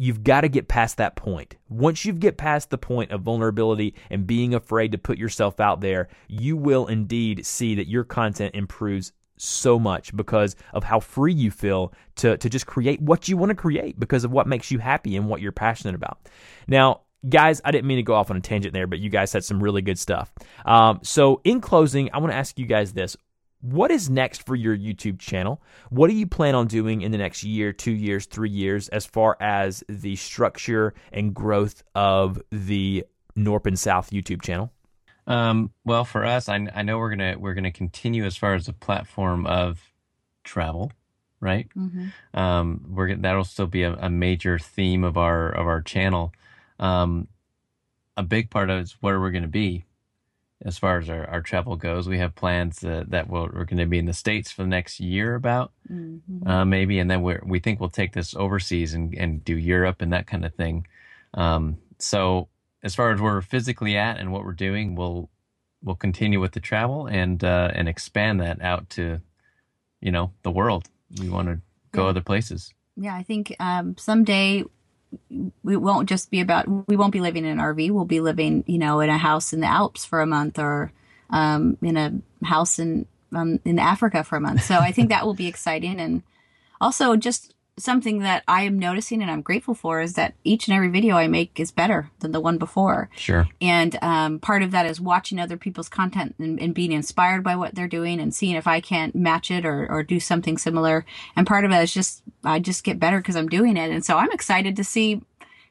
you've 0.00 0.24
got 0.24 0.40
to 0.40 0.48
get 0.48 0.66
past 0.66 0.96
that 0.96 1.14
point. 1.14 1.56
Once 1.68 2.06
you 2.06 2.14
get 2.14 2.38
past 2.38 2.70
the 2.70 2.78
point 2.78 3.10
of 3.10 3.20
vulnerability 3.20 3.94
and 4.08 4.26
being 4.26 4.54
afraid 4.54 4.92
to 4.92 4.96
put 4.96 5.18
yourself 5.18 5.60
out 5.60 5.82
there, 5.82 6.08
you 6.26 6.56
will 6.56 6.86
indeed 6.86 7.44
see 7.44 7.74
that 7.74 7.86
your 7.86 8.02
content 8.02 8.54
improves 8.54 9.12
so 9.36 9.78
much 9.78 10.16
because 10.16 10.56
of 10.72 10.84
how 10.84 11.00
free 11.00 11.34
you 11.34 11.50
feel 11.50 11.92
to, 12.16 12.38
to 12.38 12.48
just 12.48 12.66
create 12.66 12.98
what 13.02 13.28
you 13.28 13.36
want 13.36 13.50
to 13.50 13.54
create 13.54 14.00
because 14.00 14.24
of 14.24 14.30
what 14.30 14.46
makes 14.46 14.70
you 14.70 14.78
happy 14.78 15.16
and 15.16 15.28
what 15.28 15.42
you're 15.42 15.52
passionate 15.52 15.94
about. 15.94 16.18
Now, 16.66 17.02
guys, 17.28 17.60
I 17.62 17.70
didn't 17.70 17.86
mean 17.86 17.98
to 17.98 18.02
go 18.02 18.14
off 18.14 18.30
on 18.30 18.38
a 18.38 18.40
tangent 18.40 18.72
there, 18.72 18.86
but 18.86 19.00
you 19.00 19.10
guys 19.10 19.34
had 19.34 19.44
some 19.44 19.62
really 19.62 19.82
good 19.82 19.98
stuff. 19.98 20.32
Um, 20.64 21.00
so, 21.02 21.42
in 21.44 21.60
closing, 21.60 22.08
I 22.14 22.18
want 22.18 22.32
to 22.32 22.38
ask 22.38 22.58
you 22.58 22.64
guys 22.64 22.94
this 22.94 23.18
what 23.60 23.90
is 23.90 24.08
next 24.08 24.44
for 24.46 24.54
your 24.54 24.76
YouTube 24.76 25.18
channel? 25.18 25.60
What 25.90 26.08
do 26.08 26.14
you 26.16 26.26
plan 26.26 26.54
on 26.54 26.66
doing 26.66 27.02
in 27.02 27.12
the 27.12 27.18
next 27.18 27.44
year, 27.44 27.72
two 27.72 27.92
years, 27.92 28.26
three 28.26 28.50
years, 28.50 28.88
as 28.88 29.06
far 29.06 29.36
as 29.40 29.84
the 29.88 30.16
structure 30.16 30.94
and 31.12 31.34
growth 31.34 31.82
of 31.94 32.40
the 32.50 33.04
Knorpp 33.36 33.66
and 33.66 33.78
South 33.78 34.10
YouTube 34.10 34.42
channel? 34.42 34.72
Um, 35.26 35.72
well, 35.84 36.04
for 36.04 36.24
us, 36.24 36.48
I, 36.48 36.66
I, 36.74 36.82
know 36.82 36.98
we're 36.98 37.10
gonna 37.10 37.36
we're 37.38 37.54
gonna 37.54 37.70
continue 37.70 38.24
as 38.24 38.36
far 38.36 38.54
as 38.54 38.66
the 38.66 38.72
platform 38.72 39.46
of 39.46 39.92
travel, 40.42 40.90
right? 41.38 41.68
Mm-hmm. 41.76 42.38
Um, 42.38 42.84
we're 42.88 43.14
that'll 43.14 43.44
still 43.44 43.66
be 43.66 43.82
a, 43.82 43.94
a, 43.94 44.10
major 44.10 44.58
theme 44.58 45.04
of 45.04 45.16
our 45.16 45.50
of 45.50 45.66
our 45.66 45.82
channel. 45.82 46.32
Um, 46.78 47.28
a 48.16 48.22
big 48.22 48.50
part 48.50 48.70
of 48.70 48.78
it 48.78 48.82
is 48.82 48.96
where 49.00 49.20
we're 49.20 49.30
going 49.30 49.42
to 49.42 49.48
be 49.48 49.84
as 50.62 50.76
far 50.76 50.98
as 50.98 51.08
our, 51.08 51.26
our 51.26 51.40
travel 51.40 51.76
goes. 51.76 52.08
We 52.08 52.18
have 52.18 52.34
plans 52.34 52.84
uh, 52.84 53.04
that 53.08 53.30
we 53.30 53.40
we 53.40 53.46
are 53.46 53.64
going 53.64 53.78
to 53.78 53.86
be 53.86 53.98
in 53.98 54.06
the 54.06 54.12
States 54.12 54.52
for 54.52 54.62
the 54.62 54.68
next 54.68 55.00
year 55.00 55.34
about, 55.34 55.72
mm-hmm. 55.90 56.46
uh, 56.46 56.64
maybe. 56.64 56.98
And 56.98 57.10
then 57.10 57.22
we 57.22 57.36
we 57.42 57.60
think 57.60 57.80
we'll 57.80 57.88
take 57.88 58.12
this 58.12 58.34
overseas 58.34 58.94
and, 58.94 59.14
and 59.14 59.44
do 59.44 59.56
Europe 59.56 60.02
and 60.02 60.12
that 60.12 60.26
kind 60.26 60.44
of 60.44 60.54
thing. 60.54 60.86
Um, 61.34 61.78
so 61.98 62.48
as 62.82 62.94
far 62.94 63.12
as 63.12 63.20
where 63.20 63.34
we're 63.34 63.42
physically 63.42 63.96
at 63.96 64.18
and 64.18 64.32
what 64.32 64.44
we're 64.44 64.52
doing, 64.52 64.96
we'll, 64.96 65.30
we'll 65.82 65.96
continue 65.96 66.40
with 66.40 66.52
the 66.52 66.60
travel 66.60 67.06
and, 67.06 67.42
uh, 67.44 67.70
and 67.74 67.88
expand 67.88 68.40
that 68.40 68.60
out 68.62 68.90
to, 68.90 69.20
you 70.00 70.10
know, 70.10 70.32
the 70.42 70.50
world. 70.50 70.88
We 71.18 71.28
want 71.28 71.48
to 71.48 71.60
go 71.92 72.04
yeah. 72.04 72.10
other 72.10 72.22
places. 72.22 72.74
Yeah. 72.96 73.14
I 73.14 73.22
think, 73.22 73.54
um, 73.60 73.96
someday 73.98 74.64
we 75.62 75.76
won't 75.76 76.08
just 76.08 76.30
be 76.30 76.40
about 76.40 76.66
we 76.88 76.96
won't 76.96 77.12
be 77.12 77.20
living 77.20 77.44
in 77.44 77.58
an 77.58 77.64
RV. 77.64 77.90
We'll 77.90 78.04
be 78.04 78.20
living, 78.20 78.64
you 78.66 78.78
know, 78.78 79.00
in 79.00 79.10
a 79.10 79.18
house 79.18 79.52
in 79.52 79.60
the 79.60 79.66
Alps 79.66 80.04
for 80.04 80.20
a 80.20 80.26
month 80.26 80.58
or 80.58 80.92
um, 81.30 81.76
in 81.82 81.96
a 81.96 82.12
house 82.44 82.78
in 82.78 83.06
um, 83.34 83.60
in 83.64 83.78
Africa 83.78 84.24
for 84.24 84.36
a 84.36 84.40
month. 84.40 84.62
So 84.64 84.76
I 84.76 84.92
think 84.92 85.08
that 85.08 85.24
will 85.24 85.34
be 85.34 85.46
exciting 85.46 86.00
and 86.00 86.22
also 86.80 87.16
just 87.16 87.54
something 87.80 88.20
that 88.20 88.44
I 88.46 88.62
am 88.62 88.78
noticing 88.78 89.22
and 89.22 89.30
I'm 89.30 89.42
grateful 89.42 89.74
for 89.74 90.00
is 90.00 90.14
that 90.14 90.34
each 90.44 90.68
and 90.68 90.76
every 90.76 90.88
video 90.88 91.16
I 91.16 91.28
make 91.28 91.58
is 91.58 91.70
better 91.70 92.10
than 92.20 92.32
the 92.32 92.40
one 92.40 92.58
before. 92.58 93.08
Sure. 93.16 93.48
And 93.60 93.98
um, 94.02 94.38
part 94.38 94.62
of 94.62 94.70
that 94.70 94.86
is 94.86 95.00
watching 95.00 95.38
other 95.38 95.56
people's 95.56 95.88
content 95.88 96.34
and, 96.38 96.60
and, 96.60 96.74
being 96.74 96.92
inspired 96.92 97.42
by 97.42 97.56
what 97.56 97.74
they're 97.74 97.88
doing 97.88 98.20
and 98.20 98.34
seeing 98.34 98.54
if 98.54 98.66
I 98.66 98.80
can't 98.80 99.14
match 99.14 99.50
it 99.50 99.66
or, 99.66 99.90
or 99.90 100.02
do 100.02 100.20
something 100.20 100.56
similar. 100.58 101.04
And 101.36 101.46
part 101.46 101.64
of 101.64 101.72
it 101.72 101.82
is 101.82 101.92
just, 101.92 102.22
I 102.44 102.58
just 102.58 102.84
get 102.84 103.00
better 103.00 103.18
because 103.18 103.36
I'm 103.36 103.48
doing 103.48 103.76
it. 103.76 103.90
And 103.90 104.04
so 104.04 104.16
I'm 104.16 104.30
excited 104.32 104.76
to 104.76 104.84
see 104.84 105.22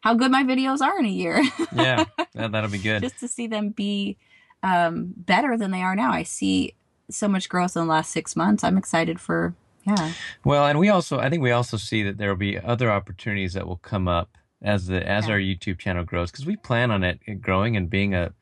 how 0.02 0.14
good 0.14 0.32
my 0.32 0.44
videos 0.44 0.82
are 0.82 1.00
in 1.00 1.06
a 1.06 1.10
year. 1.10 1.44
yeah, 1.76 2.06
that'll 2.34 2.70
be 2.70 2.78
good. 2.78 3.02
just 3.02 3.20
to 3.20 3.28
see 3.28 3.48
them 3.48 3.70
be 3.70 4.18
um, 4.64 5.14
better 5.16 5.58
than 5.58 5.72
they 5.72 5.82
are 5.82 5.96
now. 5.96 6.12
I 6.12 6.24
see 6.24 6.74
so 7.10 7.28
much 7.28 7.50
growth 7.50 7.76
in 7.76 7.84
the 7.84 7.90
last 7.90 8.12
six 8.12 8.36
months. 8.36 8.64
I'm 8.64 8.78
excited 8.78 9.20
for 9.20 9.56
yeah. 9.86 10.14
Well, 10.44 10.66
and 10.68 10.80
we 10.80 10.90
also, 10.90 11.20
I 11.20 11.30
think 11.30 11.42
we 11.42 11.52
also 11.52 11.78
see 11.78 12.04
that 12.04 12.18
there 12.18 12.30
will 12.30 12.36
be 12.36 12.60
other 12.60 12.92
opportunities 12.92 13.54
that 13.54 13.68
will 13.68 13.78
come 13.78 14.08
up 14.08 14.38
as 14.62 14.88
the 14.88 15.08
as 15.08 15.28
yeah. 15.28 15.34
our 15.34 15.40
YouTube 15.40 15.80
channel 15.80 16.04
grows 16.04 16.32
because 16.32 16.46
we 16.46 16.56
plan 16.56 16.92
on 16.92 17.04
it 17.04 17.20
growing 17.42 17.78
and 17.78 17.90
being 17.90 18.14
a 18.14 18.34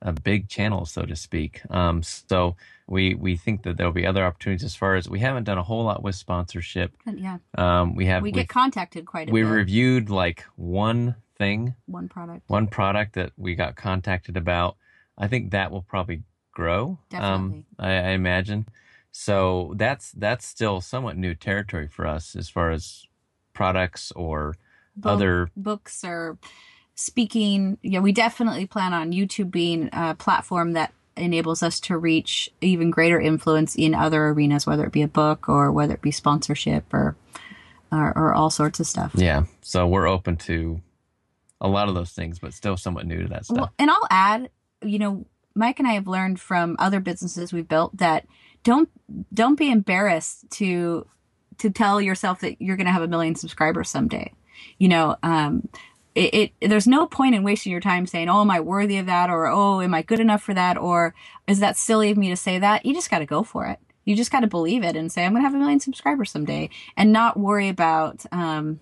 a 0.00 0.12
big 0.12 0.48
channel, 0.48 0.86
so 0.86 1.02
to 1.02 1.16
speak. 1.16 1.60
Um, 1.70 2.02
so 2.02 2.56
we 2.86 3.14
we 3.14 3.36
think 3.36 3.62
that 3.64 3.76
there'll 3.76 3.92
be 3.92 4.06
other 4.06 4.24
opportunities 4.24 4.64
as 4.64 4.76
far 4.76 4.94
as 4.94 5.08
we 5.08 5.18
haven't 5.18 5.44
done 5.44 5.58
a 5.58 5.62
whole 5.62 5.84
lot 5.84 6.02
with 6.02 6.14
sponsorship. 6.14 6.92
Yeah. 7.06 7.38
Um, 7.56 7.96
we 7.96 8.06
have 8.06 8.22
We 8.22 8.28
we 8.28 8.32
get 8.32 8.48
contacted 8.48 9.06
quite 9.06 9.28
a 9.28 9.32
we 9.32 9.42
bit. 9.42 9.48
reviewed 9.48 10.10
like 10.10 10.44
one 10.56 11.16
thing, 11.36 11.74
one 11.86 12.08
product. 12.08 12.48
one 12.48 12.68
product 12.68 13.14
that 13.14 13.32
we 13.36 13.54
got 13.54 13.74
contacted 13.76 14.36
about. 14.36 14.76
I 15.16 15.26
think 15.26 15.50
that 15.50 15.72
will 15.72 15.82
probably 15.82 16.22
grow. 16.52 16.98
Definitely. 17.10 17.58
Um, 17.58 17.64
I, 17.78 17.90
I 17.90 18.08
imagine. 18.10 18.66
So 19.20 19.72
that's 19.74 20.12
that's 20.12 20.46
still 20.46 20.80
somewhat 20.80 21.16
new 21.16 21.34
territory 21.34 21.88
for 21.88 22.06
us 22.06 22.36
as 22.36 22.48
far 22.48 22.70
as 22.70 23.04
products 23.52 24.12
or 24.12 24.54
Book- 24.94 25.10
other 25.10 25.50
books 25.56 26.04
or 26.04 26.38
speaking. 26.94 27.78
Yeah, 27.82 27.98
we 27.98 28.12
definitely 28.12 28.66
plan 28.66 28.94
on 28.94 29.10
YouTube 29.10 29.50
being 29.50 29.90
a 29.92 30.14
platform 30.14 30.74
that 30.74 30.92
enables 31.16 31.64
us 31.64 31.80
to 31.80 31.98
reach 31.98 32.48
even 32.60 32.92
greater 32.92 33.20
influence 33.20 33.74
in 33.74 33.92
other 33.92 34.28
arenas, 34.28 34.68
whether 34.68 34.84
it 34.86 34.92
be 34.92 35.02
a 35.02 35.08
book 35.08 35.48
or 35.48 35.72
whether 35.72 35.94
it 35.94 36.00
be 36.00 36.12
sponsorship 36.12 36.94
or 36.94 37.16
or, 37.90 38.16
or 38.16 38.34
all 38.34 38.50
sorts 38.50 38.78
of 38.78 38.86
stuff. 38.86 39.10
yeah. 39.16 39.42
So 39.62 39.88
we're 39.88 40.06
open 40.06 40.36
to 40.36 40.80
a 41.60 41.66
lot 41.66 41.88
of 41.88 41.96
those 41.96 42.12
things, 42.12 42.38
but 42.38 42.54
still 42.54 42.76
somewhat 42.76 43.04
new 43.04 43.22
to 43.24 43.28
that 43.30 43.46
stuff. 43.46 43.56
Well, 43.56 43.72
and 43.80 43.90
I'll 43.90 44.06
add, 44.10 44.50
you 44.80 45.00
know, 45.00 45.26
Mike 45.58 45.80
and 45.80 45.88
I 45.88 45.92
have 45.92 46.06
learned 46.06 46.40
from 46.40 46.76
other 46.78 47.00
businesses 47.00 47.52
we've 47.52 47.68
built 47.68 47.96
that 47.96 48.26
don't 48.62 48.88
don't 49.34 49.58
be 49.58 49.70
embarrassed 49.70 50.48
to 50.52 51.06
to 51.58 51.70
tell 51.70 52.00
yourself 52.00 52.40
that 52.40 52.62
you're 52.62 52.76
going 52.76 52.86
to 52.86 52.92
have 52.92 53.02
a 53.02 53.08
million 53.08 53.34
subscribers 53.34 53.90
someday. 53.90 54.32
You 54.78 54.88
know, 54.88 55.16
um, 55.22 55.68
it, 56.14 56.52
it 56.60 56.68
there's 56.68 56.86
no 56.86 57.06
point 57.06 57.34
in 57.34 57.42
wasting 57.42 57.72
your 57.72 57.80
time 57.80 58.06
saying, 58.06 58.28
"Oh, 58.28 58.40
am 58.40 58.50
I 58.50 58.60
worthy 58.60 58.98
of 58.98 59.06
that?" 59.06 59.30
or 59.30 59.48
"Oh, 59.48 59.80
am 59.80 59.94
I 59.94 60.02
good 60.02 60.20
enough 60.20 60.42
for 60.42 60.54
that?" 60.54 60.78
or 60.78 61.14
"Is 61.46 61.58
that 61.58 61.76
silly 61.76 62.10
of 62.10 62.16
me 62.16 62.28
to 62.28 62.36
say 62.36 62.58
that?" 62.58 62.86
You 62.86 62.94
just 62.94 63.10
got 63.10 63.18
to 63.18 63.26
go 63.26 63.42
for 63.42 63.66
it. 63.66 63.78
You 64.04 64.14
just 64.16 64.30
got 64.30 64.40
to 64.40 64.46
believe 64.46 64.84
it 64.84 64.96
and 64.96 65.10
say, 65.10 65.24
"I'm 65.24 65.32
going 65.32 65.42
to 65.42 65.48
have 65.48 65.54
a 65.54 65.58
million 65.58 65.80
subscribers 65.80 66.30
someday," 66.30 66.70
and 66.96 67.12
not 67.12 67.38
worry 67.38 67.68
about 67.68 68.24
um, 68.30 68.80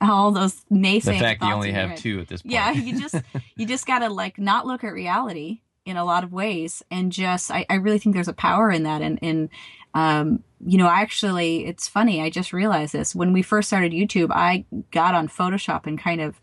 all 0.00 0.32
those 0.32 0.64
naysaying. 0.70 1.04
the 1.04 1.18
fact 1.18 1.42
you 1.42 1.52
only 1.52 1.72
have 1.72 1.96
two 1.96 2.20
at 2.20 2.28
this 2.28 2.42
point. 2.42 2.52
Yeah, 2.52 2.72
you 2.72 3.00
just 3.00 3.16
you 3.56 3.66
just 3.66 3.86
gotta 3.86 4.08
like 4.08 4.38
not 4.38 4.66
look 4.66 4.84
at 4.84 4.92
reality 4.92 5.60
in 5.84 5.96
a 5.96 6.04
lot 6.04 6.24
of 6.24 6.32
ways 6.32 6.82
and 6.90 7.12
just 7.12 7.50
I, 7.50 7.66
I 7.68 7.74
really 7.74 7.98
think 7.98 8.14
there's 8.14 8.28
a 8.28 8.32
power 8.32 8.70
in 8.70 8.84
that 8.84 9.02
and 9.02 9.18
and 9.22 9.48
um 9.94 10.42
you 10.66 10.78
know 10.78 10.88
actually 10.88 11.66
it's 11.66 11.86
funny 11.88 12.22
I 12.22 12.30
just 12.30 12.52
realized 12.52 12.92
this 12.94 13.14
when 13.14 13.32
we 13.32 13.42
first 13.42 13.68
started 13.68 13.92
YouTube 13.92 14.30
I 14.30 14.64
got 14.90 15.14
on 15.14 15.28
Photoshop 15.28 15.86
and 15.86 15.98
kind 15.98 16.20
of 16.20 16.40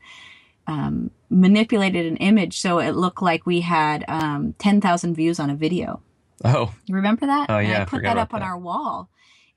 um 0.67 1.09
manipulated 1.29 2.05
an 2.05 2.17
image 2.17 2.59
so 2.59 2.79
it 2.79 2.91
looked 2.91 3.21
like 3.21 3.45
we 3.45 3.61
had 3.61 4.05
um 4.07 4.53
10,000 4.59 5.15
views 5.15 5.39
on 5.39 5.49
a 5.49 5.55
video. 5.55 6.01
oh, 6.45 6.73
You 6.85 6.95
remember 6.95 7.25
that? 7.25 7.49
Oh, 7.49 7.57
yeah, 7.59 7.79
I 7.79 7.81
I 7.81 7.85
put 7.85 7.97
forgot 7.97 8.15
that 8.15 8.21
up 8.21 8.33
on 8.33 8.41
that. 8.41 8.45
our 8.45 8.57
wall. 8.57 9.09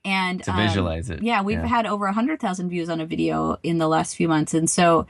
And 0.03 0.43
to 0.43 0.51
um, 0.51 0.57
visualize 0.57 1.09
it. 1.09 1.23
yeah, 1.23 1.41
we've 1.41 1.57
had 1.59 1.87
over 1.87 2.05
a 2.05 2.13
hundred 2.13 2.39
thousand 2.39 2.69
views 2.69 2.89
on 2.89 3.01
a 3.01 3.07
video 3.07 3.57
in 3.63 3.79
the 3.79 3.87
last 3.87 4.15
few 4.15 4.27
months, 4.27 4.53
and 4.53 4.69
so, 4.69 5.07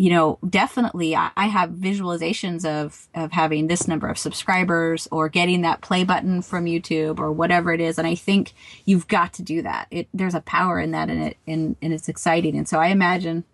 you 0.00 0.08
know, 0.08 0.38
definitely, 0.48 1.14
I, 1.14 1.30
I 1.36 1.48
have 1.48 1.72
visualizations 1.72 2.64
of 2.64 3.06
of 3.14 3.32
having 3.32 3.66
this 3.66 3.86
number 3.86 4.08
of 4.08 4.16
subscribers 4.16 5.06
or 5.12 5.28
getting 5.28 5.60
that 5.60 5.82
play 5.82 6.04
button 6.04 6.40
from 6.40 6.64
YouTube 6.64 7.18
or 7.18 7.30
whatever 7.30 7.70
it 7.74 7.82
is, 7.82 7.98
and 7.98 8.06
I 8.06 8.14
think 8.14 8.54
you've 8.86 9.08
got 9.08 9.34
to 9.34 9.42
do 9.42 9.60
that. 9.60 9.88
It 9.90 10.08
there's 10.14 10.34
a 10.34 10.40
power 10.40 10.80
in 10.80 10.92
that, 10.92 11.10
and 11.10 11.22
it 11.22 11.36
and 11.46 11.76
and 11.82 11.92
it's 11.92 12.08
exciting, 12.08 12.56
and 12.56 12.66
so 12.66 12.78
I 12.78 12.86
imagine 12.86 13.44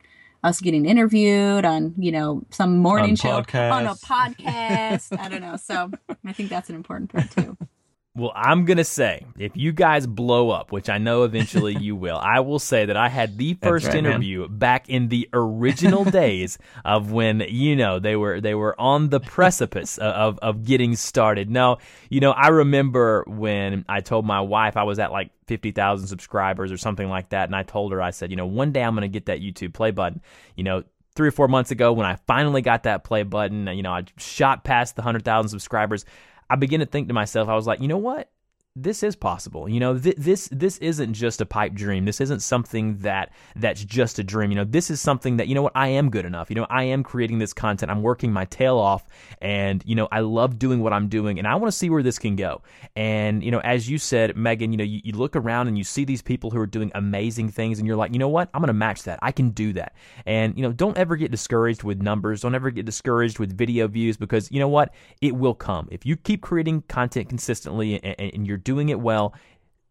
us 0.45 0.61
getting 0.61 0.87
interviewed 0.87 1.65
on 1.65 1.95
you 1.99 2.13
know 2.13 2.45
some 2.51 2.79
morning 2.79 3.11
On 3.11 3.17
show 3.17 3.31
on 3.73 3.87
a 3.87 3.97
podcast. 3.97 5.19
I 5.19 5.29
don't 5.29 5.41
know, 5.41 5.57
so 5.57 5.91
I 6.25 6.33
think 6.33 6.49
that's 6.49 6.69
an 6.69 6.77
important 6.77 7.11
part 7.11 7.29
too. 7.33 7.57
Well, 8.17 8.33
I'm 8.35 8.65
going 8.65 8.79
to 8.79 8.85
say, 8.85 9.27
if 9.39 9.59
you 9.59 9.73
guys 9.73 10.07
blow 10.07 10.49
up, 10.49 10.73
which 10.73 10.89
I 10.89 10.97
know 10.97 11.25
eventually 11.25 11.77
you 11.81 11.95
will, 11.95 12.17
I 12.17 12.41
will 12.41 12.59
say 12.59 12.87
that 12.87 12.97
I 12.97 13.11
had 13.11 13.37
the 13.37 13.55
first 13.55 13.87
right, 13.87 13.95
man. 13.95 14.07
interview 14.07 14.49
back 14.49 14.89
in 14.89 15.09
the 15.09 15.29
original 15.35 16.05
days 16.23 16.59
of 16.85 17.13
when, 17.13 17.41
you 17.47 17.77
know, 17.77 17.99
they 17.99 18.17
were 18.17 18.41
they 18.41 18.55
were 18.55 18.79
on 18.81 19.11
the 19.11 19.21
precipice 19.21 19.99
of, 19.99 20.39
of 20.41 20.65
getting 20.65 20.97
started. 20.97 21.51
No, 21.51 21.77
you 22.09 22.21
know, 22.21 22.31
I 22.31 22.49
remember 22.49 23.25
when 23.27 23.85
I 23.87 24.01
told 24.01 24.25
my 24.25 24.41
wife 24.41 24.79
I 24.79 24.85
was 24.85 24.99
at 24.99 25.13
like 25.13 25.31
50,000 25.47 26.07
subscribers 26.07 26.73
or 26.73 26.79
something 26.79 27.09
like 27.09 27.29
that. 27.31 27.49
And 27.49 27.55
I 27.55 27.65
told 27.65 27.93
her, 27.93 28.01
I 28.01 28.11
said, 28.11 28.31
you 28.31 28.37
know, 28.37 28.47
one 28.47 28.73
day 28.73 28.83
I'm 28.83 28.95
going 28.95 29.03
to 29.03 29.09
get 29.09 29.27
that 29.27 29.41
YouTube 29.41 29.75
play 29.75 29.91
button. 29.91 30.23
You 30.57 30.65
know, 30.65 30.85
three 31.17 31.29
or 31.29 31.33
four 31.33 31.49
months 31.49 31.71
ago 31.71 31.93
when 31.93 32.07
I 32.07 32.17
finally 32.27 32.63
got 32.63 32.85
that 32.85 33.05
play 33.05 33.25
button, 33.25 33.67
you 33.69 33.83
know, 33.83 33.93
I 33.93 34.05
shot 34.19 34.65
past 34.65 34.97
the 34.97 35.03
100,000 35.03 35.49
subscribers. 35.49 36.05
I 36.49 36.57
began 36.57 36.81
to 36.81 36.87
think 36.87 37.09
to 37.09 37.15
myself, 37.15 37.49
I 37.49 37.55
was 37.55 37.67
like, 37.67 37.81
you 37.81 37.89
know 37.89 37.99
what? 37.99 38.31
This 38.79 39.03
is 39.03 39.17
possible. 39.17 39.71
You 39.71 39.81
know, 39.81 39.99
th- 39.99 40.17
this 40.19 40.51
this 40.53 40.77
isn't 40.79 41.15
just 41.15 41.41
a 41.41 41.47
pipe 41.47 41.73
dream. 41.73 42.05
This 42.05 42.21
isn't 42.21 42.41
something 42.41 42.99
that 42.99 43.33
that's 43.57 43.83
just 43.83 44.19
a 44.19 44.23
dream. 44.23 44.51
You 44.51 44.57
know, 44.57 44.65
this 44.65 44.91
is 44.91 45.01
something 45.01 45.39
that 45.39 45.49
you 45.49 45.55
know 45.55 45.63
what 45.63 45.73
I 45.75 45.89
am 45.89 46.11
good 46.11 46.27
enough. 46.27 46.51
You 46.51 46.57
know, 46.57 46.67
I 46.69 46.83
am 46.83 47.03
creating 47.03 47.39
this 47.39 47.55
content. 47.55 47.91
I'm 47.91 48.03
working 48.03 48.35
my 48.35 48.45
tail 48.45 48.77
off, 48.77 49.07
and 49.41 49.83
you 49.87 49.95
know, 49.95 50.09
I 50.13 50.21
love 50.21 50.59
doing 50.59 50.83
what 50.83 50.93
I'm 50.93 51.09
doing, 51.09 51.39
and 51.39 51.49
I 51.49 51.55
want 51.55 51.73
to 51.73 51.77
see 51.77 51.89
where 51.89 52.03
this 52.03 52.19
can 52.19 52.37
go. 52.37 52.61
And 52.95 53.43
you 53.43 53.51
know, 53.51 53.61
as 53.61 53.89
you 53.89 53.97
said, 53.97 54.37
Megan, 54.37 54.73
you 54.73 54.77
know, 54.77 54.85
you, 54.85 55.01
you 55.03 55.13
look 55.13 55.37
around 55.37 55.69
and 55.69 55.79
you 55.79 55.85
see 55.85 56.05
these 56.05 56.21
people 56.21 56.51
who 56.51 56.61
are 56.61 56.67
doing 56.67 56.93
amazing 56.95 57.49
things, 57.49 57.79
and 57.79 57.89
you're 57.89 57.97
like, 57.97 58.13
you 58.13 58.19
know 58.19 58.29
what? 58.29 58.51
I'm 58.53 58.61
going 58.61 58.67
to 58.67 58.75
match 58.75 59.05
that. 59.05 59.19
I 59.23 59.33
can 59.33 59.51
do 59.51 59.73
that. 59.73 59.95
And 60.27 60.55
you 60.55 60.63
know, 60.63 60.73
don't 60.73 60.99
ever 60.99 61.17
get 61.17 61.31
discouraged 61.31 61.83
with 61.83 62.03
numbers. 62.03 62.43
Don't 62.43 62.55
ever 62.55 62.71
get 62.71 62.85
discouraged 62.85 63.39
with 63.39 63.57
video 63.57 63.89
views 63.89 64.19
because 64.19 64.53
you 64.53 64.61
know 64.61 64.69
what? 64.69 64.93
It 65.23 65.35
will 65.35 65.55
come 65.55 65.89
if 65.91 66.05
you 66.05 66.15
keep 66.15 66.43
creating 66.43 66.83
content 66.89 67.31
consistently 67.31 67.95
and, 67.95 68.21
and, 68.21 68.35
and 68.35 68.47
you're 68.47 68.66
doing 68.67 68.91
it 68.91 69.01
well. 69.01 69.33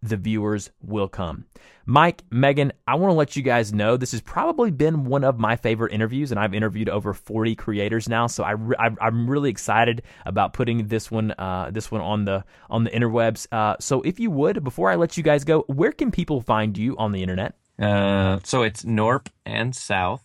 The 0.04 0.18
viewers 0.18 0.70
will 0.84 1.08
come. 1.08 1.46
Mike, 1.88 2.24
Megan, 2.30 2.74
I 2.88 2.94
want 2.96 3.10
to 3.12 3.16
let 3.16 3.36
you 3.36 3.42
guys 3.42 3.74
know 3.74 3.98
this 3.98 4.12
has 4.12 4.22
probably 4.22 4.70
been 4.70 5.06
one 5.06 5.24
of 5.24 5.40
my 5.40 5.56
favorite 5.56 5.94
interviews, 5.94 6.30
and 6.30 6.40
I've 6.40 6.54
interviewed 6.54 6.90
over 6.90 7.12
40 7.14 7.56
creators 7.56 8.08
now. 8.08 8.28
So 8.28 8.44
I 8.44 8.52
re- 8.52 8.76
I- 8.78 8.96
I'm 9.02 9.28
really 9.28 9.50
excited 9.50 10.04
about 10.28 10.54
putting 10.54 10.88
this 10.90 11.10
one 11.10 11.32
uh, 11.40 11.72
this 11.74 11.90
one 11.90 12.02
on 12.02 12.26
the 12.26 12.44
on 12.70 12.84
the 12.84 12.92
interwebs. 12.92 13.48
Uh, 13.52 13.78
so 13.80 14.02
if 14.04 14.20
you 14.20 14.30
would, 14.30 14.64
before 14.64 14.92
I 14.92 14.96
let 14.96 15.18
you 15.18 15.24
guys 15.24 15.44
go, 15.44 15.62
where 15.64 15.92
can 15.92 16.12
people 16.12 16.40
find 16.42 16.78
you 16.78 16.96
on 16.98 17.12
the 17.12 17.24
internet? 17.24 17.56
Uh, 17.80 18.40
so 18.44 18.62
it's 18.62 18.84
Knorpp 18.84 19.28
and 19.46 19.76
South 19.76 20.24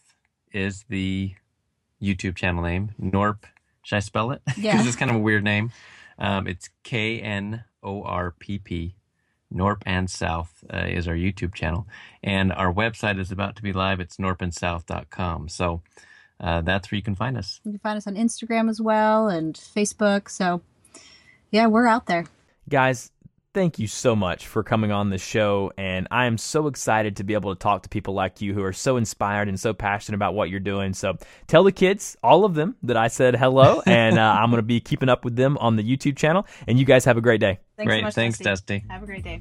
is 0.52 0.84
the 0.90 1.32
YouTube 2.02 2.36
channel 2.36 2.62
name. 2.62 2.90
Knorpp, 3.00 3.44
should 3.82 3.96
I 3.96 4.00
spell 4.00 4.30
it? 4.32 4.42
Because 4.44 4.62
Yeah. 4.62 4.82
it's 4.86 4.96
kind 4.96 5.10
of 5.10 5.16
a 5.16 5.20
weird 5.20 5.44
name. 5.44 5.70
Um, 6.18 6.46
it's 6.46 6.68
K 6.84 7.20
N 7.20 7.64
O 7.82 8.02
R 8.02 8.32
P 8.32 8.58
P. 8.58 8.94
Knorpp 9.52 9.82
and 9.84 10.08
South 10.08 10.62
uh, 10.72 10.86
is 10.86 11.08
our 11.08 11.14
YouTube 11.14 11.54
channel. 11.54 11.86
And 12.22 12.52
our 12.52 12.72
website 12.72 13.18
is 13.18 13.32
about 13.32 13.56
to 13.56 13.62
be 13.62 13.72
live. 13.72 13.98
It's 13.98 14.16
knorppandsouth.com. 14.16 15.48
So 15.48 15.82
uh, 16.38 16.60
that's 16.62 16.90
where 16.90 16.96
you 16.96 17.02
can 17.02 17.16
find 17.16 17.36
us. 17.36 17.60
You 17.64 17.72
can 17.72 17.80
find 17.80 17.96
us 17.96 18.06
on 18.06 18.14
Instagram 18.14 18.70
as 18.70 18.80
well 18.80 19.28
and 19.28 19.54
Facebook. 19.54 20.30
So, 20.30 20.62
yeah, 21.50 21.66
we're 21.66 21.86
out 21.86 22.06
there. 22.06 22.26
Guys, 22.68 23.10
thank 23.52 23.78
you 23.78 23.86
so 23.86 24.14
much 24.14 24.46
for 24.46 24.62
coming 24.62 24.92
on 24.92 25.10
the 25.10 25.18
show. 25.18 25.72
And 25.76 26.06
I 26.10 26.26
am 26.26 26.38
so 26.38 26.66
excited 26.66 27.16
to 27.16 27.24
be 27.24 27.34
able 27.34 27.54
to 27.54 27.58
talk 27.58 27.82
to 27.82 27.88
people 27.88 28.14
like 28.14 28.40
you 28.40 28.54
who 28.54 28.62
are 28.62 28.72
so 28.72 28.96
inspired 28.96 29.48
and 29.48 29.58
so 29.58 29.72
passionate 29.72 30.16
about 30.16 30.34
what 30.34 30.50
you're 30.50 30.60
doing. 30.60 30.94
So 30.94 31.16
tell 31.46 31.64
the 31.64 31.72
kids, 31.72 32.16
all 32.22 32.44
of 32.44 32.54
them, 32.54 32.76
that 32.82 32.96
I 32.96 33.08
said 33.08 33.36
hello. 33.36 33.82
and 33.86 34.18
uh, 34.18 34.38
I'm 34.40 34.50
going 34.50 34.58
to 34.58 34.66
be 34.66 34.80
keeping 34.80 35.08
up 35.08 35.24
with 35.24 35.36
them 35.36 35.58
on 35.58 35.76
the 35.76 35.82
YouTube 35.82 36.16
channel. 36.16 36.46
And 36.66 36.78
you 36.78 36.84
guys 36.84 37.04
have 37.04 37.16
a 37.16 37.22
great 37.22 37.40
day. 37.40 37.58
Thanks 37.76 37.88
Great. 37.88 38.00
so 38.00 38.04
much. 38.04 38.14
Thanks, 38.14 38.38
Dusty. 38.38 38.80
Dusty. 38.80 38.92
Have 38.92 39.02
a 39.02 39.06
great 39.06 39.24
day. 39.24 39.40